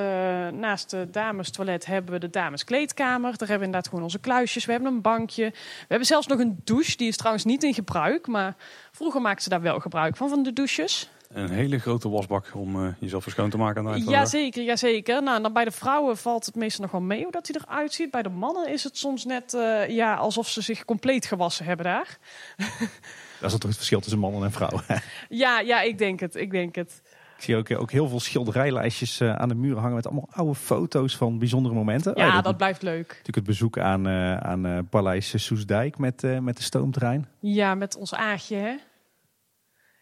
[0.59, 3.29] naast de damestoilet hebben we de dameskleedkamer.
[3.29, 4.65] Daar hebben we inderdaad gewoon onze kluisjes.
[4.65, 5.49] We hebben een bankje.
[5.51, 6.97] We hebben zelfs nog een douche.
[6.97, 8.27] Die is trouwens niet in gebruik.
[8.27, 8.55] Maar
[8.91, 11.09] vroeger maakten ze daar wel gebruik van, van de douches.
[11.33, 14.13] Een hele grote wasbak om eh, jezelf weer schoon te maken aan het eind van
[14.13, 14.31] de dag.
[14.31, 15.23] Jazeker, jazeker.
[15.23, 17.61] Nou, en dan bij de vrouwen valt het meestal nog wel mee hoe dat hij
[17.65, 18.11] eruit ziet.
[18.11, 21.85] Bij de mannen is het soms net eh, ja, alsof ze zich compleet gewassen hebben
[21.85, 22.17] daar.
[23.39, 24.83] Dat is toch het verschil tussen mannen en vrouwen.
[25.29, 26.35] Ja, ja, ik denk het.
[26.35, 27.01] Ik denk het.
[27.37, 30.27] Ik zie ook, eh, ook heel veel schilderijlijstjes eh, aan de muren hangen met allemaal
[30.31, 32.13] oude foto's van bijzondere momenten.
[32.15, 33.07] Ja, Oh, dat blijft leuk.
[33.07, 37.27] Natuurlijk het bezoek aan, eh, aan eh, Paleis Soesdijk met, eh, met de stoomtrein.
[37.39, 38.75] Ja, met ons Aagje, hè?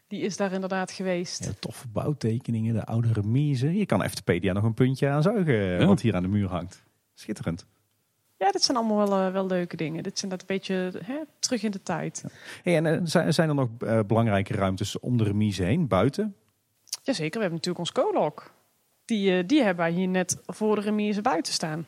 [0.10, 1.44] Die is daar inderdaad geweest.
[1.46, 3.78] Ja, toffe bouwtekeningen, de oude remise.
[3.78, 5.86] Je kan Eftepedia nog een puntje aan zuigen, eh, Ja.
[5.86, 6.84] wat hier aan de muur hangt.
[7.14, 7.66] Schitterend.
[8.38, 10.04] Ja, dit zijn allemaal wel, eh, wel leuke dingen.
[10.04, 12.24] Dit zijn dat een beetje hè, terug in de tijd.
[12.64, 13.00] Hey, en eh,
[13.32, 16.36] zijn, er nog eh, belangrijke ruimtes om de remise heen, buiten?
[17.04, 18.52] Jazeker, we hebben natuurlijk ons koolhok.
[19.06, 21.88] Die, eh, die hebben wij hier net voor de remise buiten staan.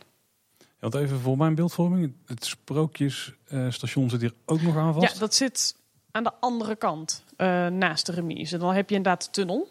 [0.60, 2.14] Ja, want even voor mijn beeldvorming.
[2.26, 5.14] Het sprookjesstation zit hier ook nog aan vast.
[5.14, 5.76] Ja, dat zit
[6.12, 8.58] aan de andere kant, eh, naast de remise.
[8.58, 9.68] Dan heb je inderdaad de tunnel.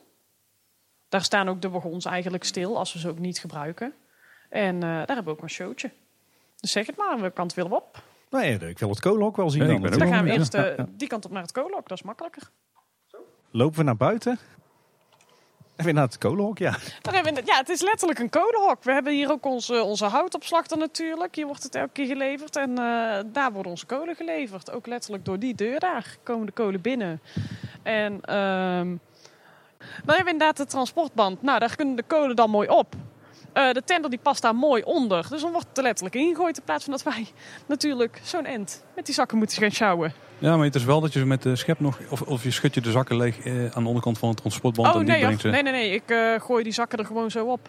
[1.08, 3.94] Daar staan ook de wagons eigenlijk stil, als we ze ook niet gebruiken.
[4.48, 5.90] En eh, daar hebben we ook een showtje.
[6.56, 8.02] Dus zeg het maar, welke kant willen we op?
[8.30, 10.08] Nou ja, ik wil het kolenhok wel zien dan.
[10.08, 12.50] gaan we eerst eh, die kant op naar het koolhok, dat is makkelijker.
[13.50, 14.38] Lopen we naar buiten?
[15.84, 16.76] Het kolenhok, ja.
[17.02, 18.84] We, ja, het is letterlijk een kolenhok.
[18.84, 21.34] We hebben hier ook onze, onze houtopslag natuurlijk.
[21.34, 22.56] Hier wordt het elke keer geleverd.
[22.56, 24.70] En eh, daar worden onze kolen geleverd.
[24.70, 27.20] Ook letterlijk door die deur daar komen de kolen binnen.
[27.82, 28.96] En ehm,
[29.78, 31.42] dan hebben we inderdaad de transportband.
[31.42, 32.94] Nou, daar kunnen de kolen dan mooi op.
[33.53, 35.26] Eh, de tender die past daar mooi onder.
[35.30, 36.59] Dus dan wordt het er letterlijk ingegooid.
[36.59, 37.26] In plaats van dat wij
[37.66, 40.12] natuurlijk zo'n end met die zakken moeten gaan sjouwen.
[40.38, 41.98] Ja, maar het is wel dat je met de schep nog...
[42.11, 44.88] Of, of je schudt je de zakken leeg eh, aan de onderkant van het transportband.
[44.88, 45.90] Oh en die nee, brengt ze nee, nee, nee.
[45.94, 47.68] Ik eh, gooi die zakken er gewoon zo op.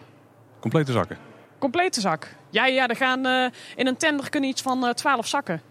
[0.60, 1.18] complete zakken.
[1.58, 2.34] Complete zak.
[2.50, 5.62] Ja, ja, er gaan eh, in een tender kunnen iets van 12 zakken.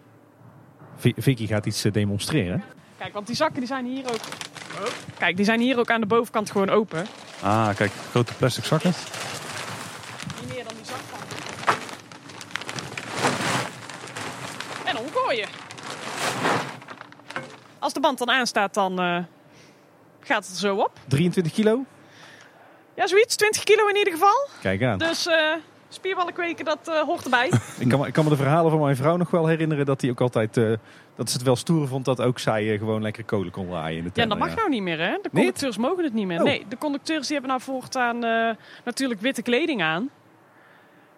[0.95, 2.64] Vi- Vicky gaat iets demonstreren.
[2.97, 4.20] Kijk, want die zakken die zijn hier ook.
[4.80, 4.88] Oh.
[5.18, 7.05] Kijk, die zijn hier ook aan de bovenkant gewoon open.
[7.41, 8.93] Ah, kijk, grote plastic zakken.
[10.41, 11.20] Niet meer dan die zak van.
[14.86, 15.47] En omgooien.
[17.82, 19.17] Als de band dan aanstaat, dan eh,
[20.19, 20.91] gaat het er zo op.
[21.07, 21.86] 23 kilo?
[22.95, 23.36] Ja, zoiets.
[23.36, 24.47] 20 kilo in ieder geval.
[24.61, 24.97] Kijk aan.
[24.97, 25.53] Dus eh
[25.89, 27.51] spierballen kweken, dat eh, hoort erbij.
[27.79, 30.01] Ik kan, me- ik kan me de verhalen van mijn vrouw nog wel herinneren dat
[30.01, 30.53] hij ook altijd...
[31.15, 34.03] dat ze het wel stoer vond dat ook zij gewoon lekker kolen kon laaien in
[34.03, 34.38] de Ja, tender.
[34.38, 35.11] dat mag nou niet meer, hè?
[35.11, 35.32] De Niet?
[35.34, 36.38] conducteurs mogen het niet meer.
[36.39, 36.43] Oh.
[36.45, 38.19] Nee, de conducteurs die hebben nou voortaan
[38.84, 40.09] natuurlijk witte kleding aan.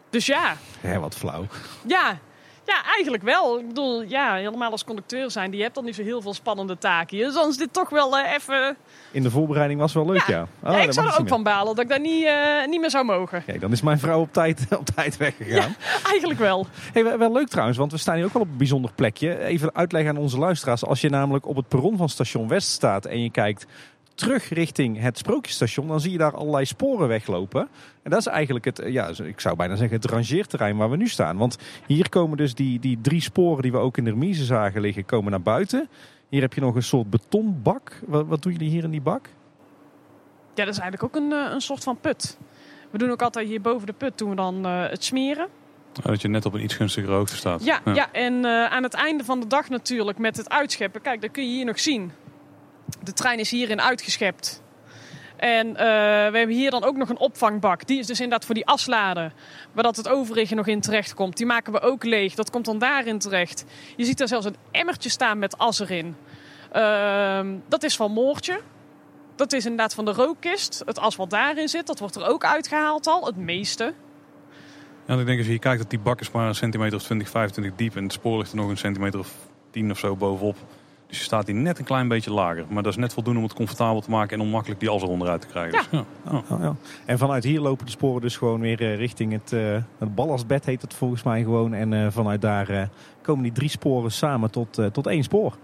[0.10, 1.46] Dus ja, Hè, wat flauw.
[1.88, 2.18] ja,
[2.66, 3.60] ja, eigenlijk wel.
[3.60, 6.78] Ik bedoel, ja, helemaal als conducteur zijn, die hebt dan niet zo heel veel spannende
[6.78, 7.18] taken.
[7.18, 8.76] Dus dan is dit toch wel eh, even...
[9.12, 10.38] In de voorbereiding was wel leuk, ja.
[10.38, 12.80] Ja, Oh, ja, ik zou er ook van balen dat ik daar niet, eh, niet
[12.80, 13.44] meer zou mogen.
[13.46, 15.76] Kijk, dan is mijn vrouw op tijd, op tijd weggegaan.
[16.10, 16.68] Eigenlijk wel.
[16.94, 19.40] Hey, wel, wel leuk trouwens, want we staan hier ook wel op een bijzonder plekje.
[19.40, 20.86] Even uitleggen aan onze luisteraars.
[20.86, 23.66] Als je namelijk op het perron van station West staat en je kijkt
[24.16, 27.68] terug richting het sprookjesstation, dan zie je daar allerlei sporen weglopen.
[28.04, 31.08] En dat is eigenlijk het, ja, ik zou bijna zeggen het rangeerterrein waar we nu
[31.08, 31.38] staan.
[31.38, 31.58] Want
[31.88, 35.06] hier komen dus die, die drie sporen die we ook in de remise zagen liggen,
[35.06, 35.90] komen naar buiten.
[36.30, 38.02] Hier heb je nog een soort betonbak.
[38.06, 39.30] Wat, wat doen jullie hier in die bak?
[40.56, 42.38] Ja, dat is eigenlijk ook een, eh, een soort van put.
[42.92, 45.48] We doen ook altijd hier boven de put doen we dan eh, het smeren.
[45.94, 47.64] Ja, Dat je net op een iets gunstigere hoogte staat.
[47.64, 48.12] Ja, ja.
[48.12, 51.02] en eh, aan het einde van de dag natuurlijk met het uitscheppen.
[51.02, 52.12] Kijk, dat kun je hier nog zien.
[53.02, 54.62] De trein is hierin uitgeschept.
[55.44, 55.86] En eh,
[56.32, 57.88] we hebben hier dan ook nog een opvangbak.
[57.88, 59.34] Die is dus inderdaad voor die asladen.
[59.72, 61.38] Waar dat het overige nog in terecht komt.
[61.38, 62.34] Die maken we ook leeg.
[62.34, 63.66] Dat komt dan daarin terecht.
[63.96, 66.16] Je ziet daar zelfs een emmertje staan met as erin.
[66.72, 68.60] Ehm, dat is van Moortje.
[69.36, 70.82] Dat is inderdaad van de rookkist.
[70.86, 73.26] Het as wat daarin zit, dat wordt er ook uitgehaald al.
[73.26, 73.94] Het meeste.
[75.08, 77.04] Ja, ik denk als je hier kijkt dat die bak is maar een centimeter of
[77.04, 77.96] 20, 25 diep.
[77.96, 79.34] En het spoor ligt er nog een centimeter of
[79.72, 80.58] 10 of zo bovenop.
[81.14, 82.66] Dus staat hier net een klein beetje lager.
[82.70, 85.30] Maar dat is net voldoende om het comfortabel te maken en onmakkelijk die as eronder
[85.30, 85.72] uit te krijgen.
[85.72, 85.84] Ja.
[85.90, 86.32] Dus, ja.
[86.38, 86.52] Oh.
[86.52, 86.76] Oh, ja.
[87.06, 90.66] En vanuit hier lopen de sporen dus gewoon weer eh, richting het, eh, het ballastbed
[90.66, 91.74] heet het volgens mij gewoon.
[91.74, 92.84] En eh, vanuit daar eh,
[93.22, 95.58] komen die drie sporen samen tot, eh, tot één spoor.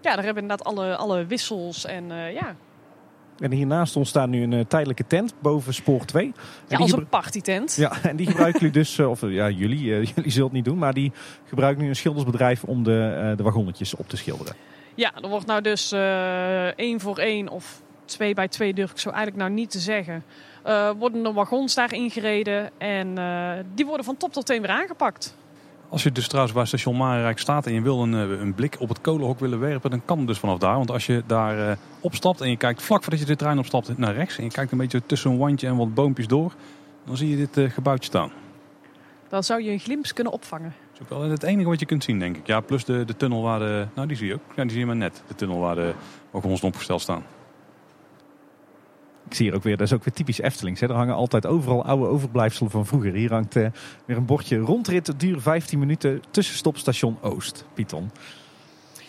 [0.00, 2.54] Ja, daar hebben we inderdaad alle, alle wissels en eh, ja.
[3.40, 6.24] En hiernaast ons staat nu een eh, tijdelijke tent boven spoor 2.
[6.24, 6.32] En
[6.68, 7.76] ja als een partytent.
[7.76, 9.84] Ja, en die gebruiken jullie dus, eh, of eh, ja, jullie,
[10.14, 11.12] jullie zullen het niet doen, maar die
[11.44, 14.54] gebruiken nu een schildersbedrijf om de, de wagonnetjes op te schilderen.
[14.94, 15.92] Ja, er wordt nou dus
[16.76, 20.24] één voor één of twee bij twee durf ik zo eigenlijk nou niet te zeggen.
[20.62, 23.14] eh, worden er wagons daar ingereden en
[23.74, 25.36] die worden van top tot teen weer aangepakt.
[25.90, 28.76] Als je dus trouwens bij station Marenrijk staat en je wil een, eh, een blik
[28.78, 30.76] op het kolenhok willen werpen, dan kan het dus vanaf daar.
[30.76, 33.98] Want als je daar eh, opstapt en je kijkt vlak voordat je de trein opstapt
[33.98, 36.52] naar rechts en je kijkt een beetje tussen een wandje en wat boompjes door,
[37.04, 38.30] dan zie je dit eh, gebouwtje staan.
[39.28, 40.74] Dan zou je een glimps kunnen opvangen.
[40.92, 42.46] Dat is ook wel het enige wat je kunt zien, denk ik.
[42.46, 43.86] Ja, plus de, de tunnel waar de...
[43.94, 44.40] Nou, die zie je ook.
[44.56, 45.22] Ja, die zie je maar net.
[45.26, 45.94] De tunnel waar de
[46.30, 47.22] wagons opgesteld staan.
[49.30, 50.80] Ik zie hier ook weer, dat is ook weer typisch Eftelings.
[50.80, 50.88] Hè.
[50.88, 53.12] Er hangen altijd overal oude overblijfselen van vroeger.
[53.12, 53.66] Hier hangt eh,
[54.04, 58.10] weer een bordje rondrit, duur 15 minuten, tussenstopstation Oost, Python.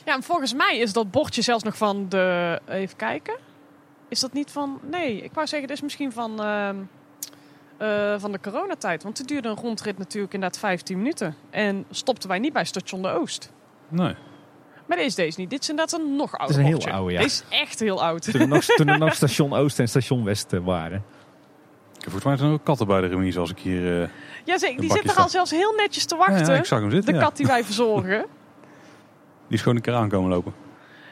[0.05, 2.59] Ja, en volgens mij is dat bordje zelfs nog van de...
[2.67, 3.37] Even kijken.
[4.07, 4.79] Is dat niet van...
[4.89, 6.75] Nee, ik wou zeggen, dit is misschien van, ehm,
[7.77, 9.03] eh, van de coronatijd.
[9.03, 11.35] Want het duurde een rondrit natuurlijk inderdaad 15 minuten.
[11.49, 13.51] En stopten wij niet bij station de Oost.
[13.87, 14.15] Nee.
[14.91, 15.49] Maar deze is deze niet.
[15.49, 17.21] Dit is inderdaad een nog ouder is een heel oude, ja.
[17.21, 18.31] Deze is echt heel oud.
[18.31, 20.97] Toen er nog, toen er nog station Oost en station West eh, waren.
[20.97, 24.01] Ik heb volgens mij zijn er ook katten bij de remise als ik hier...
[24.01, 24.09] eh,
[24.43, 24.81] Ja, zeker.
[24.81, 26.45] Die zit er al zelfs heel netjes te wachten.
[26.53, 27.13] ja, ik zag hem de zitten.
[27.13, 27.19] ja.
[27.21, 28.19] kat die wij verzorgen.
[29.47, 30.53] Die is gewoon een keer aankomen lopen.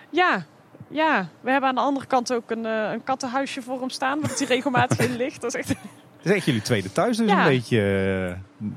[0.09, 0.45] Ja,
[0.87, 1.27] ja.
[1.41, 4.21] We hebben aan de andere kant ook een, eh, een kattenhuisje voor hem staan.
[4.21, 5.41] Waar hij regelmatig in ligt.
[5.41, 5.69] Dat is echt...
[5.69, 5.77] Het
[6.29, 7.39] is echt jullie tweede thuis dus Ja.
[7.39, 7.77] een beetje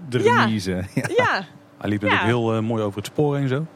[0.09, 0.45] de Ja.
[0.45, 0.85] remise.
[0.95, 1.09] Ja.
[1.17, 1.45] Ja,
[1.79, 2.09] Hij liep Ja.
[2.09, 2.23] natuurlijk
[2.53, 3.67] heel mooi over het spoor heen zo.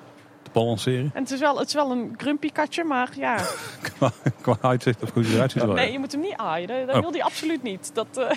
[0.63, 1.11] Balanceren.
[1.15, 3.37] en het is wel, het is wel een grumpy katje, maar ja.
[3.97, 5.63] Qua, qua uitzicht of hoe hij eruit ziet.
[5.63, 5.69] ja.
[5.73, 6.69] Nee, je moet hem niet aaien.
[6.69, 7.01] Dat, dat Oh.
[7.03, 7.91] wil hij absoluut niet.
[7.95, 8.31] Dat eh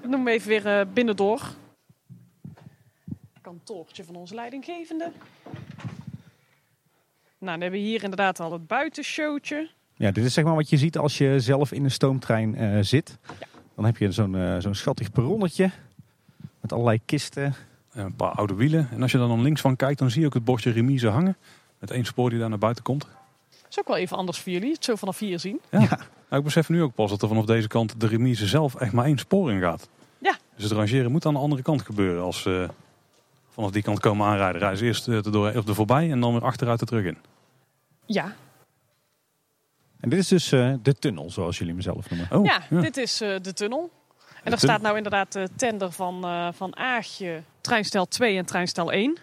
[0.00, 1.40] ik noem hem even weer eh, binnendoor.
[3.40, 5.12] Kantoortje van onze leidinggevende.
[7.38, 9.70] Nou, dan hebben we hier inderdaad al het buitenshowtje.
[9.96, 12.78] Ja, dit is zeg maar wat je ziet als je zelf in een stoomtrein eh,
[12.80, 13.18] zit.
[13.74, 15.70] Dan heb je zo'n zo'n schattig perronnetje.
[16.60, 17.54] Met allerlei kisten.
[17.96, 18.88] Ja, Een paar oude wielen.
[18.90, 21.08] En als je dan, dan links van kijkt, dan zie je ook het bordje remise
[21.08, 21.36] hangen.
[21.78, 23.00] Met één spoor die daar naar buiten komt.
[23.50, 24.72] Dat is ook wel even anders voor jullie.
[24.72, 25.60] Het zo vanaf hier zien.
[25.70, 25.98] Ja.
[26.28, 28.92] Nou, ik besef nu ook pas dat er vanaf deze kant de remise zelf echt
[28.92, 29.88] maar één spoor in gaat.
[30.18, 30.36] Ja.
[30.54, 32.22] Dus het rangeren moet aan de andere kant gebeuren.
[32.22, 32.68] Als ze
[33.48, 36.20] vanaf die kant komen aanrijden, rijden ze eerst eh, er, door, of er voorbij en
[36.20, 37.18] dan weer achteruit er terug in.
[38.06, 38.34] Ja,
[40.00, 42.32] En dit is dus eh, de tunnel, zoals jullie hem zelf noemen.
[42.32, 43.80] Oh, ja, dit is eh, de tunnel.
[43.80, 43.88] En
[44.26, 44.58] daar tunnel.
[44.58, 49.16] staat nou inderdaad de tender van, eh van Aagje, treinstel 2 en treinstel 1.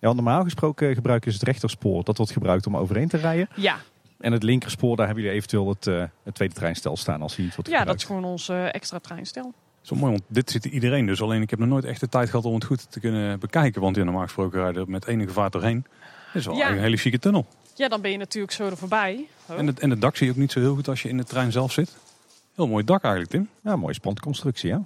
[0.00, 2.04] Ja, want normaal gesproken gebruiken ze het rechterspoor.
[2.04, 3.48] Dat wordt gebruikt om overheen te rijden.
[3.56, 3.76] Ja,
[4.20, 7.44] En het linkerspoor, daar hebben jullie eventueel het, eh, het tweede treinstel staan als hij
[7.44, 9.42] niet wordt ja dat is gewoon ons eh, extra treinstel.
[9.42, 9.52] Dat
[9.82, 11.22] is wel mooi, want dit ziet iedereen dus.
[11.22, 13.80] Alleen ik heb nog nooit echt de tijd gehad om het goed te kunnen bekijken.
[13.80, 15.84] Want ja, normaal gesproken rijden er met enige vaart doorheen.
[16.32, 16.70] Dit is wel Ja.
[16.70, 17.46] een hele chique tunnel.
[17.74, 19.26] Ja, dan ben je natuurlijk zo er voorbij.
[19.46, 19.58] Oh.
[19.58, 21.16] En, het, en het dak zie je ook niet zo heel goed als je in
[21.16, 21.96] de trein zelf zit.
[22.54, 23.48] Heel mooi dak eigenlijk, Tim.
[23.62, 24.82] Ja, mooie spandconstructie, ja.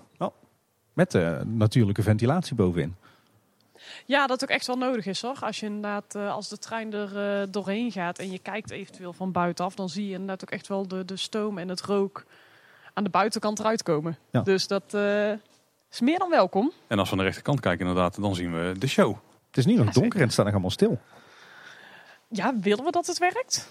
[0.97, 2.97] Met eh, natuurlijke ventilatie bovenin.
[4.07, 5.39] Ja, dat ook echt wel nodig is hoor.
[5.41, 9.13] Als je inderdaad, eh, als de trein er eh, doorheen gaat en je kijkt eventueel
[9.13, 12.25] van buitenaf, dan zie je inderdaad ook echt wel de, de stoom en het rook
[12.95, 14.19] aan de buitenkant eruit komen.
[14.31, 14.41] Ja.
[14.43, 15.31] Dus dat eh,
[15.91, 16.73] is meer dan welkom.
[16.87, 19.17] En als we aan de rechterkant kijken inderdaad, dan zien we de show.
[19.47, 20.19] Het is nu nog Ja, donker zeker.
[20.19, 20.99] en het staat nog allemaal stil.
[22.29, 23.69] Ja, willen we dat het werkt?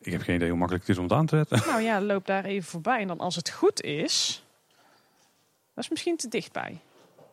[0.00, 1.68] Ik heb geen idee hoe makkelijk het is om het aan te zetten.
[1.68, 3.00] Nou ja, loop daar even voorbij.
[3.00, 4.44] En dan als het goed is,
[5.74, 6.80] dat is misschien te dichtbij.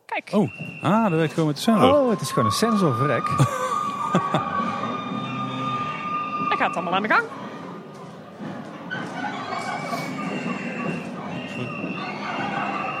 [0.06, 0.50] Kijk, Oh,
[0.82, 1.94] ah, dat ik gewoon met de sensor.
[1.94, 3.26] Oh, het is gewoon een sensorvrek.
[3.26, 3.36] dan
[6.58, 7.24] gaat het allemaal aan de gang.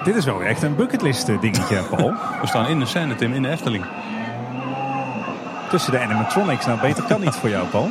[0.04, 2.12] Dit is wel echt een bucketlist eh, dingetje, Paul.
[2.40, 3.84] We staan in de scène, Tim, in de Efteling.
[5.70, 6.66] Tussen de animatronics.
[6.66, 7.90] Nou, beter kan niet voor jou, Paul.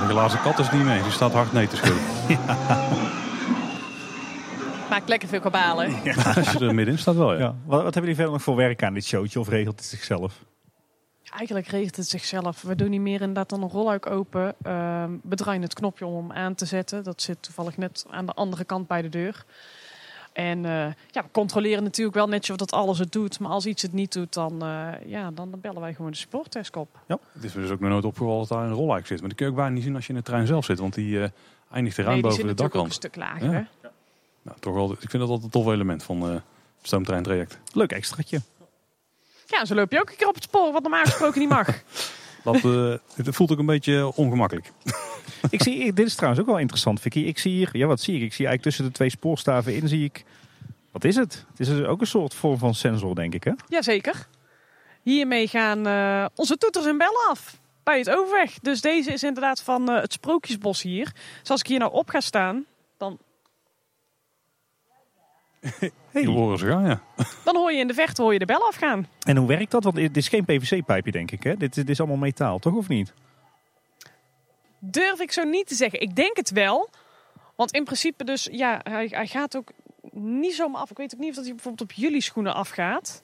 [0.00, 2.02] De glazen kat is niet mee, die staat hard nee te schudden.
[4.96, 5.94] Maakt lekker veel kabalen.
[6.36, 7.38] Als je er middenin staat wel, ja.
[7.38, 7.54] Ja.
[7.64, 9.40] Wat, wat hebben jullie verder nog voor werk aan dit showtje?
[9.40, 10.44] Of regelt het zichzelf?
[11.30, 12.62] Eigenlijk regelt het zichzelf.
[12.62, 14.54] We doen niet meer inderdaad dan een rolluik open.
[14.62, 17.04] Ehm, we draaien het knopje om hem aan te zetten.
[17.04, 19.44] Dat zit toevallig net aan de andere kant bij de deur.
[20.32, 20.70] En eh,
[21.10, 23.38] ja, we controleren natuurlijk wel netjes of dat alles het doet.
[23.38, 26.76] Maar als iets het niet doet, dan, eh, ja, dan bellen wij gewoon de supportdesk
[26.76, 26.88] op.
[27.32, 29.18] Het is dus ook nog nooit opgevallen dat daar een rolluik zit.
[29.18, 30.78] Maar die kun je ook bijna niet zien als je in de trein zelf zit.
[30.78, 31.28] Want die eh,
[31.70, 32.92] eindigt eraan Nee, boven de ook een dakrand.
[32.92, 33.52] stuk lager.
[33.52, 33.66] Ja.
[34.46, 36.42] Nou, toch wel, ik vind dat altijd een tof element van eh, het
[36.82, 37.58] stoomtreintraject.
[37.72, 38.40] Leuk extraatje.
[39.46, 41.68] Ja, zo loop je ook een keer op het spoor, wat normaal gesproken niet mag.
[42.44, 44.72] Dat, eh, het voelt ook een beetje ongemakkelijk.
[45.50, 47.18] ik zie, dit is trouwens ook wel interessant, Vicky.
[47.18, 48.22] Ik zie hier, ja wat zie ik?
[48.22, 50.24] Ik zie eigenlijk tussen de twee spoorstaven in, zie ik...
[50.90, 51.44] Wat is het?
[51.50, 53.52] Het is dus ook een soort vorm van sensor, denk ik, hè?
[53.68, 54.28] Jazeker.
[55.02, 58.58] Hiermee gaan eh, onze toeters en bellen af bij het overweg.
[58.62, 61.12] Dus deze is inderdaad van eh, het Sprookjesbos hier.
[61.40, 62.64] Dus als ik hier nou op ga staan,
[66.12, 67.00] Die horen ze gaan, ja.
[67.44, 69.06] dan hoor je in de verte hoor je de bel afgaan.
[69.22, 69.84] En hoe werkt dat?
[69.84, 71.56] Want dit is geen PVC-pijpje, denk ik, hè?
[71.56, 72.74] Dit, dit is allemaal metaal, toch?
[72.74, 73.12] Of niet?
[74.78, 76.00] Durf ik zo niet te zeggen.
[76.00, 76.90] Ik denk het wel.
[77.56, 79.72] Want in principe dus, ja, hij, hij gaat ook
[80.12, 80.90] niet zomaar af.
[80.90, 83.22] Ik weet ook niet of dat hij bijvoorbeeld op jullie schoenen afgaat.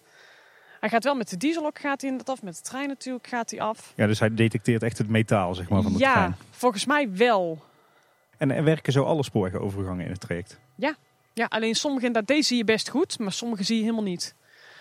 [0.81, 2.43] Hij gaat wel met de diesel ook gaat hij inderdaad af.
[2.43, 3.93] Met de trein natuurlijk gaat hij af.
[3.97, 6.37] Ja, dus hij detecteert echt het metaal, zeg maar, van de ja, trein.
[6.51, 7.63] volgens mij wel.
[8.39, 10.61] En er werken zo alle spoorwegovergangen in het traject.
[10.75, 10.97] Ja,
[11.49, 14.35] alleen sommige inderdaad, deze zie je best goed, maar sommige zie je helemaal niet.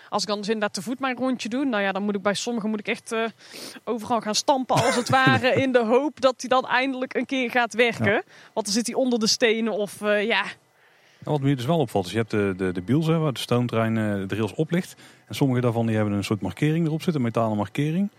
[0.08, 2.22] Als ik dan dus inderdaad te voet mijn rondje doe, nou ja, dan moet ik
[2.22, 3.24] bij sommigen moet ik echt eh,
[3.84, 5.54] overal gaan stampen als het ware.
[5.62, 8.22] In de hoop dat hij dan eindelijk een keer gaat werken.
[8.52, 10.44] Want dan zit hij onder de stenen of eh, ja.
[11.22, 13.40] Wat me dus wel opvalt, is je hebt de, de, de biels, hè, waar de
[13.40, 14.94] stoomtrein eh, de rails oplicht.
[15.28, 18.10] En sommige daarvan die hebben een soort markering erop zitten, een metalen markering.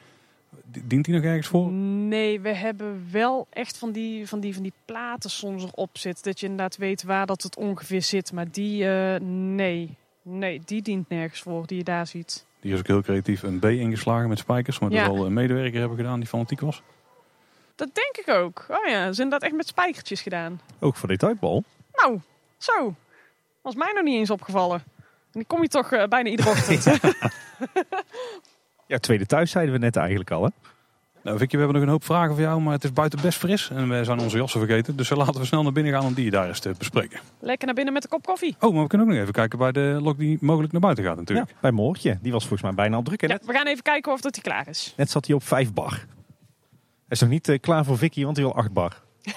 [0.84, 1.72] Dient die nog ergens voor?
[1.72, 6.24] Nee, we hebben wel echt van die, van die, van die platen soms erop zitten.
[6.24, 8.32] Dat je inderdaad weet waar dat het ongeveer zit.
[8.32, 9.96] Maar die, eh, nee.
[10.22, 12.46] Nee, die dient nergens voor, die je daar ziet.
[12.60, 14.80] Die is ook heel creatief een B ingeslagen met spijkers.
[14.80, 15.06] Maar Ja.
[15.08, 16.82] dat wel een medewerker hebben gedaan die fanatiek was.
[17.76, 18.66] Dat denk ik ook.
[18.70, 20.62] Oh ja, ze zijn dat echt met spijkertjes gedaan.
[20.80, 21.64] Ook voor uitbal.
[21.94, 22.20] Nou,
[22.58, 22.96] zo.
[23.62, 24.84] Was mij nog niet eens opgevallen.
[24.98, 26.86] En die kom je toch eh, bijna iedere ochtend.
[28.88, 30.44] Ja, tweede thuis zeiden we net eigenlijk al.
[30.44, 30.50] Hè?
[31.24, 32.62] Nou Vicky, we hebben nog een hoop vragen voor jou.
[32.62, 33.70] Maar het is buiten best fris.
[33.70, 34.96] En we zijn onze jassen vergeten.
[34.96, 37.20] Dus laten we snel naar binnen gaan om die daar eens te bespreken.
[37.40, 38.56] Lekker naar binnen met een kop koffie.
[38.60, 41.04] Oh, maar we kunnen ook nog even kijken bij de lok die mogelijk naar buiten
[41.04, 41.50] gaat natuurlijk.
[41.50, 42.18] Ja, bij Moortje.
[42.22, 43.22] Die was volgens mij bijna al druk.
[43.22, 44.94] Ja, net, we gaan even kijken of dat hij klaar is.
[44.98, 45.92] net zat hij op 5 bar.
[45.92, 46.02] Hij
[47.08, 49.02] is nog niet eh, klaar voor Vicky, want hij wil 8 bar.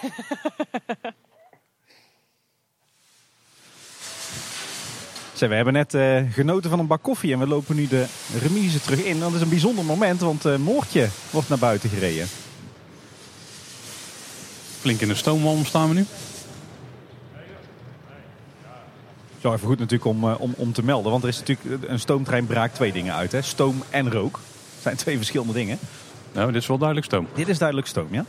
[5.37, 8.07] Zeg, we hebben net eh, genoten van een bak koffie en we lopen nu de
[8.43, 9.21] remise terug in.
[9.21, 12.27] Dat is een bijzonder moment, want eh Moortje wordt naar buiten gereden.
[14.81, 16.07] Flink in de stoomwalm staan we nu.
[19.41, 22.01] Zo even goed natuurlijk om, eh, om, om te melden, want er is natuurlijk een
[22.01, 23.33] stoomtrein braakt twee dingen uit.
[23.33, 23.43] Hè?
[23.43, 24.33] Stoom en rook.
[24.33, 25.79] Dat zijn twee verschillende dingen.
[26.33, 27.27] Nou, dit is wel duidelijk stoom.
[27.35, 28.25] Dit is duidelijk stoom, ja?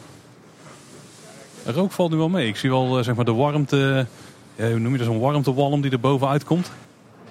[1.65, 2.47] Rook valt nu wel mee.
[2.47, 4.07] Ik zie wel zeg maar de warmte...
[4.55, 5.07] Hoe noem je dat?
[5.07, 6.71] Zo'n warmtewalm die er bovenuit komt.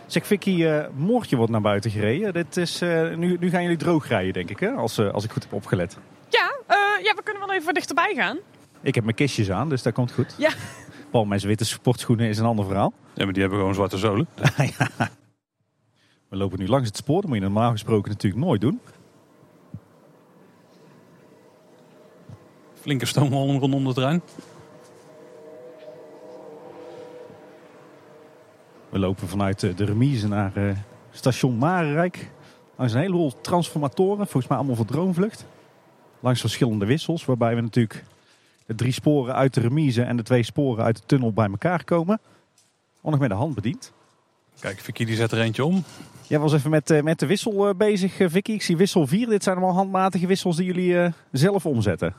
[0.06, 2.32] Zeg Vicky, eh Moortje wordt naar buiten gereden.
[2.32, 4.70] Dit is, eh, nu, nu gaan jullie droog rijden, denk ik, hè?
[4.70, 5.98] Als, eh, als ik goed heb opgelet.
[6.28, 8.38] Ja, eh, ja, we kunnen wel even dichterbij gaan.
[8.80, 10.34] Ik heb mijn kistjes aan, dus dat komt goed.
[10.38, 10.50] Ja.
[11.10, 12.92] Paul, mijn witte sportschoenen is een ander verhaal.
[13.14, 14.28] Ja, maar die hebben gewoon zwarte zolen.
[16.28, 17.20] We lopen nu langs het spoor.
[17.20, 18.80] Dat moet je normaal gesproken natuurlijk nooit doen.
[22.80, 24.22] Flinke stoomwalm rondom de trein.
[28.88, 30.76] We lopen vanuit eh, de remise naar eh,
[31.10, 32.30] station Marenrijk.
[32.76, 34.26] Langs een heleboel transformatoren.
[34.26, 35.46] Volgens mij allemaal voor droomvlucht.
[36.20, 37.24] Langs verschillende wissels.
[37.24, 38.04] Waarbij we natuurlijk
[38.66, 41.84] de drie sporen uit de remise en de twee sporen uit de tunnel bij elkaar
[41.84, 42.20] komen.
[43.00, 43.92] Al nog met de hand bediend.
[44.60, 45.84] Kijk, Vicky die zet er eentje om.
[46.28, 48.52] Jij was even met, eh, met de wissel bezig, Vicky.
[48.52, 49.28] Ik zie wissel 4.
[49.28, 52.14] Dit zijn allemaal handmatige wissels die jullie eh, zelf omzetten.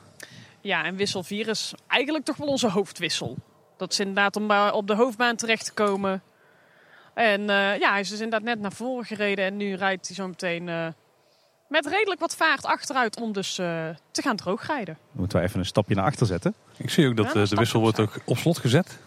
[0.60, 3.36] Ja, en wissel 4 is eigenlijk toch wel onze hoofdwissel.
[3.76, 6.22] Dat is inderdaad om op de hoofdbaan terecht te komen.
[7.18, 9.44] En eh, ja, hij is dus inderdaad net naar voren gereden.
[9.44, 10.86] En nu rijdt hij zo meteen eh,
[11.68, 14.94] met redelijk wat vaart achteruit om dus eh, te gaan droogrijden.
[14.94, 16.54] Dan moeten we even een stapje naar achter zetten.
[16.76, 18.98] Ik zie ook dat Ja, de wissel wordt op ook op slot gezet.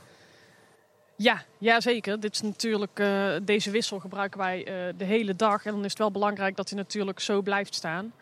[1.15, 2.19] Ja, ja, zeker.
[2.19, 5.65] Dit is natuurlijk, eh, deze wissel gebruiken wij eh, de hele dag.
[5.65, 8.13] En dan is het wel belangrijk dat hij natuurlijk zo blijft staan.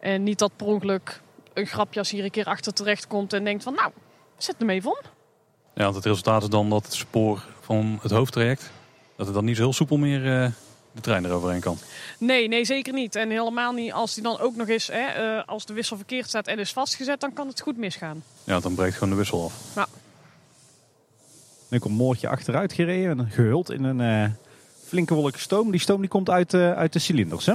[0.00, 1.20] En niet dat per ongeluk
[1.54, 3.90] een grapje als hier een keer achter terecht komt en denkt van nou,
[4.36, 4.98] zet hem even om.
[5.74, 8.70] Ja, want het resultaat is dan dat het spoor van het hoofdtraject...
[9.20, 10.50] dat het dan niet zo heel soepel meer eh,
[10.92, 11.78] de trein eroverheen kan.
[12.18, 13.14] Nee, nee, zeker niet.
[13.14, 16.28] En helemaal niet als die dan ook nog eens, hè, eh, als de wissel verkeerd
[16.28, 18.22] staat en is vastgezet, dan kan het goed misgaan.
[18.44, 19.88] Ja, dan breekt gewoon de wissel af.
[21.70, 23.18] Nu komt Moortje achteruit gereden.
[23.18, 24.30] En gehuld in een eh,
[24.86, 25.70] flinke wolk stoom.
[25.70, 27.54] Die stoom die komt uit, eh, uit de cilinders, hè?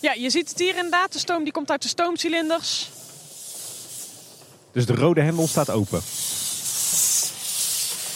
[0.00, 1.12] Ja, je ziet het hier inderdaad.
[1.12, 2.90] De stoom die komt uit de stoomcilinders.
[4.72, 6.02] Dus de rode hendel staat open.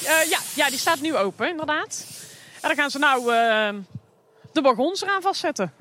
[0.05, 2.05] Eh, ja, ja, die staat nu open, inderdaad.
[2.63, 3.75] En dan gaan ze nou eh,
[4.53, 5.73] de wagons eraan vastzetten.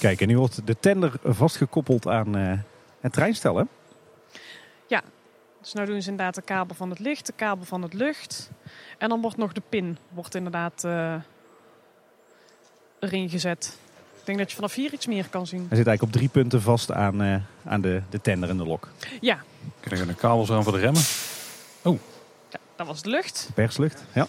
[0.00, 2.58] Kijk, en nu wordt de tender vastgekoppeld aan eh,
[3.00, 3.64] het treinstel, hè?
[5.66, 8.50] Dus nou doen ze inderdaad de kabel van het licht, de kabel van het lucht.
[8.98, 11.14] En dan wordt nog de pin wordt inderdaad eh,
[13.06, 13.78] erin gezet.
[14.18, 15.66] Ik denk dat je vanaf hier iets meer kan zien.
[15.68, 18.64] Hij zit eigenlijk op drie punten vast aan, eh, aan de, de tender en de
[18.64, 18.88] lok.
[19.20, 19.38] Ja,
[19.80, 21.02] er gaan de kabels aan voor de remmen.
[22.50, 23.50] ja dat was de lucht.
[23.54, 24.26] Perslucht, ja.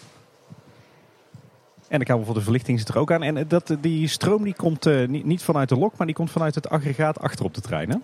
[1.88, 3.24] En de kabel voor de verlichting zit er ook aan.
[3.24, 6.16] En eh, dat, die stroom die komt eh, niet, niet vanuit de lok, maar die
[6.16, 7.98] komt vanuit het aggregaat achter op de trein, hè?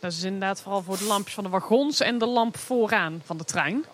[0.00, 3.36] Dat is inderdaad vooral voor de lampjes van de wagons en de lamp vooraan van
[3.36, 3.84] de trein.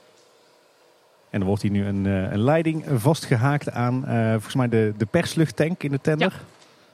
[1.31, 4.93] En er wordt hier nu een, eh, een leiding vastgehaakt aan, eh, volgens mij, de,
[4.97, 6.33] de persluchttank in de tender.
[6.33, 6.39] Ja.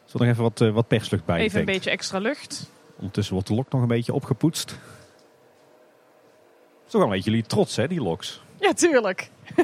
[0.05, 2.71] Zal er even wat, eh, wat perslucht bij Even een beetje extra lucht.
[2.97, 4.71] Ondertussen wordt de lok nog een beetje opgepoetst.
[4.71, 4.79] Het
[6.87, 8.43] is toch wel een beetje jullie trots, hè, die loks.
[8.61, 9.31] Ja, tuurlijk.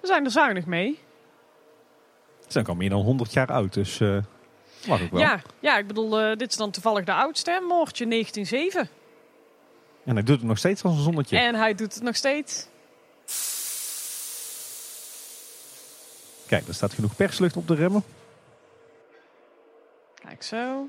[0.00, 0.98] We zijn er zuinig mee.
[2.40, 3.98] Ze zijn ook al meer dan 100 jaar oud, dus
[4.86, 5.20] mag ook wel.
[5.20, 8.88] Ja, ja, ik bedoel, dit is dan toevallig de oudste, hè, Moortje 1907.
[10.04, 11.38] En hij doet het nog steeds als een zonnetje.
[11.38, 12.66] En hij doet het nog steeds.
[16.46, 18.04] Kijk, er staat genoeg perslucht op de remmen.
[20.14, 20.88] Kijk zo.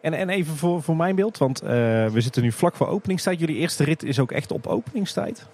[0.00, 1.68] En, en even voor, voor mijn beeld, want eh,
[2.06, 3.40] we zitten nu vlak voor openingstijd.
[3.40, 5.46] Jullie eerste rit is ook echt op openingstijd.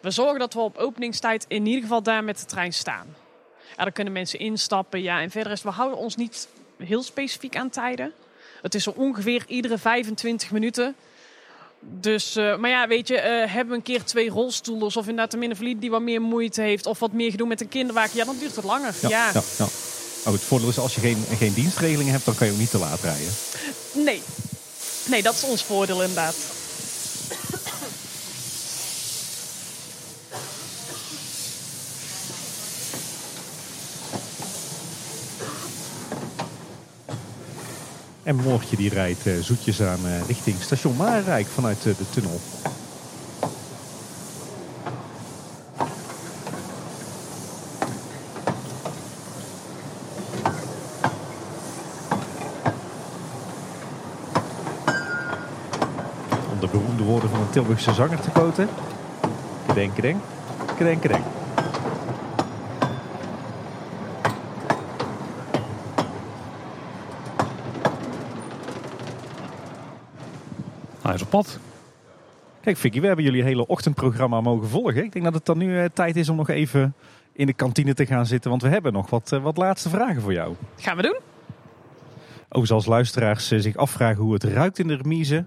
[0.00, 3.06] We zorgen dat we op openingstijd in ieder geval daar met de trein staan.
[3.76, 5.02] Ja, daar kunnen mensen instappen.
[5.02, 6.48] Ja, en verder is, we houden ons niet
[6.78, 8.12] heel specifiek aan tijden.
[8.62, 10.94] Het is zo ongeveer iedere 25 minuten.
[11.82, 15.32] Dus, uh, maar ja, weet je, uh, hebben we een keer twee rolstoelen of inderdaad
[15.32, 18.24] een minderverliet die wat meer moeite heeft of wat meer gedoe met een kinderwagen, ja,
[18.24, 18.94] dan duurt het langer.
[19.00, 19.08] Ja.
[19.08, 19.30] ja.
[19.34, 19.64] ja, ja.
[20.26, 22.70] Oh, het voordeel is als je geen, geen dienstregeling hebt, dan kan je ook niet
[22.70, 23.32] te laat rijden.
[23.92, 24.22] Nee,
[25.06, 26.34] nee, dat is ons voordeel inderdaad.
[38.30, 42.40] En Moortje die rijdt uh, zoetjes aan uh, richting station Maarrijk vanuit uh, de tunnel.
[56.52, 58.30] Om de beroemde woorden van een Tilburgse zanger te
[59.74, 59.94] kedenk,
[60.76, 61.39] kedenk, kedenk.
[71.22, 71.58] Op pad.
[72.60, 75.04] Kijk, Vicky, we hebben jullie hele ochtendprogramma mogen volgen.
[75.04, 76.94] Ik denk dat het dan nu uh, tijd is om nog even
[77.32, 78.50] in de kantine te gaan zitten.
[78.50, 80.54] Want we hebben nog wat, uh, wat laatste vragen voor jou.
[80.76, 81.18] Gaan we doen.
[82.42, 85.44] Overigens, als luisteraars uh, zich afvragen hoe het ruikt in de remise.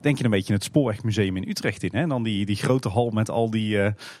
[0.00, 1.90] Denk je een beetje het Spoorwegmuseum in Utrecht in.
[1.92, 2.00] Hè?
[2.00, 3.78] En dan die, die grote hal met al die,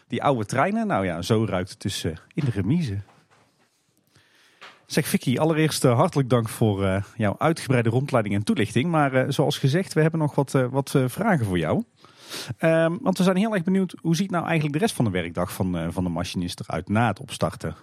[0.08, 0.86] die oude treinen.
[0.86, 2.04] Nou ja, zo ruikt het dus
[2.34, 2.98] in de remise.
[4.86, 8.90] Zeg Vicky, allereerst uh, hartelijk dank voor uh, jouw uitgebreide rondleiding en toelichting.
[8.90, 11.84] Maar uh, zoals gezegd, we hebben nog wat, wat vragen voor jou.
[12.58, 15.10] Ehm, want we zijn heel erg benieuwd, hoe ziet nou eigenlijk de rest van de
[15.10, 17.76] werkdag van, van de machinist eruit na het opstarten?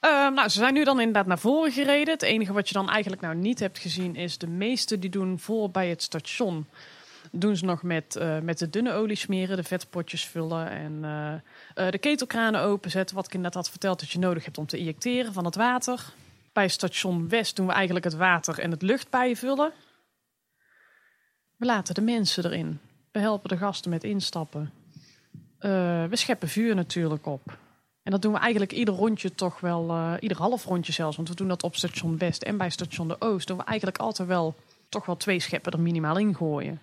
[0.00, 2.14] Ehm, nou, ze zijn nu dan inderdaad naar voren gereden.
[2.14, 5.38] Het enige wat je dan eigenlijk nou niet hebt gezien is de meeste die doen
[5.38, 6.66] voor bij het station
[7.34, 11.32] doen ze nog met, uh, met de dunne olie smeren, de vetpotjes vullen en uh,
[11.84, 13.16] uh, de ketelkranen openzetten.
[13.16, 16.12] Wat ik inderdaad had verteld dat je nodig hebt om te injecteren van het water.
[16.52, 19.72] Bij station West doen we eigenlijk het water en het lucht bijvullen.
[21.56, 22.80] We laten de mensen erin.
[23.12, 24.72] We helpen de gasten met instappen.
[25.58, 27.58] we scheppen vuur natuurlijk op.
[28.02, 31.16] En dat doen we eigenlijk ieder rondje toch wel, ieder half rondje zelfs.
[31.16, 33.46] Want we doen dat op station West en bij station de Oost.
[33.46, 34.54] Doen we eigenlijk altijd wel,
[34.88, 36.80] toch wel twee scheppen er minimaal in gooien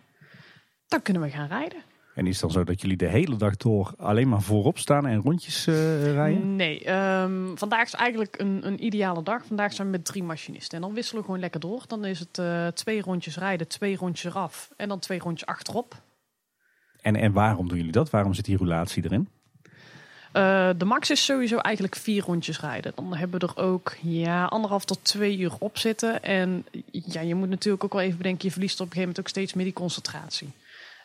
[0.91, 1.83] dan kunnen we gaan rijden.
[2.15, 5.07] En is het dan zo dat jullie de hele dag door alleen maar voorop staan
[5.07, 6.55] en rondjes uh, rijden?
[6.55, 9.45] Nee, um, vandaag is eigenlijk een, een, ideale dag.
[9.45, 10.77] Vandaag zijn we met drie machinisten.
[10.77, 11.83] En dan wisselen we gewoon lekker door.
[11.87, 16.01] Dan is het uh, twee rondjes rijden, twee rondjes eraf en dan twee rondjes achterop.
[17.01, 18.09] En, en waarom doen jullie dat?
[18.09, 19.27] Waarom zit die roulatie erin?
[20.33, 22.91] Uh, de max is sowieso eigenlijk vier rondjes rijden.
[22.95, 26.23] Dan hebben we er ook ja, anderhalf tot twee uur op zitten.
[26.23, 29.19] En ja, je moet natuurlijk ook wel even bedenken, je verliest op een gegeven moment
[29.19, 30.49] ook steeds meer die concentratie.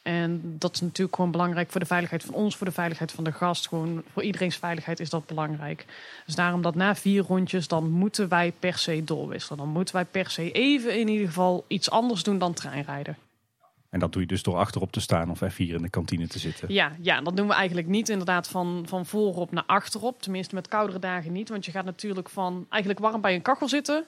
[0.07, 3.25] En dat is natuurlijk gewoon belangrijk voor de veiligheid van ons, voor de veiligheid van
[3.25, 3.69] de gast.
[3.69, 5.85] Gewoon voor iedereen's veiligheid is dat belangrijk.
[6.27, 9.59] Dus daarom dat na vier rondjes, dan moeten wij per se doorwisselen.
[9.59, 13.17] Dan moeten wij per se even in ieder geval iets anders doen dan treinrijden.
[13.91, 16.39] En dat doe je dus door achterop te staan of F4 in de kantine te
[16.39, 16.73] zitten?
[16.73, 20.23] Ja, ja dat doen we eigenlijk niet inderdaad van, van voorop naar achterop.
[20.23, 21.49] Tenminste met koudere dagen niet.
[21.49, 24.05] Want je gaat natuurlijk van eigenlijk warm bij een kachel zitten...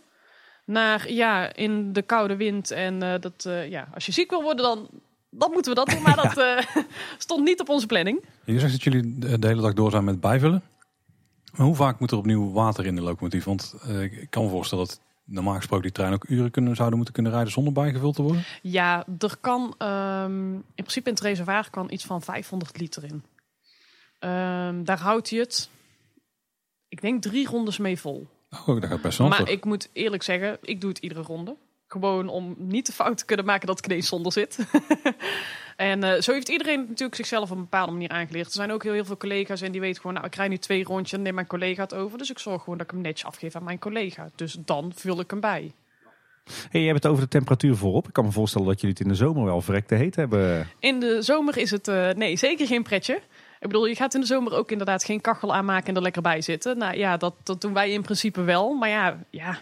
[0.64, 2.70] naar ja, in de koude wind.
[2.70, 4.88] En uh, dat, uh, ja, als je ziek wil worden, dan
[5.30, 6.02] dan moeten we dat doen.
[6.02, 6.84] Maar dat uh,
[7.18, 8.24] stond niet op onze planning.
[8.44, 10.62] Je zegt dat jullie de hele dag door zijn met bijvullen.
[11.56, 13.44] Maar hoe vaak moet er opnieuw water in de locomotief?
[13.44, 16.96] Want uh, ik kan me voorstellen dat normaal gesproken die trein ook uren kunnen, zouden
[16.96, 18.44] moeten kunnen rijden zonder bijgevuld te worden.
[18.62, 23.22] Ja, er kan um, in principe in het reservoir kan iets van 500 liter in.
[24.30, 25.70] Um, daar houdt hij het,
[26.88, 28.26] ik denk drie rondes mee vol.
[28.50, 29.28] Oh, dat gaat best wel.
[29.28, 31.56] Maar ik moet eerlijk zeggen, ik doe het iedere ronde.
[31.88, 34.58] Gewoon om niet de fout te kunnen maken dat ik ineens zonder zit.
[35.76, 38.46] en uh, zo heeft iedereen natuurlijk zichzelf op een bepaalde manier aangeleerd.
[38.46, 40.56] Er zijn ook heel, heel veel collega's en die weten gewoon, nou ik rij nu
[40.56, 42.18] twee rondjes en neem mijn collega het over.
[42.18, 44.28] Dus ik zorg gewoon dat ik hem netjes afgeef aan mijn collega.
[44.34, 45.72] Dus dan vul ik hem bij.
[46.70, 48.06] Hey, je hebt het over de temperatuur voorop.
[48.06, 50.68] Ik kan me voorstellen dat jullie het in de zomer wel verrekte heet hebben.
[50.78, 53.14] In de zomer is het, uh, nee, zeker geen pretje.
[53.60, 56.22] Ik bedoel, je gaat in de zomer ook inderdaad geen kachel aanmaken en er lekker
[56.22, 56.78] bij zitten.
[56.78, 58.74] Nou ja, dat, dat doen wij in principe wel.
[58.74, 59.58] Maar ja, ja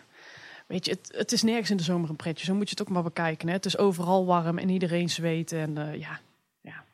[0.66, 2.44] Weet je, het, het, is nergens in de zomer een pretje.
[2.44, 3.48] Zo moet je het ook maar bekijken.
[3.48, 3.54] Hè?
[3.54, 5.52] Het is overal warm en iedereen zweet.
[5.52, 6.20] En uh, ja,
[6.60, 6.84] ja.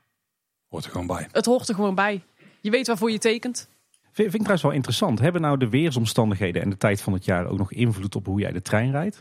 [0.69, 1.29] Hoort er gewoon bij.
[1.33, 2.23] Het hoort er gewoon bij.
[2.61, 3.69] Je weet waarvoor je tekent.
[4.03, 5.19] Vind, vind ik trouwens wel interessant.
[5.19, 8.41] Hebben nou de weersomstandigheden en de tijd van het jaar ook nog invloed op hoe
[8.41, 9.21] jij de trein rijdt?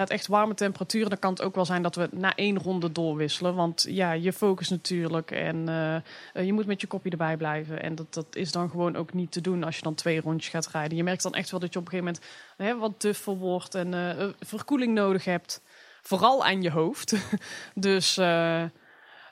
[0.00, 2.92] Het echt warme temperaturen, dan kan het ook wel zijn dat we na één ronde
[2.92, 3.54] doorwisselen.
[3.54, 7.82] Want ja, je focus natuurlijk en uh, je moet met je kopje erbij blijven.
[7.82, 10.52] En dat, dat is dan gewoon ook niet te doen als je dan twee rondjes
[10.52, 10.96] gaat rijden.
[10.96, 13.74] Je merkt dan echt wel dat je op een gegeven moment hè, wat duffel wordt
[13.74, 15.62] en uh, verkoeling nodig hebt.
[16.02, 17.14] Vooral aan je hoofd.
[17.74, 18.62] dus uh,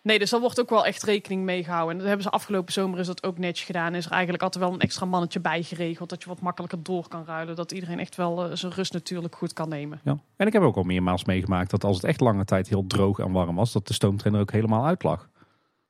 [0.07, 1.91] Nee, dus daar wordt ook wel echt rekening mee gehouden.
[1.91, 3.95] En dat hebben ze afgelopen zomer is dat ook netjes gedaan.
[3.95, 6.09] Is er eigenlijk altijd wel een extra mannetje bij geregeld.
[6.09, 7.57] Dat je wat makkelijker door kan ruilen.
[7.57, 10.01] Dat iedereen echt wel eh, zijn rust natuurlijk goed kan nemen.
[10.05, 10.19] Ja.
[10.37, 13.19] En ik heb ook al meermaals meegemaakt dat als het echt lange tijd heel droog
[13.19, 15.28] en warm was, dat de stoomtrainer ook helemaal uitlag.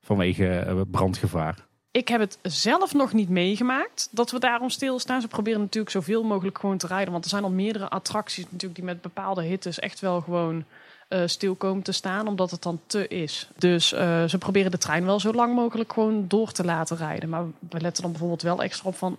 [0.01, 1.65] Vanwege eh, brandgevaar.
[1.91, 5.21] Ik heb het zelf nog niet meegemaakt dat we daarom stilstaan.
[5.21, 7.11] Ze proberen natuurlijk zoveel mogelijk gewoon te rijden.
[7.11, 10.65] Want er zijn al meerdere attracties natuurlijk die met bepaalde hittes echt wel gewoon
[11.07, 12.27] eh, stil komen te staan.
[12.27, 13.49] Omdat het dan te is.
[13.57, 17.29] Dus eh, ze proberen de trein wel zo lang mogelijk gewoon door te laten rijden.
[17.29, 19.17] Maar we letten dan bijvoorbeeld wel extra op van...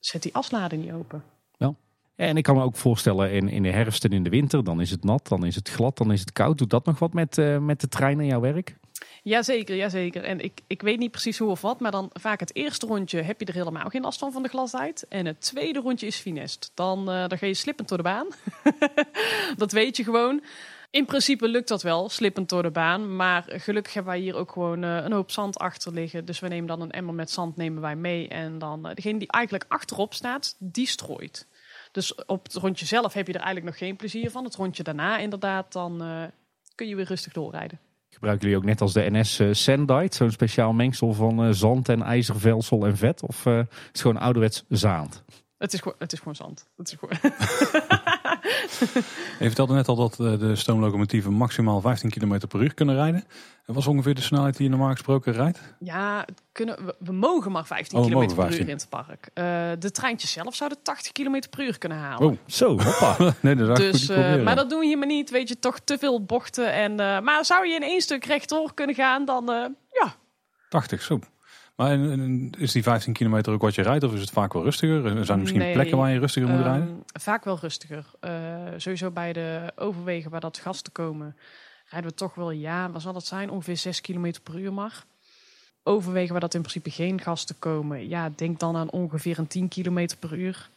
[0.00, 1.22] zet die asladen niet open.
[2.16, 4.80] En ik kan me ook voorstellen in, in de herfst en in de winter, dan
[4.80, 6.58] is het nat, dan is het glad, dan is het koud.
[6.58, 8.76] Doet dat nog wat met, eh, met de trein en jouw werk?
[9.22, 10.24] Jazeker, jazeker.
[10.24, 13.22] En ik, ik weet niet precies hoe of wat, maar dan vaak het eerste rondje
[13.22, 15.06] heb je er helemaal geen last van van de glasheid.
[15.08, 16.70] En het tweede rondje is finest.
[16.74, 18.26] Dan, dan ga je slippend door de baan.
[19.56, 20.42] dat weet je gewoon.
[20.94, 23.16] In principe lukt dat wel, slippend door de baan.
[23.16, 26.24] Maar gelukkig hebben wij hier ook gewoon eh, een hoop zand achter liggen.
[26.24, 28.28] Dus we nemen dan een emmer met zand nemen wij mee.
[28.28, 31.46] En dan uh, degene die eigenlijk achterop staat, die strooit.
[31.92, 34.44] Dus op het rondje zelf heb je er eigenlijk nog geen plezier van.
[34.44, 36.02] Het rondje daarna inderdaad, dan
[36.74, 37.78] kun je weer rustig doorrijden.
[38.10, 42.86] Gebruiken jullie ook net als de NS Sandite, zo'n speciaal mengsel van zand en ijzervelsel
[42.86, 43.22] en vet?
[43.22, 43.52] Of is
[43.88, 45.24] het gewoon ouderwets zaand?
[45.64, 46.66] Het is, gewoon, het is gewoon zand.
[46.76, 47.18] Het is gewoon...
[49.38, 53.20] Je vertelde net al dat de stoomlocomotieven maximaal 15 km per uur kunnen rijden.
[53.66, 55.60] En wat is ongeveer de snelheid die je normaal gesproken rijdt?
[55.78, 58.62] Ja, kunnen, we, we mogen maar 15 Oh, we km per 15.
[58.62, 59.30] uur in het park.
[59.34, 59.44] Eh,
[59.78, 62.28] de treintjes zelf zouden 80 km per uur kunnen halen.
[62.28, 63.16] Oh, Zo, hoppa.
[63.40, 65.30] nee, dat Dus, eh, maar dat doen we hier maar niet.
[65.30, 66.72] Weet je, toch te veel bochten.
[66.72, 70.14] En, eh, maar zou je in één stuk rechtdoor kunnen gaan, dan eh, ja.
[70.68, 71.18] 80, zo.
[71.76, 74.52] Maar en- en is die 15 kilometer ook wat je rijdt of is het vaak
[74.52, 75.06] wel rustiger?
[75.16, 75.72] Er zijn misschien Nee.
[75.72, 77.02] plekken waar je rustiger moet Ehm, rijden?
[77.20, 78.04] Vaak wel rustiger.
[78.20, 78.32] Eh,
[78.76, 81.36] sowieso bij de overwegen waar dat gasten komen,
[81.90, 83.50] rijden we toch wel, ja, wat zal dat zijn?
[83.50, 85.04] Ongeveer 6 km per uur maar.
[85.82, 89.68] Overwegen waar dat in principe geen gasten komen, ja, denk dan aan ongeveer een 10
[89.68, 90.68] km per uur.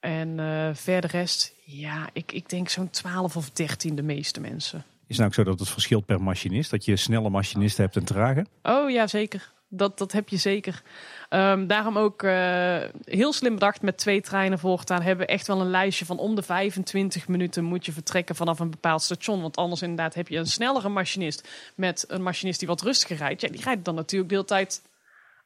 [0.00, 4.78] En eh, verder rest, ja, ik, ik denk zo'n 12 of 13 de meeste mensen.
[4.78, 6.70] Is het nou ook zo dat het verschilt per machinist?
[6.70, 8.46] Dat je snelle machinisten hebt en trage?
[8.62, 9.52] Oh ja, zeker.
[9.68, 10.82] Dat, dat heb je zeker.
[11.28, 15.02] Ehm, daarom ook eh, heel slim bedacht met twee treinen voortaan.
[15.02, 18.58] Hebben we echt wel een lijstje van om de 25 minuten moet je vertrekken vanaf
[18.58, 19.40] een bepaald station.
[19.40, 23.40] Want anders inderdaad heb je een snellere machinist met een machinist die wat rustiger rijdt.
[23.40, 24.82] Ja, die rijdt dan natuurlijk de hele tijd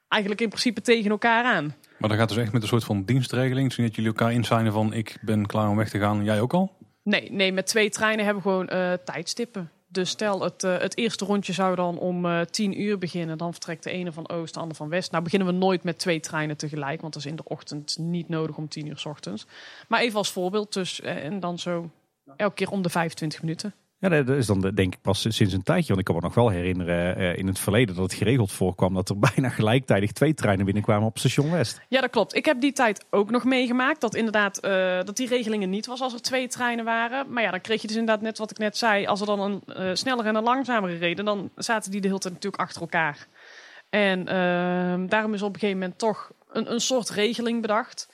[0.09, 1.74] eigenlijk in principe tegen elkaar aan.
[1.98, 3.72] Maar dat gaat dus echt met een soort van dienstregeling.
[3.72, 6.24] Zodat jullie elkaar insignen van ik ben klaar om weg te gaan.
[6.24, 6.76] Jij ook al?
[7.02, 9.70] Nee, nee met twee treinen hebben we gewoon eh, tijdstippen.
[9.92, 13.38] Dus stel, het, eh, het eerste rondje zou dan om eh 10 uur beginnen.
[13.38, 15.10] Dan vertrekt de ene van oost, de ander van west.
[15.10, 17.00] Nou beginnen we nooit met twee treinen tegelijk.
[17.00, 19.46] Want dat is in de ochtend niet nodig om 10 uur s ochtends.
[19.88, 20.72] Maar even als voorbeeld.
[20.72, 21.90] Dus, eh, en dan zo
[22.36, 23.74] elke keer om de 25 minuten.
[24.01, 25.86] Ja, dat is dan denk ik pas sinds een tijdje.
[25.86, 28.94] Want ik kan me nog wel herinneren eh, in het verleden dat het geregeld voorkwam
[28.94, 31.81] dat er bijna gelijktijdig twee treinen binnenkwamen op station West.
[31.89, 32.35] Ja, dat klopt.
[32.35, 34.01] Ik heb die tijd ook nog meegemaakt.
[34.01, 37.32] Dat inderdaad eh, dat die regelingen niet was als er twee treinen waren.
[37.32, 39.06] Maar ja, dan kreeg je dus inderdaad net wat ik net zei.
[39.06, 42.20] Als er dan een eh snellere en een langzamere reden, dan zaten die de hele
[42.20, 43.27] tijd natuurlijk achter elkaar.
[43.90, 48.09] En ehm, daarom is op een gegeven moment toch een, een soort regeling bedacht.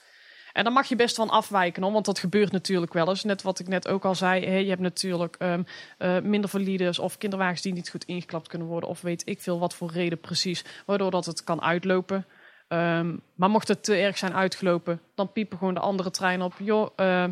[0.57, 3.23] En dan mag je best van afwijken, hoor, want dat gebeurt natuurlijk wel eens.
[3.23, 5.63] Net wat ik net ook al zei, je hebt natuurlijk ehm,
[5.97, 8.89] eh, minder valides of kinderwagens die niet goed ingeklapt kunnen worden.
[8.89, 12.25] Of weet ik veel wat voor reden precies, waardoor dat het kan uitlopen.
[12.67, 16.53] Ehm, maar mocht het te erg zijn uitgelopen, dan piepen gewoon de andere trein op.
[16.59, 17.23] Joh, eh,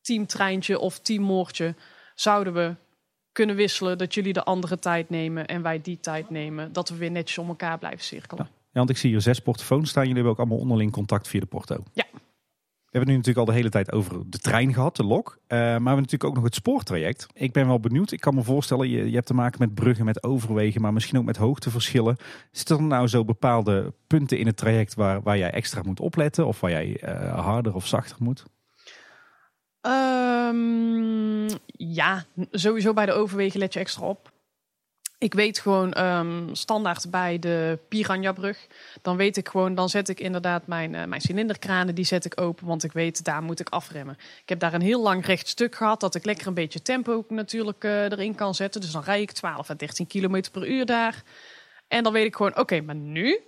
[0.00, 1.74] teamtreintje of teammoortje,
[2.14, 2.74] zouden we
[3.32, 6.72] kunnen wisselen dat jullie de andere tijd nemen en wij die tijd nemen.
[6.72, 8.48] Dat we weer netjes om elkaar blijven cirkelen.
[8.50, 10.02] Ja, want ik zie hier zes portofoons staan.
[10.02, 11.82] Jullie hebben ook allemaal onderling contact via de porto.
[11.92, 12.04] Ja.
[12.96, 15.38] Hebben nu natuurlijk al de hele tijd over de trein gehad, de lok.
[15.46, 17.26] Eh, maar we hebben natuurlijk ook nog het spoortraject.
[17.34, 18.12] Ik ben wel benieuwd.
[18.12, 21.18] Ik kan me voorstellen, je, je hebt te maken met bruggen, met overwegen, maar misschien
[21.18, 22.16] ook met hoogteverschillen.
[22.50, 26.46] Zitten er nou zo bepaalde punten in het traject waar, waar jij extra moet opletten?
[26.46, 28.44] Of waar jij eh, harder of zachter moet?
[29.80, 34.32] Ehm, ja, sowieso bij de overwegen let je extra op.
[35.18, 38.66] Ik weet gewoon ehm, standaard bij de Piranha-brug.
[39.02, 42.40] Dan weet ik gewoon, dan zet ik inderdaad mijn, eh, mijn cilinderkranen, die zet ik
[42.40, 42.66] open.
[42.66, 44.16] Want ik weet, daar moet ik afremmen.
[44.42, 47.24] Ik heb daar een heel lang recht stuk gehad, dat ik lekker een beetje tempo
[47.28, 48.80] natuurlijk eh, erin kan zetten.
[48.80, 51.22] Dus dan rij ik 12 à 13 kilometer per uur daar.
[51.88, 53.40] En dan weet ik gewoon, oké, maar nu,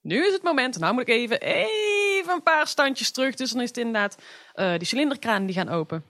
[0.00, 0.78] nu is het moment.
[0.78, 3.34] Nou moet ik even, even een paar standjes terug.
[3.34, 4.18] Dus dan is het inderdaad,
[4.54, 6.04] eh, die cilinderkranen die gaan open.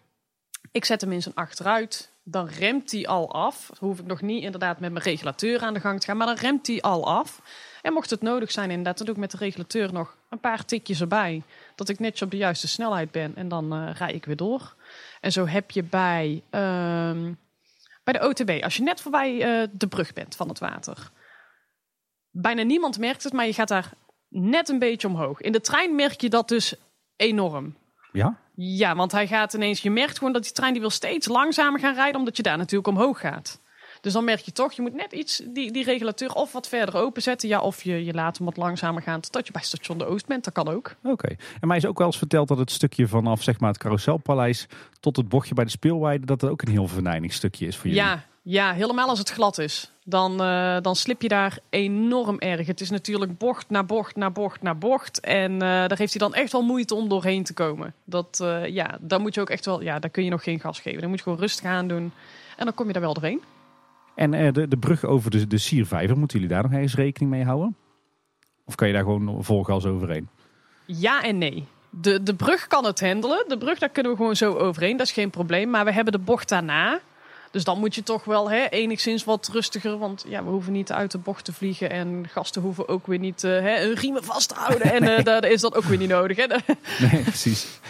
[0.73, 2.10] Ik zet hem in zijn achteruit.
[2.23, 3.71] Dan remt hij al af.
[3.79, 6.17] Hoef ik nog niet inderdaad met mijn regulateur aan de gang te gaan.
[6.17, 7.43] Maar dan remt hij al af.
[7.83, 10.65] En mocht het nodig zijn inderdaad, dan doe ik met de regulateur nog een paar
[10.65, 11.43] tikjes erbij.
[11.75, 13.37] Dat ik netjes op de juiste snelheid ben.
[13.37, 14.75] En dan eh rij ik weer door.
[15.21, 17.33] En zo heb je bij, ehm,
[18.05, 21.11] bij de OTB, als je net voorbij eh, de brug bent van het water.
[22.31, 23.93] Bijna niemand merkt het, maar je gaat daar
[24.29, 25.41] net een beetje omhoog.
[25.41, 26.75] In de trein merk je dat dus
[27.17, 27.77] enorm.
[28.13, 28.37] Ja?
[28.55, 31.81] Ja, want hij gaat ineens, je merkt gewoon dat die trein die wil steeds langzamer
[31.81, 33.61] gaan rijden, omdat je daar natuurlijk omhoog gaat.
[34.01, 36.97] Dus dan merk je toch, je moet net iets die, die regulateur of wat verder
[36.97, 37.49] openzetten.
[37.49, 40.27] Ja, of je, je laat hem wat langzamer gaan totdat je bij station de Oost
[40.27, 40.45] bent.
[40.45, 40.95] Dat kan ook.
[41.03, 41.37] Oké.
[41.61, 44.67] En mij is ook wel eens verteld dat het stukje vanaf zeg maar, het carouselpaleis
[45.01, 47.87] tot het bochtje bij de speelweide, dat het ook een heel venijnig stukje is voor
[47.87, 48.03] jullie.
[48.03, 49.93] Ja, ja, helemaal als het glad is.
[50.05, 52.67] Dan, eh, dan slip je daar enorm erg.
[52.67, 55.21] Het is natuurlijk bocht na bocht na bocht na bocht.
[55.21, 57.95] En eh, daar heeft hij dan echt wel moeite om doorheen te komen.
[58.05, 60.61] Dat, eh, ja, daar moet je ook echt wel, ja, daar kun je nog geen
[60.61, 61.01] gas geven.
[61.01, 62.13] Dan moet je gewoon rustig aan doen.
[62.57, 63.43] En dan kom je daar wel doorheen.
[64.15, 67.45] En de, de brug over de, de Siervijver, moeten jullie daar nog eens rekening mee
[67.45, 67.77] houden?
[68.65, 70.29] Of kan je daar gewoon vol gas overheen?
[70.87, 71.67] Ja en nee.
[71.91, 73.45] De, de brug kan het handelen.
[73.49, 74.97] De brug, daar kunnen we gewoon zo overheen.
[74.97, 75.71] Dat is geen probleem.
[75.71, 77.01] Maar we hebben de bocht daarna.
[77.51, 79.99] Dus dan moet je toch wel hè, enigszins wat rustiger.
[79.99, 81.91] Want ja, we hoeven niet uit de bocht te vliegen.
[81.91, 84.93] En gasten hoeven ook weer niet uh, hè, een riemen vast te houden.
[84.93, 86.37] En uh, daar is dat ook weer niet nodig.
[86.37, 86.47] Hè?
[86.99, 87.81] Nee, precies.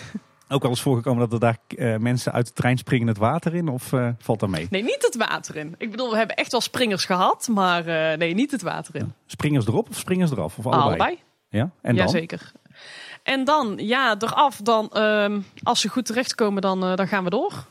[0.52, 3.54] Ook al eens voorgekomen dat er daar uh, mensen uit de trein springen het water
[3.54, 3.68] in?
[3.68, 4.66] Of uh, valt dat mee?
[4.70, 5.74] Nee, niet het water in.
[5.78, 7.48] Ik bedoel, we hebben echt wel springers gehad.
[7.48, 9.04] Maar uh, nee, niet het water in.
[9.04, 9.12] Ja.
[9.26, 10.58] Springers erop of springers eraf?
[10.58, 10.86] Of allebei?
[10.86, 11.18] allebei.
[11.48, 12.04] Ja, en dan?
[12.04, 12.52] Jazeker.
[13.22, 14.56] En dan, ja, eraf.
[14.56, 17.66] Dan, um, als ze goed terechtkomen, dan, dan gaan we door.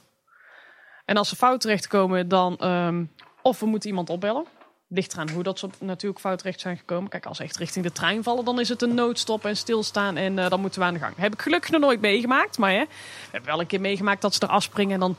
[1.10, 2.58] En als ze fout terechtkomen, dan...
[2.64, 3.12] Um,
[3.42, 4.46] of we moeten iemand opbellen.
[4.88, 7.10] Ligt eraan hoe dat ze natuurlijk fout terecht zijn gekomen.
[7.10, 10.18] Kijk, als ze echt richting de trein vallen, dan is het een noodstop en stilstaan.
[10.18, 11.14] En uh, dan moeten we aan de gang.
[11.18, 12.58] Heb ik gelukkig nog nooit meegemaakt.
[12.58, 14.94] Maar hè, we hebben wel een keer meegemaakt dat ze er afspringen.
[14.94, 15.16] En dan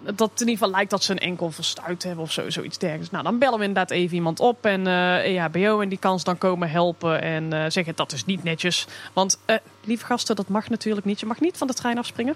[0.00, 2.78] dat het in ieder geval lijkt dat ze een enkel verstuit hebben of zo, zoiets
[2.78, 3.10] dergelijks.
[3.10, 6.24] Nou, dan bellen we inderdaad even iemand op en uh, EHBO en die kan ze
[6.24, 8.86] dan komen helpen en uh, zeggen dat is niet netjes.
[9.12, 11.20] Want uh, lieve gasten, dat mag natuurlijk niet.
[11.20, 12.34] Je mag niet van de trein afspringen.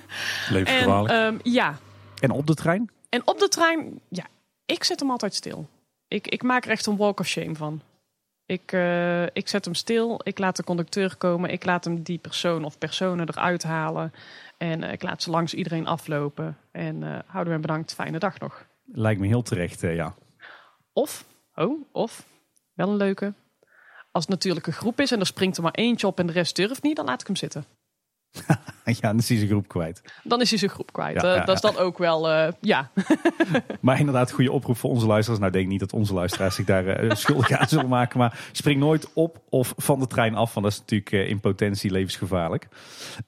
[0.50, 1.14] Levensgevaarlijk.
[1.14, 1.78] En, um, ja.
[2.20, 2.90] En op de trein?
[3.08, 4.24] En op de trein, ja,
[4.66, 5.68] ik zet hem altijd stil.
[6.08, 7.80] Ik, ik maak er echt een walk of shame van.
[8.46, 12.18] Ik, uh, ik zet hem stil, ik laat de conducteur komen, ik laat hem die
[12.18, 14.12] persoon of personen eruit halen.
[14.56, 16.58] En uh, ik laat ze langs iedereen aflopen.
[16.70, 18.66] En uh, houden we bedankt, fijne dag nog.
[18.84, 20.14] Lijkt me heel terecht, ja.
[20.92, 21.24] Of,
[21.54, 22.26] oh, of,
[22.74, 23.34] wel een leuke.
[24.12, 26.32] Als het natuurlijk een groep is en er springt er maar eentje op en de
[26.32, 27.64] rest durft niet, dan laat ik hem zitten.
[28.84, 30.02] ja, dan is hij zijn groep kwijt.
[30.22, 31.22] Dan is hij zijn groep kwijt.
[31.22, 32.90] Ja, ja, dat is dan ook wel, uh, ja.
[33.80, 35.40] maar inderdaad, goede oproep voor onze luisteraars.
[35.40, 38.18] Nou, ik denk niet dat onze luisteraars zich daar uh, schuldig aan zullen maken.
[38.18, 41.90] Maar spring nooit op of van de trein af, want dat is natuurlijk in potentie
[41.90, 42.68] levensgevaarlijk.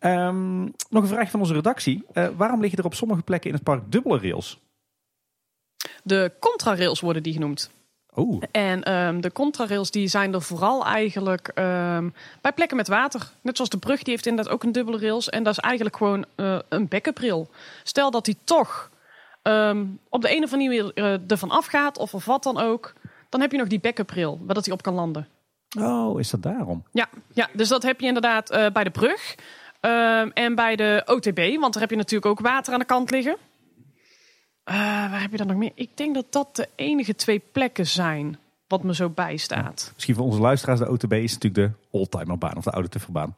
[0.01, 2.05] Um, nog een vraag van onze redactie.
[2.37, 4.61] waarom liggen er op sommige plekken in het park dubbele rails?
[6.03, 7.71] De contrarails worden die genoemd.
[8.19, 8.43] Oh.
[8.51, 13.31] En um, de contrarails die zijn er vooral eigenlijk um, bij plekken met water.
[13.41, 15.29] Net zoals de brug, die heeft inderdaad ook een dubbele rails.
[15.29, 17.49] En dat is eigenlijk gewoon uh, een backup rail.
[17.83, 18.91] Stel dat die toch
[19.43, 22.93] um, op de een of andere manier uh, ervan afgaat of of wat dan ook.
[23.29, 25.29] Dan heb je nog die backup rail, waar dat hij op kan landen.
[25.79, 26.85] Oh, is dat daarom?
[26.93, 29.35] Ja, ja dus dat heb je inderdaad uh, bij de brug.
[30.35, 33.37] en bij de OTB, want daar heb je natuurlijk ook water aan de kant liggen.
[34.69, 35.73] Uh, waar heb je dan nog meer?
[35.75, 39.83] Ik denk dat dat de enige twee plekken zijn wat me zo bijstaat.
[39.87, 43.37] Ja, misschien voor onze luisteraars, de OTB is natuurlijk de oldtimerbaan of de oude tufferbaan.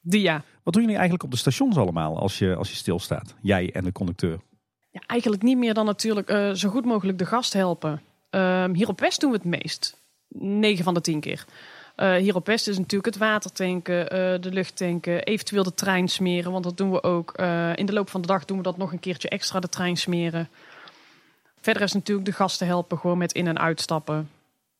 [0.00, 0.44] Die ja.
[0.62, 3.34] Wat doen jullie eigenlijk op de stations allemaal als je, als je stilstaat?
[3.40, 4.40] Jij en de conducteur.
[4.90, 8.02] Ja, eigenlijk niet meer dan natuurlijk uh, zo goed mogelijk de gast helpen.
[8.30, 10.00] Uh, hier op West doen we het meest.
[10.28, 11.44] 9 van de 10 keer.
[12.00, 14.08] Uh, hier op West is natuurlijk het water tanken, uh,
[14.40, 16.52] de lucht tanken, eventueel de trein smeren.
[16.52, 17.32] Want dat doen we ook.
[17.40, 19.68] Uh, in de loop van de dag doen we dat nog een keertje extra, de
[19.68, 20.48] trein smeren.
[21.60, 24.30] Verder is natuurlijk de gasten helpen gewoon met in- en uitstappen.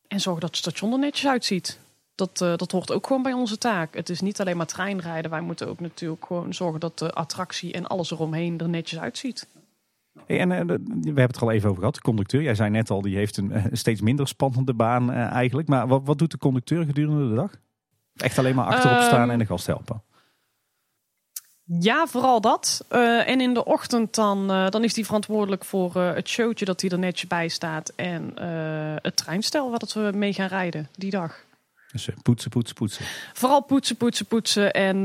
[0.09, 1.79] En zorgen dat het station er netjes uitziet.
[2.15, 3.95] Dat, dat hoort ook gewoon bij onze taak.
[3.95, 5.31] Het is niet alleen maar treinrijden.
[5.31, 9.47] Wij moeten ook natuurlijk gewoon zorgen dat de attractie en alles eromheen er netjes uitziet.
[10.27, 10.73] Hey, en uh, we
[11.05, 11.95] hebben het er al even over gehad.
[11.95, 15.17] De conducteur, jij zei net al, die heeft een uh, steeds minder spannende baan uh,
[15.17, 15.69] eigenlijk.
[15.69, 17.51] Maar wat, wat doet de conducteur gedurende de dag?
[18.17, 20.03] Echt alleen maar achterop staan um, en de gast helpen?
[21.65, 22.85] Ja, vooral dat.
[22.91, 26.65] Uh, en in de ochtend dan, uh, dan is hij verantwoordelijk voor uh, het showtje
[26.65, 27.93] dat hij er netjes bij staat.
[27.97, 28.33] En
[29.03, 31.45] het treinstel wat we mee gaan rijden die dag.
[31.93, 33.05] Dus poetsen, poetsen, poetsen.
[33.33, 34.73] Vooral poetsen, poetsen, poetsen.
[34.73, 35.01] En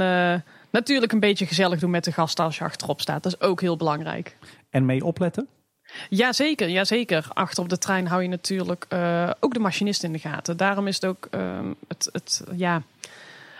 [0.70, 3.24] natuurlijk een beetje gezellig doen met de gasten als je achterop staat.
[3.24, 4.38] Dat is ook heel belangrijk.
[4.74, 5.48] En mee opletten?
[6.10, 7.28] Jazeker, jazeker.
[7.34, 10.58] Achter op de trein hou je natuurlijk uh, ook de machinist in de gaten.
[10.58, 12.82] Daarom is het ook uh, het, het, ja,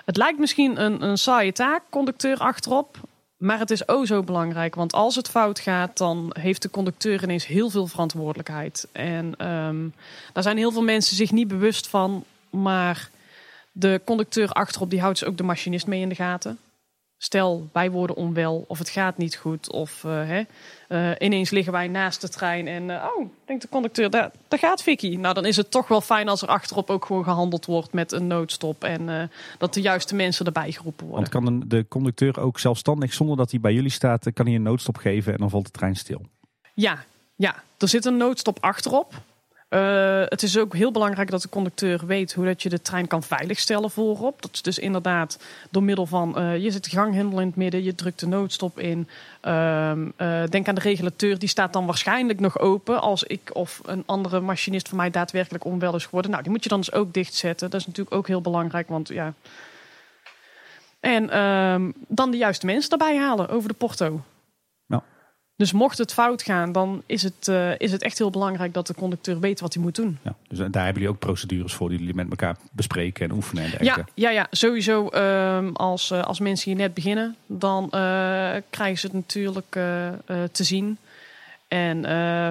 [0.06, 2.98] het lijkt misschien een, een saaie taak, conducteur achterop.
[3.38, 4.76] Maar het is oh zo belangrijk.
[4.76, 8.88] Want als het fout gaat, dan heeft de conducteur ineens heel veel verantwoordelijkheid.
[8.92, 9.94] En um,
[10.34, 12.24] daar zijn heel veel mensen zich niet bewust van.
[12.50, 13.10] Maar
[13.72, 16.60] de conducteur achterop die houdt dus ook de machinist mee in de gaten.
[17.24, 19.72] Stel, wij worden onwel of het gaat niet goed.
[19.72, 20.44] Of eh, hè,
[20.94, 24.60] eh, ineens liggen wij naast de trein en uh, oh, denkt de conducteur, daar, daar
[24.60, 25.16] gaat Vicky.
[25.16, 28.12] Nou, dan is het toch wel fijn als er achterop ook gewoon gehandeld wordt met
[28.12, 28.84] een noodstop.
[28.84, 31.32] En dat de juiste mensen erbij geroepen worden.
[31.32, 34.62] Want kan de conducteur ook zelfstandig, zonder dat hij bij jullie staat, kan hij een
[34.62, 36.22] noodstop geven en dan valt de trein stil?
[36.74, 37.04] Ja,
[37.36, 37.56] ja.
[37.78, 39.14] er zit een noodstop achterop.
[39.74, 43.08] Uh, het is ook heel belangrijk dat de conducteur weet hoe dat je de trein
[43.08, 44.42] kan veiligstellen voorop.
[44.42, 45.40] Dat is dus inderdaad
[45.70, 48.80] door middel van uh, je zet de ganghendel in het midden, je drukt de noodstop
[48.80, 49.08] in.
[49.46, 49.92] Uh,
[50.50, 54.40] denk aan de regulateur, die staat dan waarschijnlijk nog open als ik of een andere
[54.40, 56.32] machinist van mij daadwerkelijk onwel is geworden.
[56.32, 57.70] Nou, die moet je dan dus ook dichtzetten.
[57.70, 59.34] Dat is natuurlijk ook heel belangrijk, want ja.
[61.00, 64.22] En ehm, dan de juiste mensen erbij halen over de porto.
[65.56, 68.88] Dus mocht het fout gaan, dan is het, uh, is het echt heel belangrijk dat
[68.88, 70.18] de conducteur weet wat hij moet doen.
[70.24, 73.64] Ja, dus daar hebben jullie ook procedures voor die jullie met elkaar bespreken en oefenen
[73.64, 73.86] en.
[73.86, 78.98] Ja, ja, ja sowieso uh, als, uh, als mensen hier net beginnen, dan eh, krijgen
[78.98, 79.72] ze het natuurlijk
[80.52, 80.98] te zien.
[81.68, 82.04] En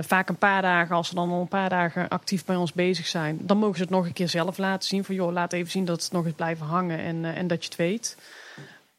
[0.05, 3.07] vaak een paar dagen, als ze dan al een paar dagen actief bij ons bezig
[3.07, 5.05] zijn, dan mogen ze het nog een keer zelf laten zien.
[5.05, 7.69] Van joh, laat even zien dat het nog eens blijven hangen en, en dat je
[7.69, 8.16] het weet.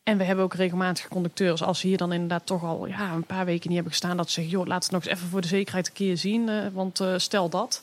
[0.04, 3.24] En we hebben ook regelmatig conducteurs, als ze hier dan inderdaad toch al ja, een
[3.24, 5.42] paar weken niet hebben gestaan, dat ze zeggen, joh, laat het nog eens even voor
[5.42, 6.48] de zekerheid een keer zien.
[6.48, 7.82] Uh, want uh, stel dat,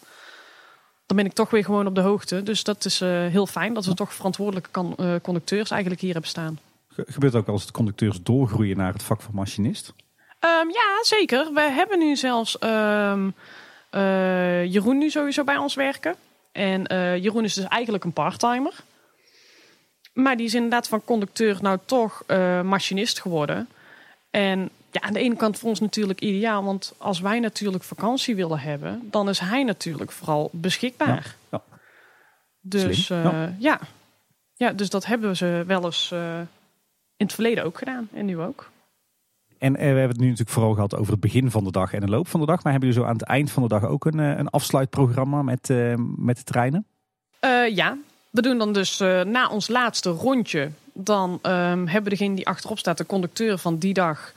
[1.06, 2.42] dan ben ik toch weer gewoon op de hoogte.
[2.42, 6.30] Dus dat is uh, heel fijn dat we toch verantwoordelijke kan, conducteurs eigenlijk hier hebben
[6.30, 6.58] staan.
[6.88, 9.92] Gebeurt ook als de conducteurs doorgroeien naar het vak van machinist?
[10.40, 11.52] Um, ja, zeker.
[11.54, 13.34] We hebben nu zelfs um,
[14.70, 16.14] Jeroen nu sowieso bij ons werken.
[16.52, 16.82] En
[17.20, 18.74] Jeroen is dus eigenlijk een parttimer.
[20.22, 23.68] Maar die is inderdaad van conducteur nou toch uh, machinist geworden.
[24.30, 26.64] En ja, aan de ene kant voor ons natuurlijk ideaal.
[26.64, 31.36] Want als wij natuurlijk vakantie willen hebben, dan is hij natuurlijk vooral beschikbaar.
[31.50, 31.78] Ja, ja.
[32.60, 33.54] Dus uh, ja.
[33.58, 33.80] ja.
[34.54, 34.72] ja.
[34.72, 36.38] dus dat hebben ze wel eens uh,
[37.16, 38.08] in het verleden ook gedaan.
[38.12, 38.70] En nu ook.
[39.58, 42.00] En we hebben het nu natuurlijk vooral gehad over het begin van de dag en
[42.00, 42.62] de loop van de dag.
[42.62, 45.68] Maar hebben jullie zo aan het eind van de dag ook een, een afsluitprogramma met,
[46.16, 46.86] met de treinen?
[47.74, 47.96] ja,
[48.30, 52.78] we doen dan dus uh, na ons laatste rondje, dan um, hebben degene die achterop
[52.78, 54.32] staat, de conducteur van die dag,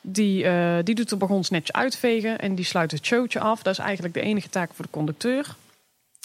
[0.00, 3.62] die, uh, die doet de wagons netjes uitvegen en die sluit het showtje af.
[3.62, 5.54] Dat is eigenlijk de enige taak voor de conducteur.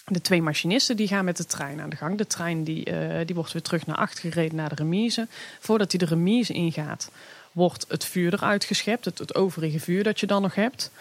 [0.06, 2.18] De twee machinisten die gaan met de trein aan de gang.
[2.18, 5.28] De trein die, uh, die wordt weer terug naar achter gereden naar de remise.
[5.60, 7.12] Voordat hij de remise ingaat,
[7.52, 9.06] wordt het vuur eruit geschept.
[9.06, 10.92] Het, het overige vuur dat je dan nog hebt.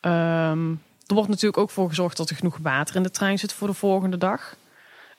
[0.00, 3.52] Um, er wordt natuurlijk ook voor gezorgd dat er genoeg water in de trein zit
[3.52, 4.56] voor de volgende dag.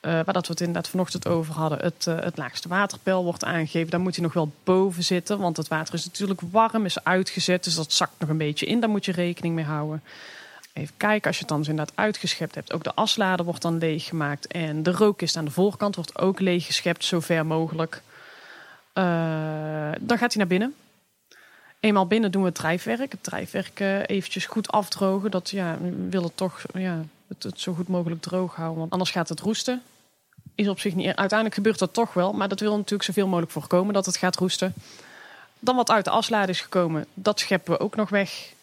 [0.01, 1.79] Uh, waar dat we het inderdaad vanochtend over hadden.
[1.79, 3.89] Het, uh, het laagste waterpeil wordt aangegeven.
[3.89, 5.39] Daar moet hij nog wel boven zitten.
[5.39, 7.63] Want het water is natuurlijk warm, is uitgezet.
[7.63, 8.79] Dus dat zakt nog een beetje in.
[8.79, 10.03] Daar moet je rekening mee houden.
[10.73, 12.73] Even kijken, als je het dan dus inderdaad uitgeschept hebt.
[12.73, 14.47] Ook de aslader wordt dan leeggemaakt.
[14.47, 18.01] En de rookkist aan de voorkant wordt ook leeggeschept, zo ver mogelijk.
[18.93, 19.03] Uh,
[19.99, 20.75] dan gaat hij naar binnen.
[21.79, 23.11] Eenmaal binnen doen we het drijfwerk.
[23.11, 25.31] Het drijfwerk eventjes goed afdrogen.
[25.31, 28.79] Dat ja, we willen toch ja, het, zo goed mogelijk droog houden.
[28.79, 29.81] Want anders gaat het roesten.
[30.55, 31.05] Is op zich niet.
[31.05, 32.33] Uiteindelijk gebeurt dat toch wel.
[32.33, 34.73] Maar dat wil natuurlijk zoveel mogelijk voorkomen dat het gaat roesten.
[35.59, 38.53] Dan wat uit de aslaad is gekomen, dat scheppen we ook nog weg.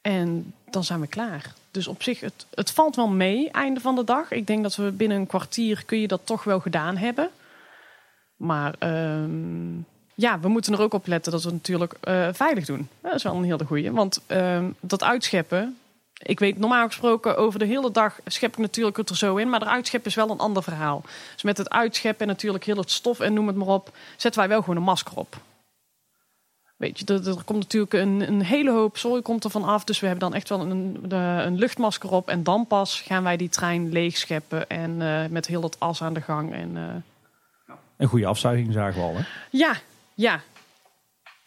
[0.00, 1.52] En dan zijn we klaar.
[1.70, 4.30] Dus op zich, het, het valt wel mee, einde van de dag.
[4.30, 7.30] Ik denk dat we binnen een kwartier kun je dat toch wel gedaan hebben.
[8.36, 8.74] Maar
[9.22, 12.88] um, ja, we moeten er ook op letten dat we natuurlijk uh, veilig doen.
[13.00, 13.90] Dat is wel een hele goede.
[13.90, 15.78] Want um, dat uitscheppen,
[16.22, 19.48] ik weet normaal gesproken over de hele dag schep ik natuurlijk het er zo in.
[19.48, 21.02] Maar eruit scheppen is wel een ander verhaal.
[21.32, 23.96] Dus met het uitscheppen en natuurlijk heel het stof en noem het maar op.
[24.16, 25.36] Zetten wij wel gewoon een masker op.
[26.76, 29.84] Weet je, er, er komt natuurlijk een, een, hele hoop zooi komt er van af.
[29.84, 32.28] Dus we hebben dan echt wel een, een luchtmasker op.
[32.28, 34.68] En dan pas gaan wij die trein leeg scheppen.
[34.68, 36.54] En uh, met heel het as aan de gang.
[36.54, 37.74] En, uh...
[37.96, 39.22] Een goede afzuiging zagen we al, hè?
[39.50, 39.74] Ja,
[40.14, 40.40] ja.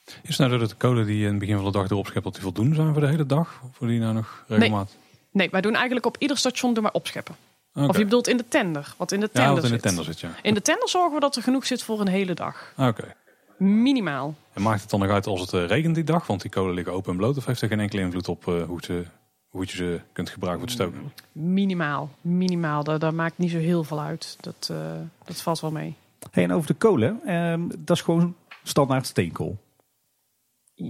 [0.05, 2.07] Is het nou dat de code die je in het begin van de dag erop
[2.07, 3.61] schept, dat die voldoende zijn voor de hele dag?
[3.63, 4.95] Of voor die nou nog regelmatig?
[4.95, 5.31] Nee.
[5.31, 7.35] nee, wij doen eigenlijk op ieder station doen wij opscheppen.
[7.73, 7.88] Okay.
[7.88, 9.81] Of je bedoelt in de tender, wat in de tender, ja, wat in de zit.
[9.81, 10.19] tender zit.
[10.19, 10.30] Ja.
[10.41, 12.73] In de tender zorgen we dat er genoeg zit voor een hele dag.
[12.77, 12.88] Oké.
[12.88, 13.15] Okay.
[13.57, 14.35] Minimaal.
[14.53, 16.27] En maakt het dan nog uit als het uh, regent die dag?
[16.27, 17.38] Want die kolen liggen open en bloot.
[17.38, 19.05] Of heeft er geen enkele invloed op uh, hoe, ze,
[19.49, 21.13] hoe je ze kunt gebruiken voor het stoken?
[21.31, 22.09] Minimaal.
[22.21, 22.84] Minimaal.
[22.84, 24.38] Dat, dat maakt niet zo heel veel uit.
[24.39, 24.77] Dat, uh,
[25.23, 25.95] dat valt wel mee.
[26.31, 27.19] Hey, en over de kolen.
[27.25, 29.57] Ehm, dat is gewoon standaard steenkool.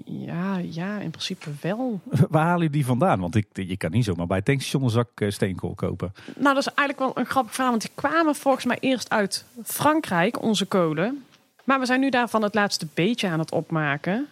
[0.06, 2.02] Ja, ja, in principe wel.
[2.30, 3.20] Waar halen die vandaan?
[3.20, 6.14] Want ik, je kan niet zomaar bij het tankstation een zak eh, steenkool kopen.
[6.36, 7.72] Nou, dat is eigenlijk wel een grappig verhaal.
[7.72, 11.26] Want die kwamen volgens mij eerst uit Frankrijk, onze kolen.
[11.64, 14.28] Maar we zijn nu daarvan het laatste beetje aan het opmaken.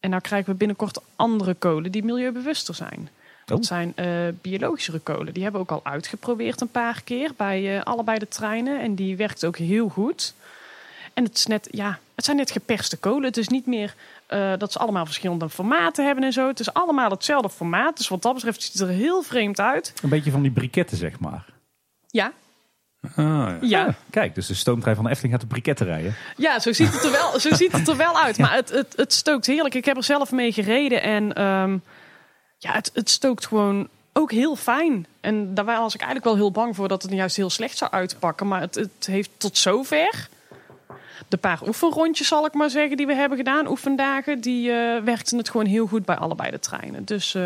[0.00, 3.08] En nou krijgen we binnenkort andere kolen die milieubewuster zijn.
[3.44, 3.64] Dat oh.
[3.64, 4.06] zijn uh,
[4.40, 5.34] biologischere kolen.
[5.34, 8.80] Die hebben we ook al uitgeprobeerd een paar keer bij uh, allebei de treinen.
[8.80, 10.34] En die werkt ook heel goed.
[11.18, 13.22] En het, is net, ja, het zijn net geperste kolen.
[13.22, 13.94] Het is niet meer
[14.26, 16.48] eh, dat ze allemaal verschillende formaten hebben en zo.
[16.48, 17.96] Het is allemaal hetzelfde formaat.
[17.96, 19.92] Dus wat dat betreft ziet het er heel vreemd uit.
[20.02, 21.44] Een beetje van die briketten, zeg maar.
[22.06, 22.32] Ja,
[23.14, 23.56] Ah, ja.
[23.60, 23.86] ja.
[23.86, 26.14] Ah, kijk, dus de stoomtrein van de Efteling gaat de briketten rijden.
[26.36, 28.38] Ja, zo ziet het er wel, zo ziet het er wel uit.
[28.42, 29.74] Maar het, het, het stookt heerlijk.
[29.74, 31.02] Ik heb er zelf mee gereden.
[31.02, 31.78] En ehm,
[32.58, 35.06] ja, het, het stookt gewoon ook heel fijn.
[35.20, 37.90] En daar was ik eigenlijk wel heel bang voor dat het juist heel slecht zou
[37.90, 38.48] uitpakken.
[38.48, 40.28] Maar het, het heeft tot zover...
[41.28, 45.38] De paar oefenrondjes, zal ik maar zeggen, die we hebben gedaan, oefendagen, die eh, werkten
[45.38, 47.04] het gewoon heel goed bij allebei de treinen.
[47.04, 47.42] Dus eh,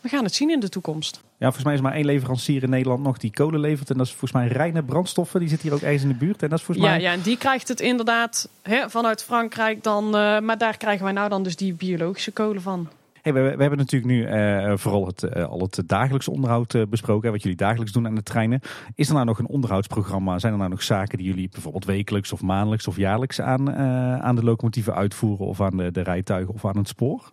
[0.00, 1.20] we gaan het zien in de toekomst.
[1.36, 3.90] Ja, volgens mij is maar één leverancier in Nederland nog die kolen levert.
[3.90, 5.40] En dat is volgens mij Reine Brandstoffen.
[5.40, 6.42] Die zit hier ook eens in de buurt.
[6.42, 7.00] En dat is volgens Ja, mij...
[7.02, 10.04] ja, en die krijgt het inderdaad hè, vanuit Frankrijk dan.
[10.16, 12.88] eh, maar daar krijgen wij nou dan dus die biologische kolen van.
[13.22, 17.30] We, hebben natuurlijk nu eh, vooral het, eh, al het dagelijks onderhoud eh, besproken.
[17.30, 18.60] Wat jullie dagelijks doen aan de treinen.
[18.94, 20.38] Is er nou nog een onderhoudsprogramma?
[20.38, 23.74] Zijn er nou nog zaken die jullie bijvoorbeeld wekelijks of maandelijks of jaarlijks aan,
[24.22, 25.46] aan de locomotieven uitvoeren?
[25.46, 27.32] Of aan de, de rijtuigen of aan het spoor?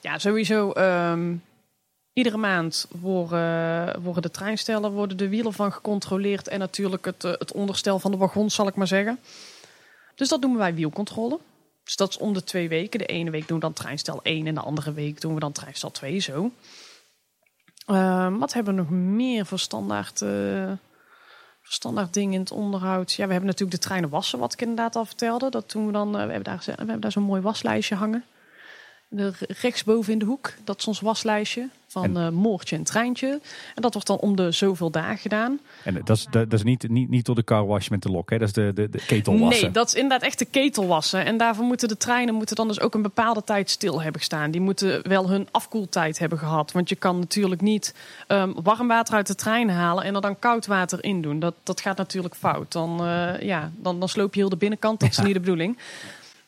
[0.00, 0.70] Ja, sowieso.
[0.70, 1.34] ehm,
[2.12, 6.48] iedere maand worden, worden de treinstellen, worden de wielen van gecontroleerd.
[6.48, 9.18] En natuurlijk het, het onderstel van de wagons, zal ik maar zeggen.
[10.14, 11.38] Dus dat noemen wij wielcontrole.
[11.90, 12.98] Dus dat is om de twee weken.
[12.98, 15.52] De ene week doen we dan treinstel 1 en de andere week doen we dan
[15.52, 16.50] treinstel 2 zo.
[17.86, 20.72] Ehm, wat hebben we nog meer voor standaard, eh,
[21.62, 23.12] standaard dingen in het onderhoud?
[23.12, 25.50] Ja, we hebben natuurlijk de treinen wassen, wat ik inderdaad al vertelde.
[25.50, 26.08] Dat doen we dan.
[26.08, 28.24] eh, we hebben daar, we hebben daar zo'n mooi waslijstje hangen.
[29.12, 33.40] De, rechtsboven in de hoek, dat is ons waslijstje van En- eh Moortje en Treintje.
[33.74, 35.60] En dat wordt dan om de zoveel dagen gedaan.
[35.84, 38.30] En dat is, dat, is niet, niet, niet door de car wash met de lok.
[38.30, 38.38] Hè?
[38.38, 39.62] Dat is de, de, de ketelwassen.
[39.62, 41.24] Nee, dat is inderdaad echt de ketelwassen.
[41.24, 44.50] En daarvoor moeten de treinen moeten dan dus ook een bepaalde tijd stil hebben gestaan.
[44.50, 46.72] Die moeten wel hun afkoeltijd hebben gehad.
[46.72, 47.94] Want je kan natuurlijk niet
[48.26, 51.38] ehm, warm water uit de trein halen en er dan koud water in doen.
[51.40, 52.72] Dat, dat gaat natuurlijk fout.
[52.72, 55.00] Dan, eh, ja, dan, dan sloop je heel de binnenkant.
[55.00, 55.78] Dat is niet de bedoeling.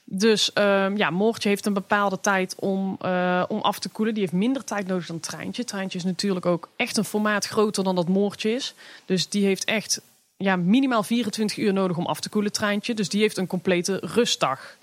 [0.05, 4.15] Dus ehm, ja, Moortje heeft een bepaalde tijd om, eh, om af te koelen.
[4.15, 5.65] Die heeft minder tijd nodig dan Treintje.
[5.65, 8.75] Treintje is natuurlijk ook echt een formaat groter dan dat Moortje is.
[9.05, 10.01] Dus die heeft echt
[10.37, 12.95] ja, minimaal 24 uur nodig om af te koelen, Treintje.
[12.95, 14.77] Dus die heeft een complete rustdag.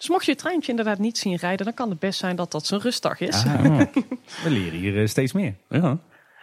[0.00, 2.50] Dus mocht je het treintje inderdaad niet zien rijden, dan kan het best zijn dat
[2.50, 3.44] dat zijn rustdag is.
[3.44, 3.64] Ah,
[4.44, 5.54] we leren hier eh, steeds meer.
[5.68, 5.98] Ja.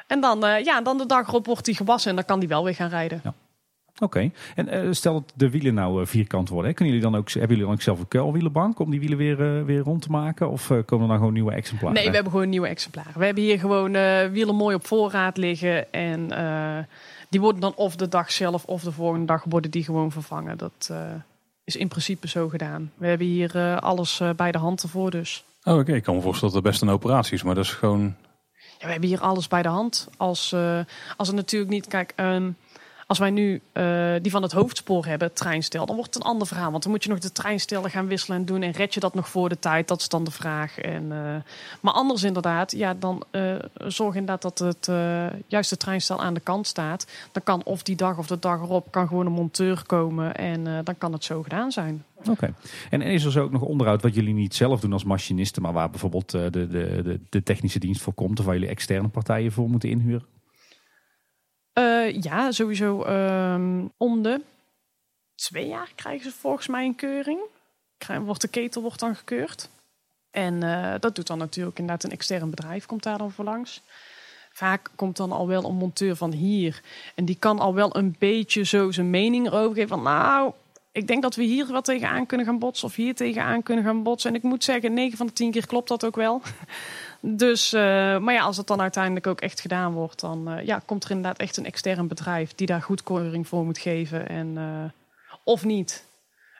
[0.07, 2.49] En dan, eh, ja, dan de dag erop wordt hij gewassen en dan kan die
[2.49, 3.21] wel weer gaan rijden.
[3.99, 4.31] Oké.
[4.55, 6.69] En eh, stel dat de wielen nou eh, vierkant worden.
[6.69, 6.75] Hè?
[6.75, 9.57] Kunnen jullie dan ook, hebben jullie dan ook zelf een kuilwielenbank om die wielen weer,
[9.57, 10.49] eh, weer rond te maken?
[10.49, 11.95] Of eh, komen er dan gewoon nieuwe exemplaren?
[11.95, 13.19] Nee, we hebben gewoon nieuwe exemplaren.
[13.19, 15.93] We hebben hier gewoon eh, wielen mooi op voorraad liggen.
[15.93, 16.83] En eh,
[17.29, 20.57] die worden dan of de dag zelf of de volgende dag worden die gewoon vervangen.
[20.57, 20.97] Dat eh,
[21.63, 22.91] is in principe zo gedaan.
[22.95, 25.43] We hebben hier eh, alles eh, bij de hand ervoor dus.
[25.63, 25.93] Oh, oké.
[25.93, 28.15] Ik kan me voorstellen dat het best een operatie is, maar dat is gewoon...
[28.79, 30.09] Ja, we hebben hier alles bij de hand.
[30.17, 30.79] Als, eh,
[31.17, 32.49] als het natuurlijk niet, kijk, ehm,
[33.07, 36.29] als wij nu eh, die van het hoofdspoor hebben, het treinstel, dan wordt het een
[36.29, 36.71] ander verhaal.
[36.71, 38.61] Want dan moet je nog de treinstellen gaan wisselen en doen.
[38.61, 39.87] En red je dat nog voor de tijd?
[39.87, 40.79] Dat is dan de vraag.
[40.79, 41.35] En, eh,
[41.81, 44.89] maar anders inderdaad, ja, dan eh, zorg inderdaad dat het
[45.47, 47.07] juiste treinstel aan de kant staat.
[47.31, 50.63] Dan kan of die dag of de dag erop kan gewoon een monteur komen en
[50.83, 52.03] dan kan het zo gedaan zijn.
[52.29, 52.53] Oké.
[52.89, 55.73] En is er zo ook nog onderhoud wat jullie niet zelf doen als machinisten, maar
[55.73, 59.51] waar bijvoorbeeld de, de, de, de technische dienst voor komt of waar jullie externe partijen
[59.51, 60.36] voor moeten inhuren?
[61.77, 64.41] Eh, ja, sowieso ehm, om de
[65.35, 67.39] twee jaar krijgen ze volgens mij een keuring.
[68.21, 69.69] Wordt de ketel wordt dan gekeurd.
[70.31, 73.81] En eh, dat doet dan natuurlijk inderdaad een extern bedrijf, komt daar dan voor langs.
[74.51, 76.81] Vaak komt dan al wel een monteur van hier.
[77.15, 79.89] En die kan al wel een beetje zo zijn mening erover geven.
[79.89, 80.51] Van nou,
[80.91, 82.87] ik denk dat we hier wat tegenaan kunnen gaan botsen.
[82.87, 84.29] Of hier tegenaan kunnen gaan botsen.
[84.29, 86.41] En ik moet zeggen, 9 van de 10 keer klopt dat ook wel.
[87.19, 87.81] Dus, eh,
[88.17, 91.11] maar ja, als het dan uiteindelijk ook echt gedaan wordt, dan eh, ja, komt er
[91.11, 94.29] inderdaad echt een extern bedrijf die daar goedkeuring voor moet geven.
[94.29, 94.83] En, eh,
[95.43, 96.05] of niet.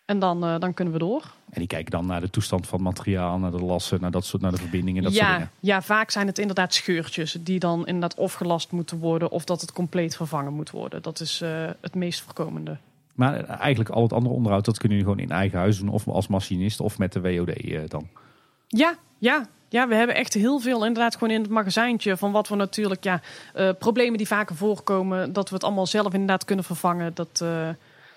[0.05, 1.23] En dan, dan kunnen we door.
[1.49, 4.25] En die kijken dan naar de toestand van het materiaal, naar de lassen, naar, dat
[4.25, 5.51] soort, naar de verbindingen, dat soort dingen.
[5.59, 9.61] ja, vaak zijn het inderdaad scheurtjes die dan inderdaad of gelast moeten worden of dat
[9.61, 11.01] het compleet vervangen moet worden.
[11.01, 11.39] Dat is
[11.81, 12.77] het meest voorkomende.
[13.13, 15.89] Maar eigenlijk al het andere onderhoud, dat kunnen jullie gewoon in eigen huis doen.
[15.89, 18.07] Of als machinist of met de WOD dan.
[18.67, 19.47] Ja, ja.
[19.69, 23.03] Ja, we hebben echt heel veel inderdaad gewoon in het magazijntje van wat we natuurlijk,
[23.03, 23.21] ja,
[23.53, 27.11] eh, problemen die vaker voorkomen, dat we het allemaal zelf inderdaad kunnen vervangen.
[27.13, 27.69] Dat, eh,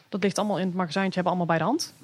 [0.09, 1.95] dat ligt allemaal in het magazijntje, hebben we allemaal bij de hand.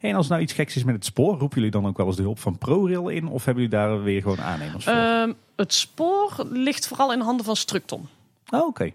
[0.00, 2.06] En als er nou iets geks is met het spoor, roepen jullie dan ook wel
[2.06, 3.28] eens de hulp van ProRail in?
[3.28, 4.92] Of hebben jullie daar weer gewoon aannemers voor?
[4.92, 8.08] Ehm, het spoor ligt vooral in handen van Structon.
[8.50, 8.92] oh, oké.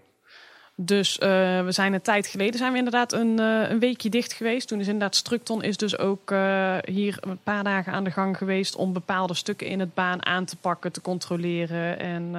[0.82, 1.28] Dus eh,
[1.64, 4.68] we zijn een tijd geleden zijn we inderdaad een, eh, een weekje dicht geweest.
[4.68, 8.36] Toen is inderdaad Structon is dus ook eh, hier een paar dagen aan de gang
[8.36, 11.98] geweest om bepaalde stukken in het baan aan te pakken, te controleren.
[11.98, 12.34] En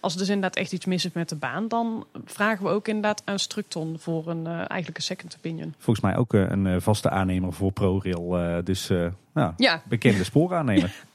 [0.00, 2.88] als er dus inderdaad echt iets mis is met de baan, dan vragen we ook
[2.88, 5.74] inderdaad aan Structon voor een eigenlijk een second opinion.
[5.78, 8.62] Volgens mij ook een vaste aannemer voor ProRail.
[8.64, 8.88] dus
[9.32, 10.94] nou, Ja, bekende spooraannemer.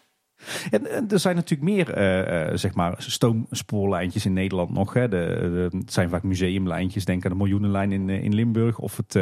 [0.71, 4.93] En, er zijn natuurlijk meer eh, zeg maar stoomspoorlijntjes in Nederland nog.
[4.93, 5.07] Hè.
[5.07, 7.05] De, het zijn vaak museumlijntjes.
[7.05, 9.13] Denk aan de miljoenenlijn in, eh, in Limburg of het,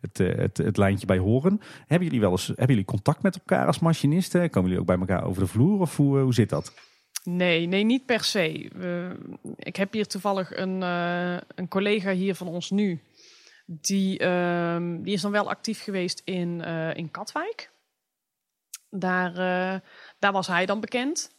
[0.00, 1.60] het, het, lijntje bij Horen.
[1.86, 4.50] Hebben jullie wel eens hebben jullie contact met elkaar als machinisten?
[4.50, 6.72] Komen jullie ook bij elkaar over de vloer of hoe, zit dat?
[7.24, 8.70] Nee, nee, niet per se.
[9.56, 10.80] Ik heb hier toevallig een,
[11.54, 13.00] een collega hier van ons nu.
[13.66, 16.60] Die, ehm, die is dan wel actief geweest in,
[16.94, 17.70] in Katwijk.
[18.90, 19.32] Daar,
[20.18, 21.30] daar was hij dan bekend.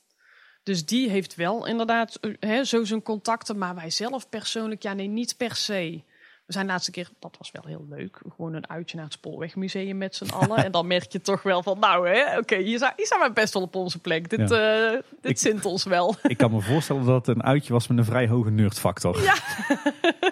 [0.63, 3.57] Dus die heeft wel inderdaad eh, hè, zo zijn contacten.
[3.57, 6.03] Maar wij zelf persoonlijk, ja nee, niet per se.
[6.45, 9.13] We zijn de laatste keer, dat was wel heel leuk, gewoon een uitje naar het
[9.13, 10.57] Spoorwegmuseum met z'n allen.
[10.65, 13.31] en dan merk je toch wel van, nou hè, oké, hier, zijn, hier zijn we
[13.33, 14.29] best wel op onze plek.
[14.29, 16.15] Dit, eh, dit Ik- zint ons wel.
[16.23, 19.21] Ik kan me voorstellen dat het een uitje was met een vrij hoge nerdfactor.
[19.21, 19.35] Ja.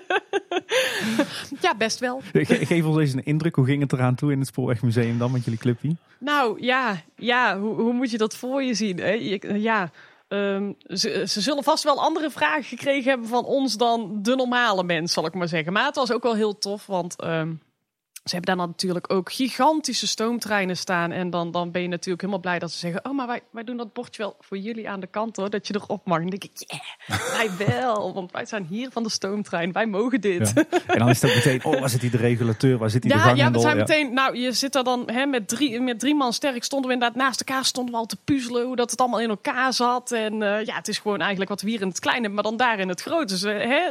[1.61, 2.21] ja, best wel.
[2.33, 3.55] Ge- Geef ons eens een indruk.
[3.55, 5.95] Hoe ging het eraan toe in het Spoorwegmuseum dan met jullie clubje?
[6.19, 8.97] Nou ja, ja hoe, hoe moet je dat voor je zien?
[8.99, 9.11] Hè?
[9.11, 9.91] Je- ja,
[10.27, 14.83] ehm, ze, ze zullen vast wel andere vragen gekregen hebben van ons dan de normale
[14.83, 15.73] mens, zal ik maar zeggen.
[15.73, 17.53] Maar het was ook wel heel tof, want ehm,
[18.27, 21.11] ze hebben daar natuurlijk ook gigantische stoomtreinen staan.
[21.11, 23.63] En dan, dan ben je natuurlijk helemaal blij dat ze zeggen: Oh, maar wij, wij
[23.63, 26.17] doen dat bordje wel voor jullie aan de kant hoor, dat je erop mag.
[26.17, 26.63] En dan denk ik:
[27.07, 30.51] Yeah, wij wel, want wij zijn hier van de stoomtrein, wij mogen dit.
[30.55, 30.63] Ja.
[30.87, 32.77] En dan is het ook meteen, oh, waar zit die de regulateur?
[32.77, 33.61] Waar zit die de Ja, ja, ganghendel?
[33.61, 34.13] we zijn meteen.
[34.13, 36.63] Nou, je zit er dan hè, met, drie, met drie man sterk.
[36.63, 37.65] Stonden we inderdaad naast elkaar.
[37.65, 40.11] Stonden we al te puzzelen hoe dat het allemaal in elkaar zat.
[40.11, 42.57] En eh, ja, het is gewoon eigenlijk wat we hier in het kleine, maar dan
[42.57, 43.33] daar in het grote.
[43.33, 43.89] Dus, hè,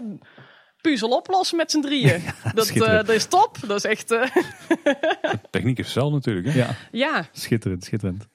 [0.86, 2.22] puzzel oplossen met z'n drieën.
[2.54, 3.56] dat, eh, dat is top.
[3.66, 4.10] Dat is echt.
[4.10, 4.22] eh,
[5.50, 6.46] Techniek is hetzelfde natuurlijk.
[6.46, 6.58] Hè?
[6.58, 8.28] Ja, ja, schitterend, schitterend.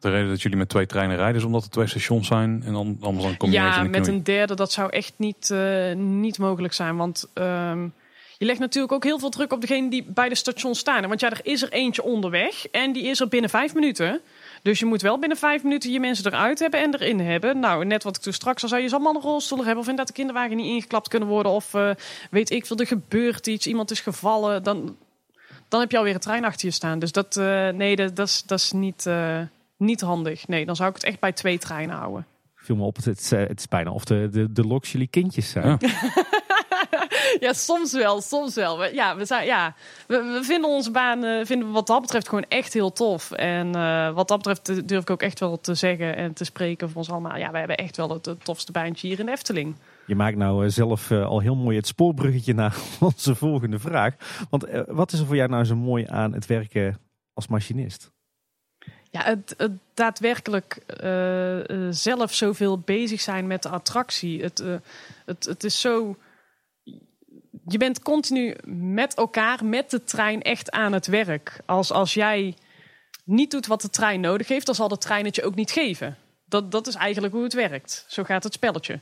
[0.00, 2.62] De reden dat jullie met twee treinen rijden is omdat er twee stations zijn.
[2.66, 5.12] En dan, anders dan kom je ja in de met een derde, dat zou echt
[5.16, 6.96] niet, eh, niet mogelijk zijn.
[6.96, 7.82] Want ehm,
[8.38, 11.08] je legt natuurlijk ook heel veel druk op degene die bij de station staan.
[11.08, 14.20] Want ja, er is er eentje onderweg en die is er binnen vijf minuten.
[14.62, 17.58] Dus je moet wel binnen vijf minuten je mensen eruit hebben en erin hebben.
[17.58, 19.76] Nou, net wat ik toen straks al zei, je zal allemaal een rolstoel hebben.
[19.76, 21.52] Of inderdaad de kinderwagen niet ingeklapt kunnen worden.
[21.52, 21.90] Of eh,
[22.30, 24.62] weet ik veel, er gebeurt iets, iemand is gevallen.
[24.62, 24.96] Dan,
[25.68, 26.98] dan heb je alweer een trein achter je staan.
[26.98, 29.40] Dus dat, eh, nee, dat, dat, is, dat is niet, eh,
[29.76, 30.48] niet handig.
[30.48, 32.26] Nee, dan zou ik het echt bij twee treinen houden.
[32.54, 35.50] Viel me op, het, het, het is bijna of de, de, de loks jullie kindjes
[35.50, 35.78] zijn.
[35.80, 35.88] Ja.
[37.40, 38.78] Ja, soms wel, soms wel.
[38.78, 39.74] We, ja, we, zijn, ja
[40.06, 43.30] we, we vinden onze baan eh, vinden we wat dat betreft gewoon echt heel tof.
[43.30, 46.44] En eh, wat dat betreft eh, durf ik ook echt wel te zeggen en te
[46.44, 47.36] spreken voor ons allemaal.
[47.36, 49.74] Ja, wij hebben echt wel het, het tofste baantje hier in Efteling.
[50.06, 54.14] Je maakt nou zelf al heel mooi het spoorbruggetje naar onze volgende vraag.
[54.50, 56.98] Want wat is er voor jou nou zo mooi aan het werken
[57.34, 58.10] als machinist?
[59.10, 61.58] Ja, het, het daadwerkelijk eh,
[61.90, 64.42] zelf zoveel bezig zijn met de attractie.
[64.42, 64.64] Het,
[65.24, 66.16] het, het is zo.
[67.66, 71.60] Je bent continu met elkaar, met de trein, echt aan het werk.
[71.66, 72.54] Als, als jij
[73.24, 75.70] niet doet wat de trein nodig heeft, dan zal de trein het je ook niet
[75.70, 76.16] geven.
[76.44, 78.04] Dat, dat is eigenlijk hoe het werkt.
[78.08, 79.00] Zo gaat het spelletje.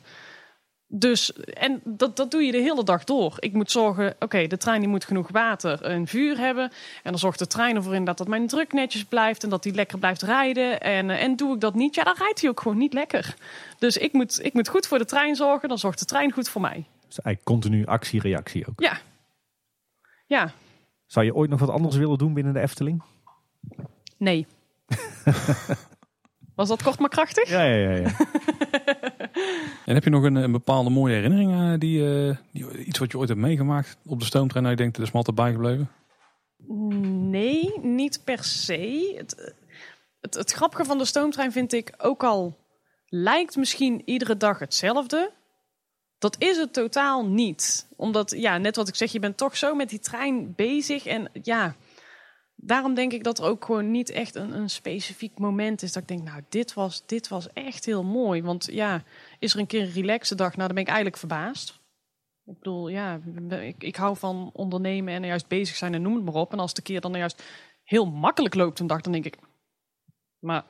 [0.92, 3.36] Dus, en dat, dat doe je de hele dag door.
[3.38, 6.64] Ik moet zorgen, oké, de trein die moet genoeg water en vuur hebben.
[7.02, 9.62] En dan zorgt de trein ervoor in dat, dat mijn druk netjes blijft en dat
[9.62, 10.80] die lekker blijft rijden.
[10.80, 13.34] En, eh, en doe ik dat niet, ja, dan rijdt hij ook gewoon niet lekker.
[13.78, 16.48] Dus ik moet, ik moet goed voor de trein zorgen, dan zorgt de trein goed
[16.48, 16.84] voor mij.
[17.10, 18.80] Dus eigenlijk continu actie-reactie ook.
[18.80, 18.98] Ja.
[20.26, 20.52] Ja,
[21.06, 23.02] Zou je ooit nog wat anders willen doen binnen de Efteling?
[24.16, 24.46] nee.
[26.54, 27.48] Was dat kort maar krachtig?
[27.48, 27.96] Ja, ja, ja.
[27.96, 28.10] ja.
[29.86, 31.52] En heb je nog een, een bepaalde mooie herinnering?
[31.52, 34.64] eh, die, eh, die, iets wat je ooit hebt meegemaakt op de stoomtrein?
[34.64, 35.90] Dat je denkt, dat is me altijd bijgebleven?
[37.30, 39.14] Nee, niet per se.
[39.16, 39.54] Het,
[40.20, 42.58] het, het grappige van de stoomtrein vind ik ook al
[43.06, 45.32] lijkt misschien iedere dag hetzelfde.
[46.20, 47.88] Dat is het totaal niet.
[47.96, 51.06] Omdat, ja, net wat ik zeg, je bent toch zo met die trein bezig.
[51.06, 51.74] En ja,
[52.54, 56.02] daarom denk ik dat er ook gewoon niet echt een, een specifiek moment is dat
[56.02, 58.42] ik denk, nou, dit was, dit was echt heel mooi.
[58.42, 59.02] Want ja,
[59.38, 60.56] is er een keer een relaxe dag?
[60.56, 61.80] Nou, dan ben ik eigenlijk verbaasd.
[62.44, 63.20] Ik bedoel, ja,
[63.50, 66.52] ik, ik hou van ondernemen en juist bezig zijn en noem het maar op.
[66.52, 67.42] En als de keer dan juist
[67.84, 69.38] heel makkelijk loopt een dag, dan denk ik,
[70.38, 70.64] maar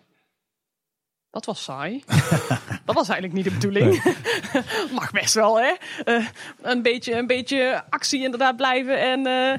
[1.31, 2.03] dat was saai.
[2.87, 4.03] dat was eigenlijk niet de bedoeling.
[4.99, 5.75] Mag best wel, hè?
[6.05, 6.27] Eh,
[6.63, 9.01] een, beetje, een beetje actie inderdaad blijven.
[9.01, 9.59] En, eh,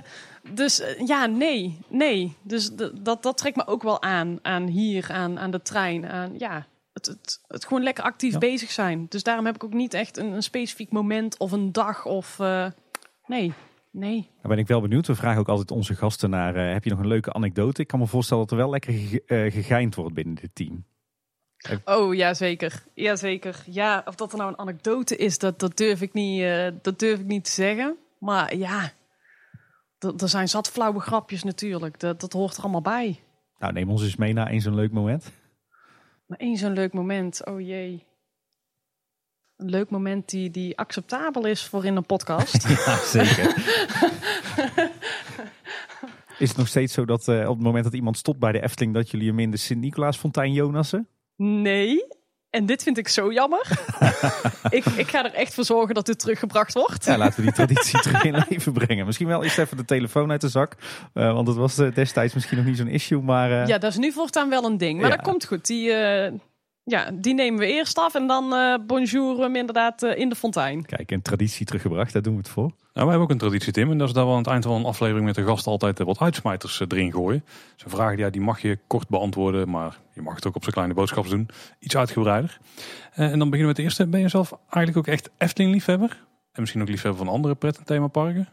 [0.53, 2.35] dus eh, ja, nee, nee.
[2.41, 6.10] Dus dat, dat trekt me ook wel aan, aan hier, aan, aan de trein.
[6.10, 8.38] Aan, ja, het, het, het gewoon lekker actief Ja.
[8.39, 9.06] bezig zijn.
[9.10, 12.38] Dus daarom heb ik ook niet echt een, een specifiek moment of een dag of...
[13.27, 13.53] Nee,
[13.91, 14.30] nee.
[14.41, 15.07] Dan ben ik wel benieuwd.
[15.07, 17.81] We vragen ook altijd onze gasten naar, heb je nog een leuke anekdote?
[17.81, 20.85] Ik kan me voorstellen dat er wel lekker ge- gegeind wordt binnen dit team.
[21.85, 22.83] Oh, ja, zeker.
[22.93, 23.63] Ja, zeker.
[23.65, 26.99] Ja, of dat er nou een anekdote is, dat, dat, durf, ik niet, eh, dat
[26.99, 27.97] durf ik niet te zeggen.
[28.19, 28.91] Maar ja,
[29.99, 31.99] er zijn zat flauwe grapjes natuurlijk.
[31.99, 33.19] Dat, dat hoort er allemaal bij.
[33.57, 35.31] Nou, neem ons eens mee naar eens een leuk moment.
[36.25, 38.05] Maar één zo'n leuk moment, oh jee.
[39.57, 42.67] Een leuk moment die, die acceptabel is voor in een podcast.
[42.85, 43.55] Ja, zeker.
[46.38, 48.61] Is het nog steeds zo dat eh, op het moment dat iemand stopt bij de
[48.61, 48.93] Efteling...
[48.93, 51.07] dat jullie hem in de Sint-Nicolaasfontein Jonassen?
[51.43, 52.05] Nee.
[52.49, 53.68] En dit vind ik zo jammer.
[54.69, 57.05] ik, ik ga er echt voor zorgen dat dit teruggebracht wordt.
[57.05, 59.05] Ja, laten we die traditie terug in leven brengen.
[59.05, 60.76] Misschien wel eerst even de telefoon uit de zak.
[61.13, 63.22] eh, want het was eh, destijds misschien nog niet zo'n issue.
[63.22, 64.99] Maar eh, Ja, dat is nu voortaan wel een ding.
[65.01, 65.15] Maar Ja.
[65.15, 65.65] dat komt goed.
[65.68, 65.84] Die,
[66.84, 68.49] ja, die nemen we eerst af en dan
[68.88, 70.85] bonjour we hem inderdaad in de fontein.
[70.85, 72.13] kijk, een traditie teruggebracht.
[72.13, 72.72] Daar doen we het voor.
[72.93, 73.91] Nou, wij hebben ook een traditie, Tim.
[73.91, 75.99] En dat is dat we aan het eind van een aflevering met de gast altijd
[75.99, 77.45] wat uitsmijters eh, erin gooien.
[77.76, 80.73] Zo'n vraag ja, die mag je kort beantwoorden, maar je mag het ook op zijn
[80.73, 81.49] kleine boodschaps doen.
[81.80, 82.59] Iets uitgebreider.
[83.13, 84.07] Eh, en dan beginnen we met de eerste.
[84.07, 86.09] Ben je zelf eigenlijk ook echt Efteling-liefhebber?
[86.51, 88.49] En misschien ook liefhebber van andere pret- en themaparken?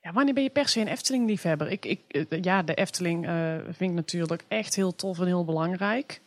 [0.00, 1.70] Ja, wanneer ben je per se een Efteling-liefhebber?
[1.70, 3.26] Ik, ik, eh, ja, de Efteling
[3.64, 6.20] vind ik natuurlijk echt heel tof en heel belangrijk.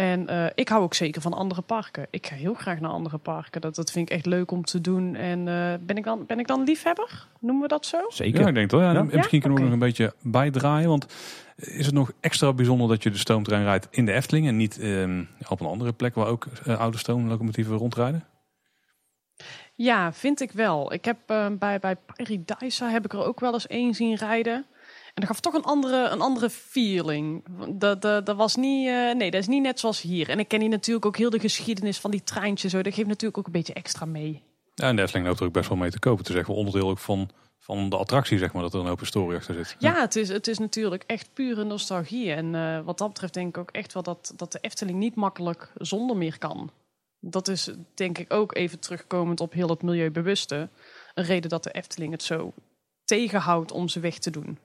[0.00, 2.06] En eh, ik hou ook zeker van andere parken.
[2.10, 3.60] Ik ga heel graag naar andere parken.
[3.60, 5.14] Dat, dat vind ik echt leuk om te doen.
[5.14, 7.26] En eh, ben, ik dan, ben ik dan liefhebber?
[7.40, 7.98] Noemen we dat zo?
[8.08, 8.40] Zeker.
[8.40, 8.90] Ja, ik denk het wel.
[8.90, 8.98] Ja, Ja?
[8.98, 10.88] En misschien kunnen we nog een beetje bijdraaien.
[10.88, 11.06] Want
[11.56, 14.78] is het nog extra bijzonder dat je de stoomtrein rijdt in de Efteling en niet
[14.78, 18.24] ehm, op een andere plek waar ook eh, oude stoomlocomotieven rondrijden?
[19.74, 20.92] Ja, vind ik wel.
[20.92, 24.66] Ik heb eh, bij, bij Paradisa heb ik er ook wel eens één zien rijden.
[25.14, 27.44] En dat gaf toch een andere, een andere feeling.
[27.68, 30.28] Dat, dat, dat was niet, eh, nee, dat is niet net zoals hier.
[30.28, 32.70] En ik ken hier natuurlijk ook heel de geschiedenis van die treintjes.
[32.70, 32.82] Zo.
[32.82, 34.42] Dat geeft natuurlijk ook een beetje extra mee.
[34.74, 36.18] Ja, en de Efteling loopt er ook best wel mee te kopen.
[36.18, 38.86] Het is echt wel onderdeel ook van, van de attractie, zeg maar, dat er een
[38.86, 39.76] hoop historie achter zit.
[39.78, 42.32] Ja, het is, het is natuurlijk echt pure nostalgie.
[42.32, 45.14] En eh, wat dat betreft denk ik ook echt wel dat, dat de Efteling niet
[45.14, 46.70] makkelijk zonder meer kan.
[47.20, 50.68] Dat is denk ik ook even terugkomend op heel het milieubewuste.
[51.14, 52.52] Een reden dat de Efteling het zo
[53.04, 54.58] tegenhoudt om ze weg te doen.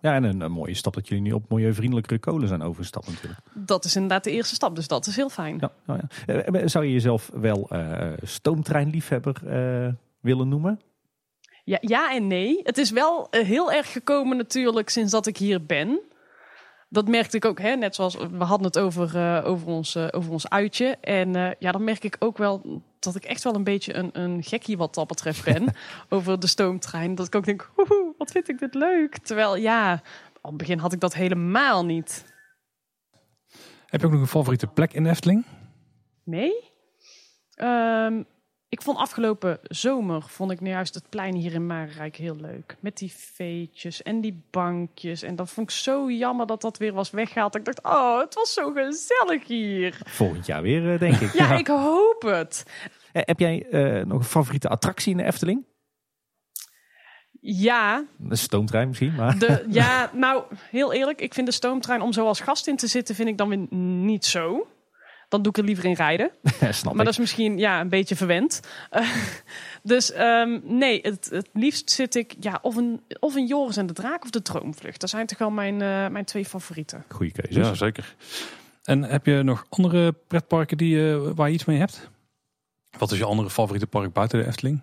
[0.00, 3.40] Ja, en een, een mooie stap dat jullie nu op milieuvriendelijkere kolen zijn overgestapt natuurlijk.
[3.54, 5.56] Dat is inderdaad de eerste stap, dus dat is heel fijn.
[5.60, 6.34] Ja, nou ja.
[6.34, 10.80] Eh, Zou je jezelf wel eh, stoomtreinliefhebber eh, willen noemen?
[11.64, 12.60] Ja, ja en nee.
[12.62, 16.00] Het is wel eh, heel erg gekomen natuurlijk sinds dat ik hier ben.
[16.88, 20.06] Dat merkte ik ook, hè, net zoals we hadden het over, eh, over, ons, eh,
[20.10, 20.96] over ons uitje.
[21.00, 24.10] En eh, ja, dan merk ik ook wel dat ik echt wel een beetje een,
[24.12, 25.74] een gekkie wat dat betreft ben.
[26.08, 27.14] over de stoomtrein.
[27.14, 29.18] Dat ik ook denk, woehoe, wat vind ik dit leuk.
[29.18, 30.02] Terwijl ja,
[30.40, 32.24] op het begin had ik dat helemaal niet.
[33.86, 35.44] Heb je ook nog een favoriete plek in Efteling?
[36.24, 36.52] Nee?
[37.54, 38.22] Ehm,
[38.70, 42.76] ik vond afgelopen zomer, vond ik nu juist het plein hier in Marenrijk heel leuk.
[42.80, 45.22] Met die veetjes en die bankjes.
[45.22, 47.54] En dat vond ik zo jammer dat dat weer was weggehaald.
[47.54, 50.00] Ik dacht, oh, het was zo gezellig hier.
[50.04, 51.32] Volgend jaar weer, eh, denk ik.
[51.32, 52.64] Ja, ik hoop het.
[53.12, 55.64] Eh, Heb jij eh, nog een favoriete attractie in de Efteling?
[57.40, 59.38] Ja, Een stoomtrein misschien, maar...
[59.38, 61.20] de, ja, nou, heel eerlijk.
[61.20, 63.66] Ik vind de stoomtrein om zo als gast in te zitten, vind ik dan weer
[63.78, 64.66] niet zo.
[65.30, 66.30] Dan doe ik er liever in rijden.
[66.70, 66.98] Snap Maar ik.
[66.98, 68.60] dat is misschien ja, een beetje verwend.
[69.82, 73.86] Dus ehm, nee, het, het liefst zit ik ja, of een, of een Joris en
[73.86, 75.00] de Draak of de Droomvlucht.
[75.00, 77.04] Dat zijn toch wel mijn, eh, mijn twee favorieten.
[77.08, 77.58] Goeie keuze.
[77.60, 78.16] Ja, zeker.
[78.84, 82.10] En heb je nog andere pretparken die, eh, waar je iets mee hebt?
[82.98, 84.82] Wat is je andere favoriete park buiten de Efteling?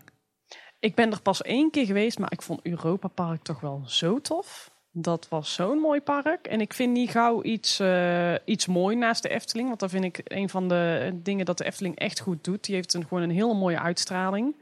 [0.79, 4.21] Ik ben er pas één keer geweest, maar ik vond Europa Park toch wel zo
[4.21, 4.71] tof.
[4.99, 6.47] Dat was zo'n mooi park.
[6.47, 9.67] En ik vind niet gauw iets, eh, iets mooi naast de Efteling.
[9.67, 12.63] Want dat vind ik een van de dingen dat de Efteling echt goed doet.
[12.63, 14.55] Die heeft een, gewoon een hele mooie uitstraling.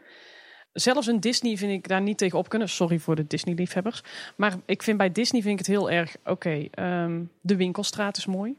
[0.74, 2.70] Zelfs een Disney vind ik daar niet tegen op kunnen.
[2.70, 4.04] Sorry voor de Disney-liefhebbers.
[4.36, 6.16] Maar ik vind bij Disney vind ik het heel erg...
[6.26, 8.56] Oké, ehm, de winkelstraat is mooi.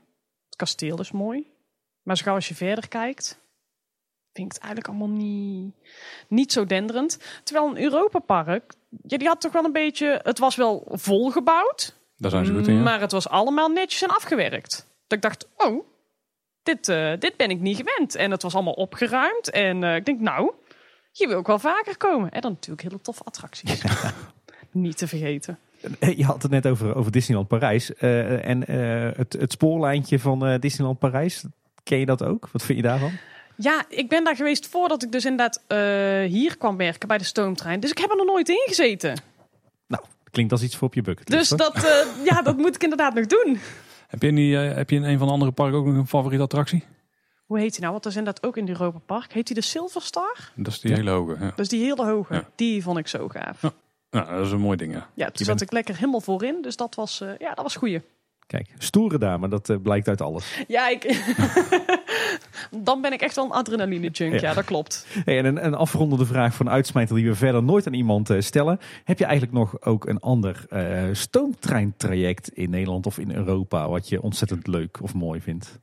[0.47, 1.47] Het kasteel is mooi.
[2.03, 3.45] Maar zo gauw als je verder kijkt...
[4.37, 5.75] vind ik het eigenlijk allemaal niet,
[6.29, 7.19] niet zo denderend.
[7.43, 8.73] Terwijl een Europa-park...
[9.07, 10.21] Ja, die had toch wel een beetje...
[10.23, 11.97] Het was wel volgebouwd.
[12.17, 12.83] Daar zijn ze goed in, ja.
[12.83, 14.87] Maar het was allemaal netjes en afgewerkt.
[15.07, 15.87] Dat ik dacht, oh,
[16.63, 18.15] dit, eh, dit ben ik niet gewend.
[18.15, 19.51] En het was allemaal opgeruimd.
[19.51, 20.53] En eh, ik denk, nou,
[21.13, 22.31] hier wil ik wel vaker komen.
[22.31, 23.83] En dan natuurlijk hele toffe attracties.
[24.71, 25.59] niet te vergeten.
[25.99, 27.95] Eh, Je had het net over, over Disneyland Parijs.
[27.95, 31.45] Eh, en eh, het, het spoorlijntje van eh, Disneyland Parijs,
[31.83, 32.49] ken je dat ook?
[32.53, 33.13] Wat vind je daarvan?
[33.57, 35.79] Ja, ik ben daar geweest voordat ik dus inderdaad eh,
[36.31, 37.81] hier kwam werken bij de stoomtrein.
[37.81, 39.21] Dus ik heb er nog nooit in gezeten.
[39.87, 41.49] Nou, klinkt als iets voor op je bucketlist.
[41.51, 43.59] Dus dat, eh, ja, dat moet ik inderdaad nog doen.
[44.09, 45.95] Heb je, in die, eh, heb je in een van de andere parken ook nog
[45.95, 46.85] een favoriete attractie?
[47.47, 47.91] Hoe heet die nou?
[47.93, 49.33] Want dat is inderdaad ook in het Europa Park.
[49.33, 50.51] Heet die de Silver Star?
[50.55, 50.97] Dat is die Ja.
[50.97, 51.37] hele hoge.
[51.41, 51.53] Ja.
[51.57, 52.35] Dus die hele hoge.
[52.35, 52.45] Ja.
[52.55, 53.63] Die vond ik zo gaaf.
[53.63, 53.73] Ja.
[54.11, 55.09] Nou, dat is een mooi ding, ja.
[55.15, 56.63] Ja, toen zat bent- ik lekker helemaal voorin.
[56.63, 58.01] Dus dat was, eh, ja, dat was goeie.
[58.47, 60.65] Kijk, stoere dame, dat eh, blijkt uit alles.
[60.69, 61.05] Ja, ik...
[62.71, 64.33] Dan ben ik echt wel een adrenaline junk.
[64.33, 64.41] Ja.
[64.41, 65.07] Ja, dat klopt.
[65.25, 68.41] Hey, en een, een afrondende vraag van uitsmijter die we verder nooit aan iemand eh,
[68.41, 68.81] stellen.
[69.05, 74.09] Heb je eigenlijk nog ook een ander eh, stoomtreintraject in Nederland of in Europa wat
[74.09, 75.79] je ontzettend leuk of mooi vindt?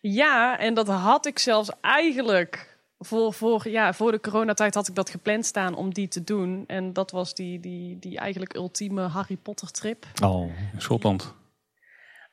[0.00, 2.75] Ja, en dat had ik zelfs eigenlijk...
[2.98, 6.64] Voor, voor, ja, voor de coronatijd had ik dat gepland staan om die te doen.
[6.66, 10.06] En dat was die, die, die eigenlijk ultieme Harry Potter trip.
[10.22, 11.34] Oh, Schotland.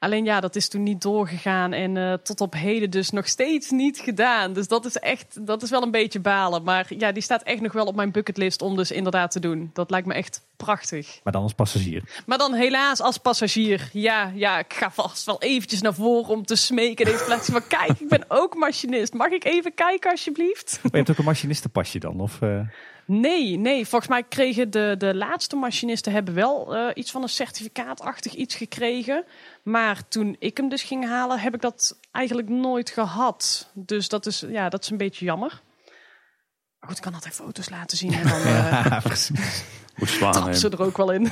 [0.04, 3.70] Alleen ja, dat is toen niet doorgegaan en eh, tot op heden dus nog steeds
[3.70, 4.54] niet gedaan.
[4.54, 6.64] Dus dat is echt, dat is wel een beetje balen.
[6.64, 9.70] Maar ja, die staat echt nog wel op mijn bucketlist om dus inderdaad te doen.
[9.74, 11.20] Dat lijkt me echt prachtig.
[11.24, 12.04] maar dan als passagier.
[12.26, 13.90] Maar dan helaas als passagier.
[13.94, 17.06] Ja, ja, ik ga vast wel eventjes naar voren om te smeken.
[17.06, 19.14] Deze plaats van, kijk, ik ben ook machinist.
[19.14, 20.80] Mag ik even kijken alsjeblieft?
[20.82, 22.20] Maar je hebt ook een machinistenpasje dan?
[22.20, 22.60] Of, eh,
[23.06, 23.88] Nee, nee.
[23.88, 28.56] Volgens mij kregen de, de laatste machinisten hebben wel eh, iets van een certificaatachtig iets
[28.56, 29.24] gekregen.
[29.64, 33.72] Maar toen ik hem dus ging halen, heb ik dat eigenlijk nooit gehad.
[33.74, 35.62] Dus dat is, ja, dat is een beetje jammer.
[36.80, 38.14] Maar goed, ik kan altijd foto's laten zien.
[38.14, 39.64] En dan eh ja, precies.
[39.96, 40.56] Moet slaan.
[40.56, 41.32] ze er ook wel in.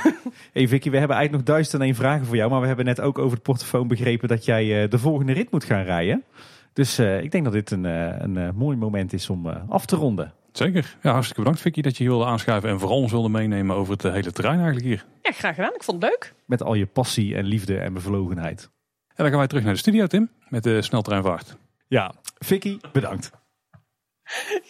[0.52, 2.50] Hey Vicky, we hebben eigenlijk nog duizend en één vragen voor jou.
[2.50, 5.50] Maar we hebben net ook over het portofoon begrepen dat jij eh, de volgende rit
[5.50, 6.24] moet gaan rijden.
[6.72, 9.86] Dus eh, ik denk dat dit een, eh, een mooi moment is om eh, af
[9.86, 10.32] te ronden.
[10.52, 10.96] Zeker.
[11.02, 12.70] Ja, hartstikke bedankt Vicky dat je hier wilde aanschuiven.
[12.70, 15.04] En vooral ons wilde meenemen over het eh, hele terrein eigenlijk hier.
[15.22, 15.74] Ja, graag gedaan.
[15.74, 16.34] Ik vond het leuk.
[16.46, 18.70] Met al je passie en liefde en bevlogenheid.
[19.08, 20.30] En dan gaan wij terug naar de studio Tim.
[20.48, 21.56] Met de sneltreinvaart.
[21.88, 23.30] Ja, Vicky, bedankt.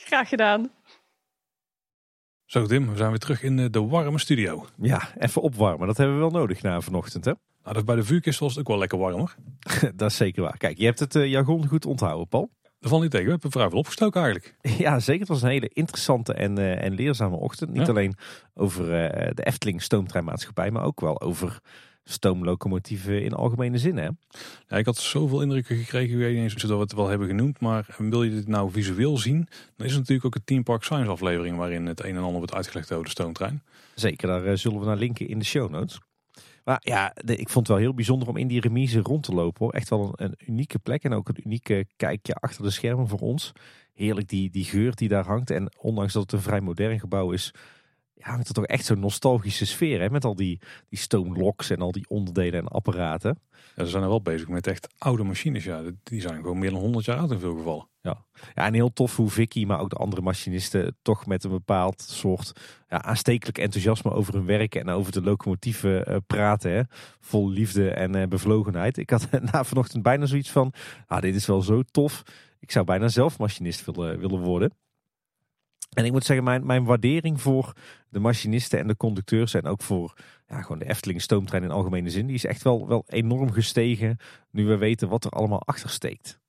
[0.06, 0.70] Graag gedaan.
[2.44, 4.66] Zo Tim, we zijn weer terug in eh, de warme studio.
[4.80, 5.86] Ja, even opwarmen.
[5.86, 7.32] Dat hebben we wel nodig na vanochtend, hè?
[7.62, 9.34] Nou, dat bij de vuurkist was het ook wel lekker warm hoor.
[9.94, 10.56] dat is zeker waar.
[10.56, 12.50] Kijk, je hebt het eh, jargon goed onthouden, Paul.
[12.82, 13.26] Dat valt niet tegen.
[13.26, 14.54] We hebben vrij veel opgestoken eigenlijk.
[14.84, 15.20] Ja, zeker.
[15.20, 17.70] Het was een hele interessante en, eh, en leerzame ochtend.
[17.70, 17.88] Niet Ja.
[17.88, 18.14] alleen
[18.54, 21.58] over eh, de Efteling Stoomtreinmaatschappij, maar ook wel over
[22.04, 23.96] stoomlocomotieven in algemene zin.
[23.96, 24.08] Hè?
[24.68, 27.26] Ja, ik had zoveel indrukken gekregen, ik weet niet eens zodat we het wel hebben
[27.28, 27.60] genoemd.
[27.60, 30.82] Maar wil je dit nou visueel zien, dan is het natuurlijk ook een Team Park
[30.82, 33.62] Science aflevering waarin het een en ander wordt uitgelegd over de stoomtrein.
[33.94, 35.98] Zeker, daar eh, zullen we naar linken in de show notes.
[36.64, 39.70] Maar ja, ik vond het wel heel bijzonder om in die remise rond te lopen.
[39.70, 43.18] Echt wel een, een unieke plek en ook een unieke kijkje achter de schermen voor
[43.18, 43.52] ons.
[43.92, 45.50] Heerlijk die, die geur die daar hangt.
[45.50, 47.54] En ondanks dat het een vrij modern gebouw is,
[48.24, 50.00] ja, hangt er toch echt zo'n nostalgische sfeer.
[50.00, 50.10] Hè?
[50.10, 53.38] Met al die, die stoomloks en al die onderdelen en apparaten.
[53.76, 55.64] Ja, ze zijn er wel bezig met echt oude machines.
[55.64, 57.90] Ja, die zijn gewoon meer dan 100 jaar oud in veel gevallen.
[58.00, 58.24] Ja,
[58.54, 62.52] en heel tof hoe Vicky, maar ook de andere machinisten toch met een bepaald soort
[62.88, 66.70] ja, aanstekelijk enthousiasme over hun werk en over de locomotieven eh, praten.
[66.70, 66.82] Hè?
[67.20, 68.96] Vol liefde en eh, bevlogenheid.
[68.96, 70.72] Ik had na vanochtend bijna zoiets van,
[71.06, 72.22] ah, dit is wel zo tof.
[72.58, 74.72] Ik zou bijna zelf machinist willen, willen worden.
[75.92, 77.72] En ik moet zeggen, mijn, mijn waardering voor
[78.08, 80.14] de machinisten en de conducteurs en ook voor
[80.48, 84.16] ja, gewoon de Efteling stoomtrein in algemene zin, die is echt wel, wel enorm gestegen
[84.50, 86.40] nu we weten wat er allemaal achter steekt.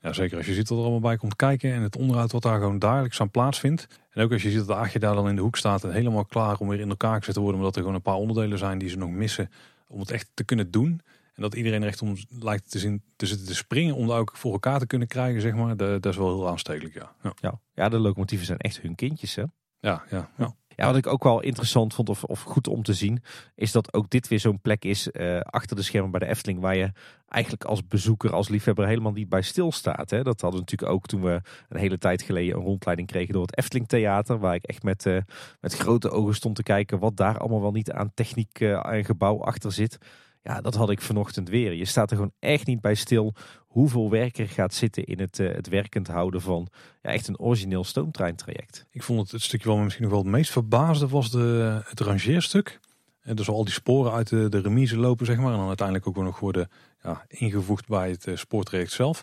[0.00, 2.42] Ja, zeker als je ziet wat er allemaal bij komt kijken en het onderhoud wat
[2.42, 3.86] daar gewoon dagelijks aan plaatsvindt.
[4.10, 5.92] En ook als je ziet dat de Aagje daar dan in de hoek staat en
[5.92, 7.58] helemaal klaar om weer in elkaar gezet te worden.
[7.58, 9.50] Omdat er gewoon een paar onderdelen zijn die ze nog missen
[9.86, 11.00] om het echt te kunnen doen.
[11.38, 14.16] En dat iedereen er echt om lijkt te, zien, te zitten te springen om dat
[14.16, 15.76] ook voor elkaar te kunnen krijgen, zeg maar.
[15.76, 17.12] Dat, dat is wel heel aanstekelijk, ja.
[17.22, 19.34] Ja, Ja, ja de locomotieven zijn echt hun kindjes.
[19.34, 19.44] Hè?
[19.80, 20.30] ja, ja.
[20.38, 20.54] ja.
[20.78, 23.22] Ja, wat ik ook wel interessant vond of, of goed om te zien,
[23.54, 26.60] is dat ook dit weer zo'n plek is eh, achter de schermen bij de Efteling,
[26.60, 26.92] waar je
[27.28, 30.10] eigenlijk als bezoeker, als liefhebber helemaal niet bij stilstaat.
[30.10, 30.22] Hè?
[30.22, 33.42] Dat hadden we natuurlijk ook toen we een hele tijd geleden een rondleiding kregen door
[33.42, 35.16] het Efteling Theater, waar ik echt met, eh,
[35.60, 39.04] met grote ogen stond te kijken wat daar allemaal wel niet aan techniek eh, en
[39.04, 39.98] gebouw achter zit.
[40.42, 41.72] Ja, dat had ik vanochtend weer.
[41.72, 43.34] Je staat er gewoon echt niet bij stil
[43.66, 46.68] hoeveel werk er gaat zitten in het, eh, het werkend houden van
[47.02, 48.86] ja, echt een origineel stoomtreintraject.
[48.90, 52.00] Ik vond het, het stukje wel misschien nog wel het meest verbaasde was de, het
[52.00, 52.80] rangeerstuk.
[53.20, 55.52] En dus al die sporen uit de, de remise lopen, zeg maar.
[55.52, 56.68] En dan uiteindelijk ook weer nog worden
[57.02, 59.22] ja, ingevoegd bij het eh, spoortraject zelf.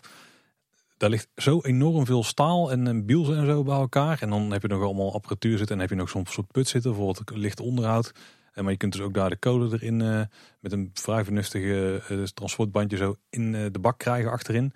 [0.96, 4.22] Daar ligt zo enorm veel staal en, en bielsen en zo bij elkaar.
[4.22, 6.68] En dan heb je nog allemaal apparatuur zitten en heb je nog zo'n soort put
[6.68, 8.12] zitten voor het licht onderhoud.
[8.56, 10.20] En maar je kunt dus ook daar de kolen erin eh,
[10.60, 14.72] met een vrij vernuftige eh, transportbandje zo in eh, de bak krijgen achterin.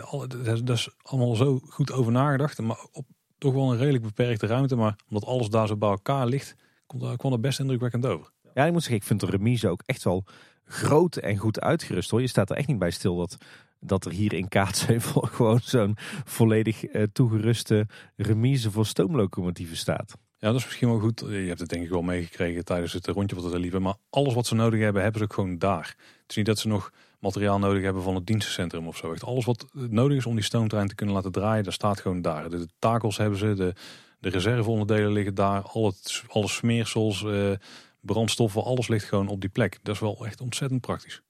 [0.00, 0.26] Alle-
[0.62, 2.58] dat, is- allemaal zo goed over nagedacht.
[2.60, 3.06] Maar op
[3.38, 4.76] toch wel een redelijk beperkte ruimte.
[4.76, 6.54] Maar omdat alles daar zo bij elkaar ligt,
[6.86, 8.30] komt kwam er best indrukwekkend over.
[8.54, 10.24] Ja, ik moet zeggen, ik vind de remise ook echt wel
[10.64, 12.20] groot en goed uitgerust hoor.
[12.20, 13.36] Je staat er echt niet bij stil dat,
[13.80, 17.86] dat er hier in Kaatsheuvel gewoon zo'n volledig toegeruste
[18.16, 20.14] remise voor stoomlocomotieven staat.
[20.40, 21.22] Ja, dat is misschien wel goed.
[21.28, 23.82] Je hebt het denk ik wel meegekregen tijdens het rondje wat er liepen.
[23.82, 25.94] Maar alles wat ze nodig hebben, hebben ze ook gewoon daar.
[25.96, 29.12] Het is niet dat ze nog materiaal nodig hebben van het dienstencentrum of zo.
[29.12, 32.22] Echt alles wat nodig is om die stoomtrein te kunnen laten draaien, dat staat gewoon
[32.22, 32.50] daar.
[32.50, 33.74] De, takels hebben ze, de,
[34.18, 35.62] de reserveonderdelen liggen daar.
[35.62, 37.52] Al het, alle smeersels, uh,
[38.00, 39.78] brandstoffen, alles ligt gewoon op die plek.
[39.82, 41.22] Dat is wel echt ontzettend praktisch.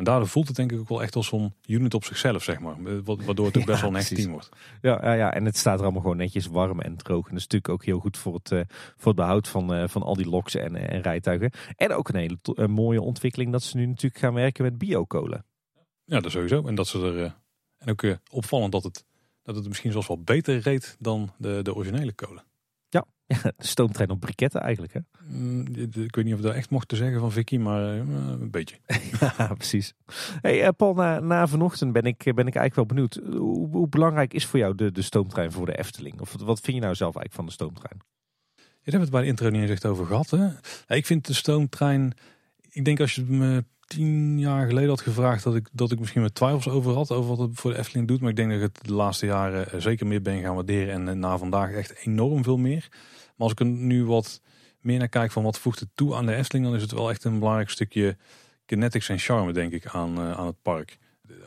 [0.00, 2.60] En daardoor voelt het denk ik ook wel echt als zo'n unit op zichzelf, zeg
[2.60, 2.76] maar.
[3.04, 4.48] Waardoor het ook best wel een echt team wordt.
[4.82, 7.24] Ja, ja, ja, en het staat er allemaal gewoon netjes warm en droog.
[7.24, 8.60] En dat is natuurlijk ook heel goed voor het, uh,
[8.96, 11.50] voor het behoud van, uh, van al die loks en, uh, en rijtuigen.
[11.76, 15.44] En ook een hele mooie ontwikkeling dat ze nu natuurlijk gaan werken met biokolen.
[16.04, 16.66] Ja, dat sowieso.
[16.66, 17.34] En dat ze er.
[17.78, 19.04] en ook opvallend dat het,
[19.42, 22.44] dat het misschien zelfs wel beter reed dan de, de originele kolen.
[23.42, 24.92] Ja, de stoomtrein op briketten eigenlijk.
[24.92, 25.00] Hè?
[25.26, 27.98] Mm, ik weet niet of ik dat echt mocht te zeggen van Vicky, maar uh,
[28.40, 28.76] een beetje.
[29.20, 29.94] ja, precies.
[30.40, 33.20] Hey, uh, Paul, na, na vanochtend ben ik, ben ik eigenlijk wel benieuwd.
[33.38, 36.20] Hoe, hoe, belangrijk is voor jou de, de stoomtrein voor de Efteling?
[36.20, 38.00] Of wat vind je nou zelf eigenlijk van de stoomtrein?
[38.56, 40.30] Je hebt het bij de intro niet eens echt over gehad.
[40.30, 40.48] Hè?
[40.96, 42.12] ik vind de stoomtrein...
[42.70, 45.42] Ik denk als je me tien jaar geleden had gevraagd...
[45.42, 47.10] dat ik, dat ik misschien met twijfels over had...
[47.10, 48.20] over wat het voor de Efteling doet.
[48.20, 51.08] Maar ik denk dat ik het de laatste jaren zeker meer ben gaan waarderen.
[51.08, 52.88] En na vandaag echt enorm veel meer.
[52.90, 54.40] Maar als ik er nu wat
[54.80, 57.10] meer naar kijk van wat voegt het toe aan de Efteling, dan is het wel
[57.10, 58.16] echt een belangrijk stukje
[58.64, 60.98] kinetics en charme, denk ik, aan, uh, aan het park.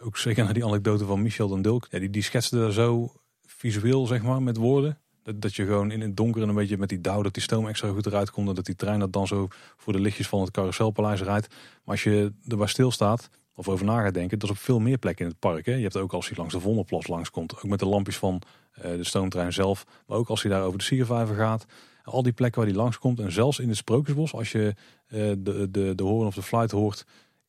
[0.01, 1.87] Ook zeker naar die anekdote van Michel den Dulk.
[1.89, 3.11] Ja, die, die schetste daar zo
[3.45, 4.97] visueel, zeg maar, met woorden.
[5.23, 7.43] Dat, dat je gewoon in het donker en een beetje met die dauw, dat die
[7.43, 8.49] stoom extra goed eruit komt.
[8.49, 9.47] En dat die trein dat dan zo
[9.77, 11.47] voor de lichtjes van het carouselpaleis rijdt.
[11.49, 14.97] Maar als je erbij stilstaat, of over na gaat denken, dat is op veel meer
[14.97, 15.65] plekken in het park.
[15.65, 15.73] Hè.
[15.73, 18.41] Je hebt ook als je langs de Vondelplas langskomt, ook met de lampjes van
[18.77, 19.85] uh, de stoomtrein zelf.
[20.07, 21.65] Maar ook als je daar over de Siervijver gaat.
[22.03, 23.19] Al die plekken waar die langskomt.
[23.19, 24.75] En zelfs in het Sprookjesbos, als je
[25.07, 27.05] uh, de, de, de hoorn of de fluit hoort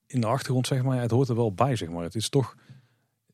[0.07, 1.01] in de achtergrond, zeg maar.
[1.01, 2.03] Het hoort er wel bij, zeg maar.
[2.03, 2.57] Het is toch,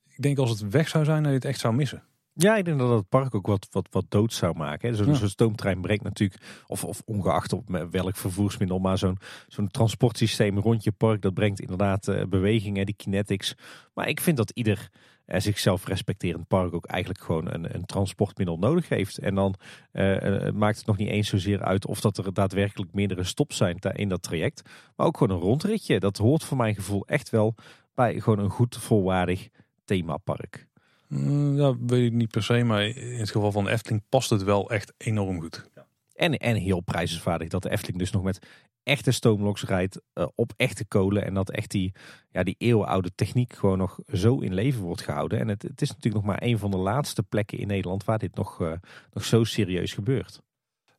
[0.09, 2.03] ik denk als het weg zou zijn, dat je het echt zou missen.
[2.33, 4.95] Ja, ik denk dat het park ook wat, wat, wat dood zou maken.
[4.95, 5.27] Zo'n ja.
[5.27, 10.93] stoomtrein brengt natuurlijk, of, of ongeacht op welk vervoersmiddel, maar zo'n zo'n transportsysteem rond je
[10.93, 13.55] park, dat brengt inderdaad uh, beweging, die kinetics.
[13.95, 14.89] Maar ik vind dat ieder
[15.27, 19.19] uh, zichzelf respecterend park ook eigenlijk gewoon een, een transportmiddel nodig heeft.
[19.19, 19.55] En dan
[19.93, 23.79] uh, maakt het nog niet eens zozeer uit of dat er daadwerkelijk meerdere stops zijn
[23.79, 24.63] in dat traject.
[24.97, 26.01] Maar ook gewoon een rondritje.
[26.01, 27.55] Dat hoort voor mijn gevoel echt wel
[27.95, 29.49] bij gewoon een goed volwaardig
[29.85, 30.69] themapark.
[31.11, 34.31] Mm, ja, weet ik niet per se, maar in het geval van de Efteling past
[34.31, 35.71] het wel echt enorm goed.
[36.15, 38.47] En, en heel prijzenswaardig dat de Efteling dus nog met
[38.83, 41.25] echte stoomloks rijdt uh, op echte kolen.
[41.25, 41.93] En dat echt die,
[42.31, 45.39] ja, die eeuwenoude techniek gewoon nog zo in leven wordt gehouden.
[45.39, 48.19] En het, het is natuurlijk nog maar een van de laatste plekken in Nederland waar
[48.19, 48.73] dit nog, uh,
[49.13, 50.41] nog zo serieus gebeurt.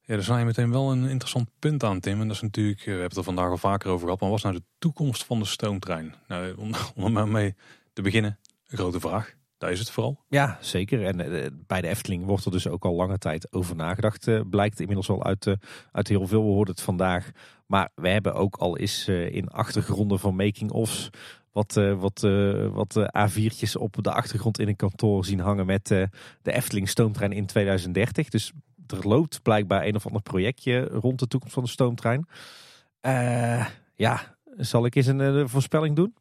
[0.02, 2.22] Ja, daar zijn je meteen wel een interessant punt aan, Tim.
[2.22, 4.20] En dat is natuurlijk, we hebben het er vandaag al vaker over gehad.
[4.20, 6.16] Maar wat is nou de toekomst van de stoomtrein?
[6.28, 6.72] Nou, om,
[7.06, 7.56] om er mee
[7.94, 9.40] te beginnen, een grote vraag.
[9.62, 10.20] Daar is het vooral.
[10.30, 11.06] Ja, zeker.
[11.06, 14.28] En uh, bij de Efteling wordt er dus ook al lange tijd over nagedacht.
[14.28, 15.54] Uh, blijkt inmiddels al uit, uh,
[15.92, 16.44] uit heel veel.
[16.44, 17.32] We hoorden het vandaag.
[17.66, 21.10] Maar we hebben ook al eens in achtergronden van making-ofs...
[21.52, 22.22] wat, wat,
[22.72, 25.66] wat A4'tjes op de achtergrond in een kantoor zien hangen...
[25.66, 26.10] met de
[26.44, 28.30] Efteling stoomtrein in 2030.
[28.30, 28.52] Dus
[28.88, 32.28] er loopt blijkbaar een of ander projectje rond de toekomst van de stoomtrein.
[33.96, 36.14] ja, zal ik eens een voorspelling doen?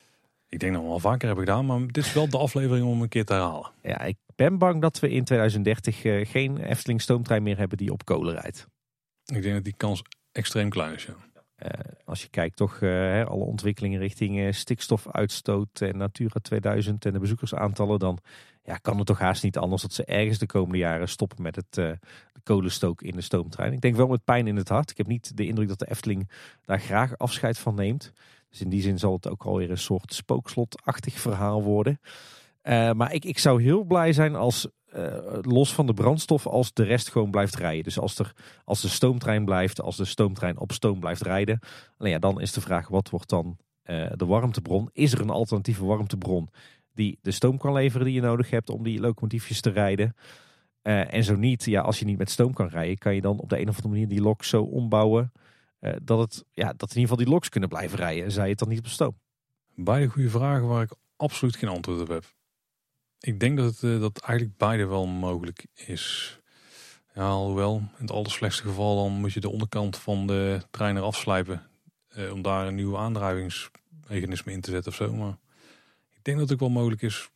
[0.51, 3.03] Ik denk dat we al vaker hebben gedaan, maar dit is wel de aflevering om
[3.03, 3.71] een keer te herhalen.
[3.83, 7.93] Ja, ik ben bang dat we in 2030 uh, geen Efteling stoomtrein meer hebben die
[7.93, 8.67] op kolen rijdt.
[9.25, 10.03] Ik denk dat die kans
[10.33, 11.15] extreem klein is, ja.
[11.65, 11.71] Uh,
[12.05, 17.99] als je kijkt toch uh, alle ontwikkelingen richting stikstofuitstoot en Natura 2000 en de bezoekersaantallen,
[17.99, 18.19] dan
[18.63, 21.57] ja, kan het toch haast niet anders dat ze ergens de komende jaren stoppen met
[21.57, 21.99] het de
[22.43, 23.73] kolenstook in de stoomtrein.
[23.73, 24.91] Ik denk wel met pijn in het hart.
[24.91, 26.31] Ik heb niet de indruk dat de Efteling
[26.65, 28.13] daar graag afscheid van neemt.
[28.51, 32.01] Dus in die zin zal het ook alweer een soort spookslotachtig verhaal worden.
[32.63, 36.73] Uh, maar ik, ik zou heel blij zijn als, uh, los van de brandstof, als
[36.73, 37.85] de rest gewoon blijft rijden.
[37.85, 38.33] Dus als, er,
[38.65, 41.59] als de stoomtrein blijft, als de stoomtrein op stoom blijft rijden.
[41.99, 44.91] Nou ja, dan is de vraag, wat wordt dan uh, de warmtebron?
[44.93, 46.49] Is er een alternatieve warmtebron
[46.95, 50.15] die de stoom kan leveren die je nodig hebt om die locomotiefjes te rijden?
[50.83, 53.49] en zo niet, ja, als je niet met stoom kan rijden, kan je dan op
[53.49, 55.33] de een of andere manier die lok zo ombouwen
[56.03, 58.33] dat, het, ja, dat in ieder geval die loks kunnen blijven rijden.
[58.33, 59.19] Zij het dan niet op stoom?
[59.75, 62.25] Beide goede vragen waar ik absoluut geen antwoord op heb.
[63.21, 66.39] Ik denk dat, het, uh, dat eigenlijk beide wel mogelijk is.
[67.15, 71.17] Ja, alhoewel, in het allerslechtste geval dan moet je de onderkant van de trein eraf
[71.17, 71.63] slijpen.
[72.17, 75.13] Uh, om daar een nieuw aandrijvingsmechanisme in te zetten of zo.
[75.13, 75.39] Maar
[76.11, 77.31] ik denk dat het ook wel mogelijk is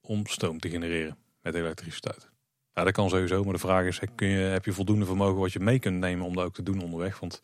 [0.00, 2.31] om stoom te genereren met elektriciteit.
[2.74, 3.44] Ja, dat kan sowieso.
[3.44, 6.26] Maar de vraag is, kun je, heb je voldoende vermogen wat je mee kunt nemen
[6.26, 7.20] om dat ook te doen onderweg?
[7.20, 7.40] Want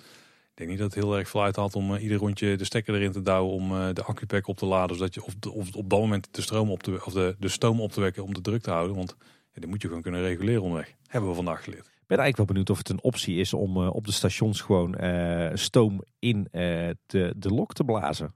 [0.51, 2.95] ik denk niet dat het heel erg veel uithaalt om uh, ieder rondje de stekker
[2.95, 4.97] erin te douwen om uh, de accupack op te laden.
[4.97, 7.49] Zodat je, of, de, of op dat moment de, stroom op te, of de, de
[7.49, 8.97] stoom op te wekken om de druk te houden.
[8.97, 9.17] Want
[9.59, 10.95] ja, die moet je gewoon kunnen reguleren onderweg.
[11.07, 11.91] Hebben we vandaag geleerd.
[12.07, 14.95] ben eigenlijk wel benieuwd of het een optie is om eh, op de stations gewoon
[14.95, 18.35] eh, stoom in eh, de, de lok te blazen.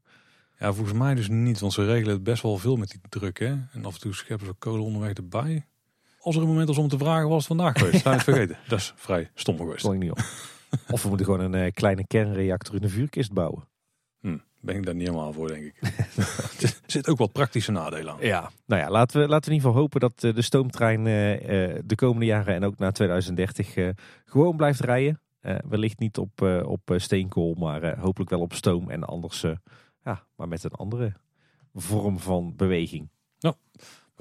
[0.58, 3.38] Ja, volgens mij dus niet, want ze regelen het best wel veel met die druk.
[3.38, 3.54] Hè?
[3.72, 5.66] En af en toe scheppen ze kolen onderweg erbij.
[6.22, 8.02] Als er een moment was om te vragen, was het vandaag geweest.
[8.02, 8.56] Zijn we het vergeten.
[8.68, 9.78] Dat is vrij stom geweest.
[9.78, 10.18] Stond ik niet op.
[10.90, 13.68] of we moeten gewoon een eh, kleine kernreactor in de vuurkist bouwen.
[14.22, 15.74] Hm, ben ik daar niet helemaal voor, denk ik.
[16.62, 18.18] er zit ook wat praktische nadelen aan.
[18.20, 21.06] Ja, nou ja, laten we, laten we in ieder geval hopen dat eh, de stoomtrein
[21.06, 23.88] eh, de komende jaren en ook na 2030 eh,
[24.24, 25.20] gewoon blijft rijden.
[25.68, 29.44] Wellicht niet op, op steenkool, maar hopelijk wel op stoom en anders
[30.04, 31.12] ja, maar met een andere
[31.74, 33.08] vorm van beweging.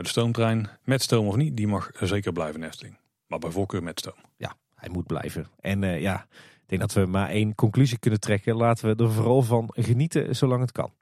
[0.01, 2.97] Maar de stoomtrein, met stoom of niet, die mag zeker blijven in Efteling.
[3.27, 4.15] Maar bij voorkeur met stoom.
[4.37, 5.47] Ja, hij moet blijven.
[5.59, 8.55] En eh, ja, ik denk dat we maar één conclusie kunnen trekken.
[8.55, 10.93] Laten we er vooral van genieten zolang het kan.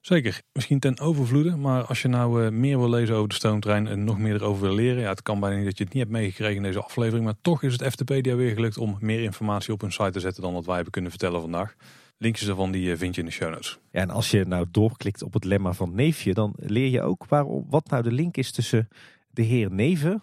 [0.00, 1.56] Zeker, misschien ten overvloede.
[1.56, 4.62] Maar als je nou eh, meer wil lezen over de stoomtrein en nog meer erover
[4.62, 5.02] wil leren.
[5.02, 7.24] Ja, het kan bijna niet dat je het niet hebt meegekregen in deze aflevering.
[7.24, 10.42] Maar toch is het FTPedia weer gelukt om meer informatie op hun site te zetten
[10.42, 11.74] dan wat wij hebben kunnen vertellen vandaag.
[12.22, 13.78] Linkjes daarvan die eh, vind je in de show notes.
[13.90, 17.26] Ja, en als je nou doorklikt op het lemma van Neefje, dan leer je ook
[17.26, 18.88] waarom, wat nou de link is tussen
[19.30, 20.22] de heer Neven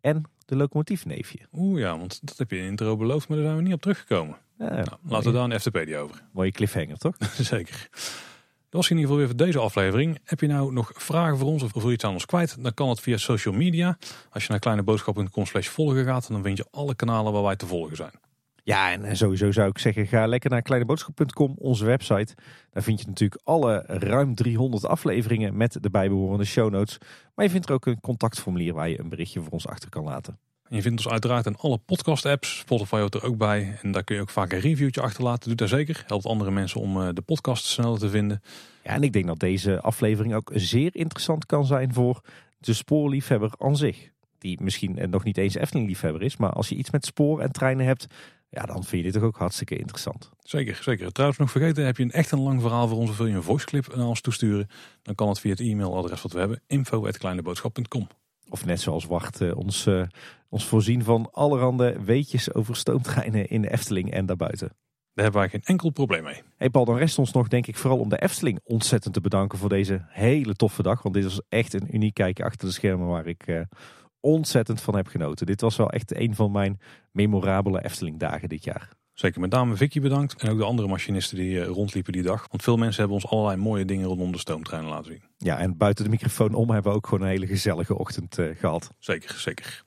[0.00, 1.38] en de locomotief Neefje.
[1.52, 3.74] Oeh ja, want dat heb je in de intro beloofd, maar daar zijn we niet
[3.74, 4.36] op teruggekomen.
[4.58, 6.22] Ja, Nou, laten we daar een FTPedia over.
[6.32, 7.16] Mooie cliffhanger, toch?
[7.52, 7.88] Zeker.
[8.70, 10.18] Dat was in ieder geval weer voor deze aflevering.
[10.24, 12.62] Heb je nou nog vragen voor ons of wil je iets aan ons kwijt?
[12.62, 13.98] Dan kan het via social media.
[14.30, 17.66] Als je naar kleineboodschap.com slash volgen gaat, dan vind je alle kanalen waar wij te
[17.66, 18.12] volgen zijn.
[18.68, 22.34] Ja, en sowieso zou ik zeggen, ga lekker naar kleineboodschap.com, onze website.
[22.70, 26.98] Daar vind je natuurlijk alle ruim 300 afleveringen met de bijbehorende show notes.
[27.34, 30.04] Maar je vindt er ook een contactformulier waar je een berichtje voor ons achter kan
[30.04, 30.38] laten.
[30.68, 32.58] En je vindt ons uiteraard in alle podcast apps.
[32.58, 33.78] Spotify hoort er ook bij.
[33.82, 35.48] En daar kun je ook vaak een reviewtje achterlaten.
[35.48, 36.04] Doe dat zeker.
[36.06, 38.42] Helpt andere mensen om eh, de podcast sneller te vinden.
[38.84, 42.20] Ja, en ik denk dat deze aflevering ook zeer interessant kan zijn voor
[42.58, 44.10] de spoorliefhebber aan zich.
[44.38, 47.52] Die misschien eh, nog niet eens Efteling-liefhebber is, maar als je iets met spoor en
[47.52, 48.06] treinen hebt,
[48.50, 50.30] ja, dan vind je dit toch ook hartstikke interessant.
[50.38, 51.12] Zeker, zeker.
[51.12, 53.34] Trouwens nog vergeten, heb je een echt een lang verhaal voor ons of wil je
[53.34, 54.68] een voiceclip naar ons toesturen?
[55.02, 56.62] Dan kan het via het e-mailadres wat we hebben.
[56.66, 58.08] info.kleineboodschap.com
[58.48, 60.02] Of net zoals Wacht eh, ons, eh,
[60.48, 64.76] ons voorzien van allerhande weetjes over stoomtreinen in de Efteling en daarbuiten.
[65.18, 66.42] Daar hebben wij geen enkel probleem mee.
[66.56, 69.58] Hey Paul, dan rest ons nog denk ik vooral om de Efteling ontzettend te bedanken
[69.58, 71.02] voor deze hele toffe dag.
[71.02, 73.60] Want dit was echt een uniek kijkje achter de schermen waar ik eh,
[74.20, 75.46] ontzettend van heb genoten.
[75.46, 76.80] Dit was wel echt een van mijn
[77.12, 78.96] memorabele Efteling dagen dit jaar.
[79.12, 80.42] Zeker met name Vicky bedankt.
[80.42, 82.46] En ook de andere machinisten die eh, rondliepen die dag.
[82.50, 85.22] Want veel mensen hebben ons allerlei mooie dingen rondom de stoomtreinen laten zien.
[85.36, 88.46] Ja, en buiten de microfoon om hebben we ook gewoon een hele gezellige ochtend eh,
[88.56, 88.90] gehad.
[88.98, 89.84] Zeker, zeker.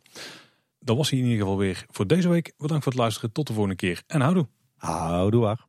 [0.79, 2.53] Dat was hij in ieder geval weer voor deze week.
[2.57, 3.31] Bedankt voor het luisteren.
[3.31, 4.03] Tot de volgende keer.
[4.07, 4.47] En houdoe.
[4.77, 5.65] Houdoe waar.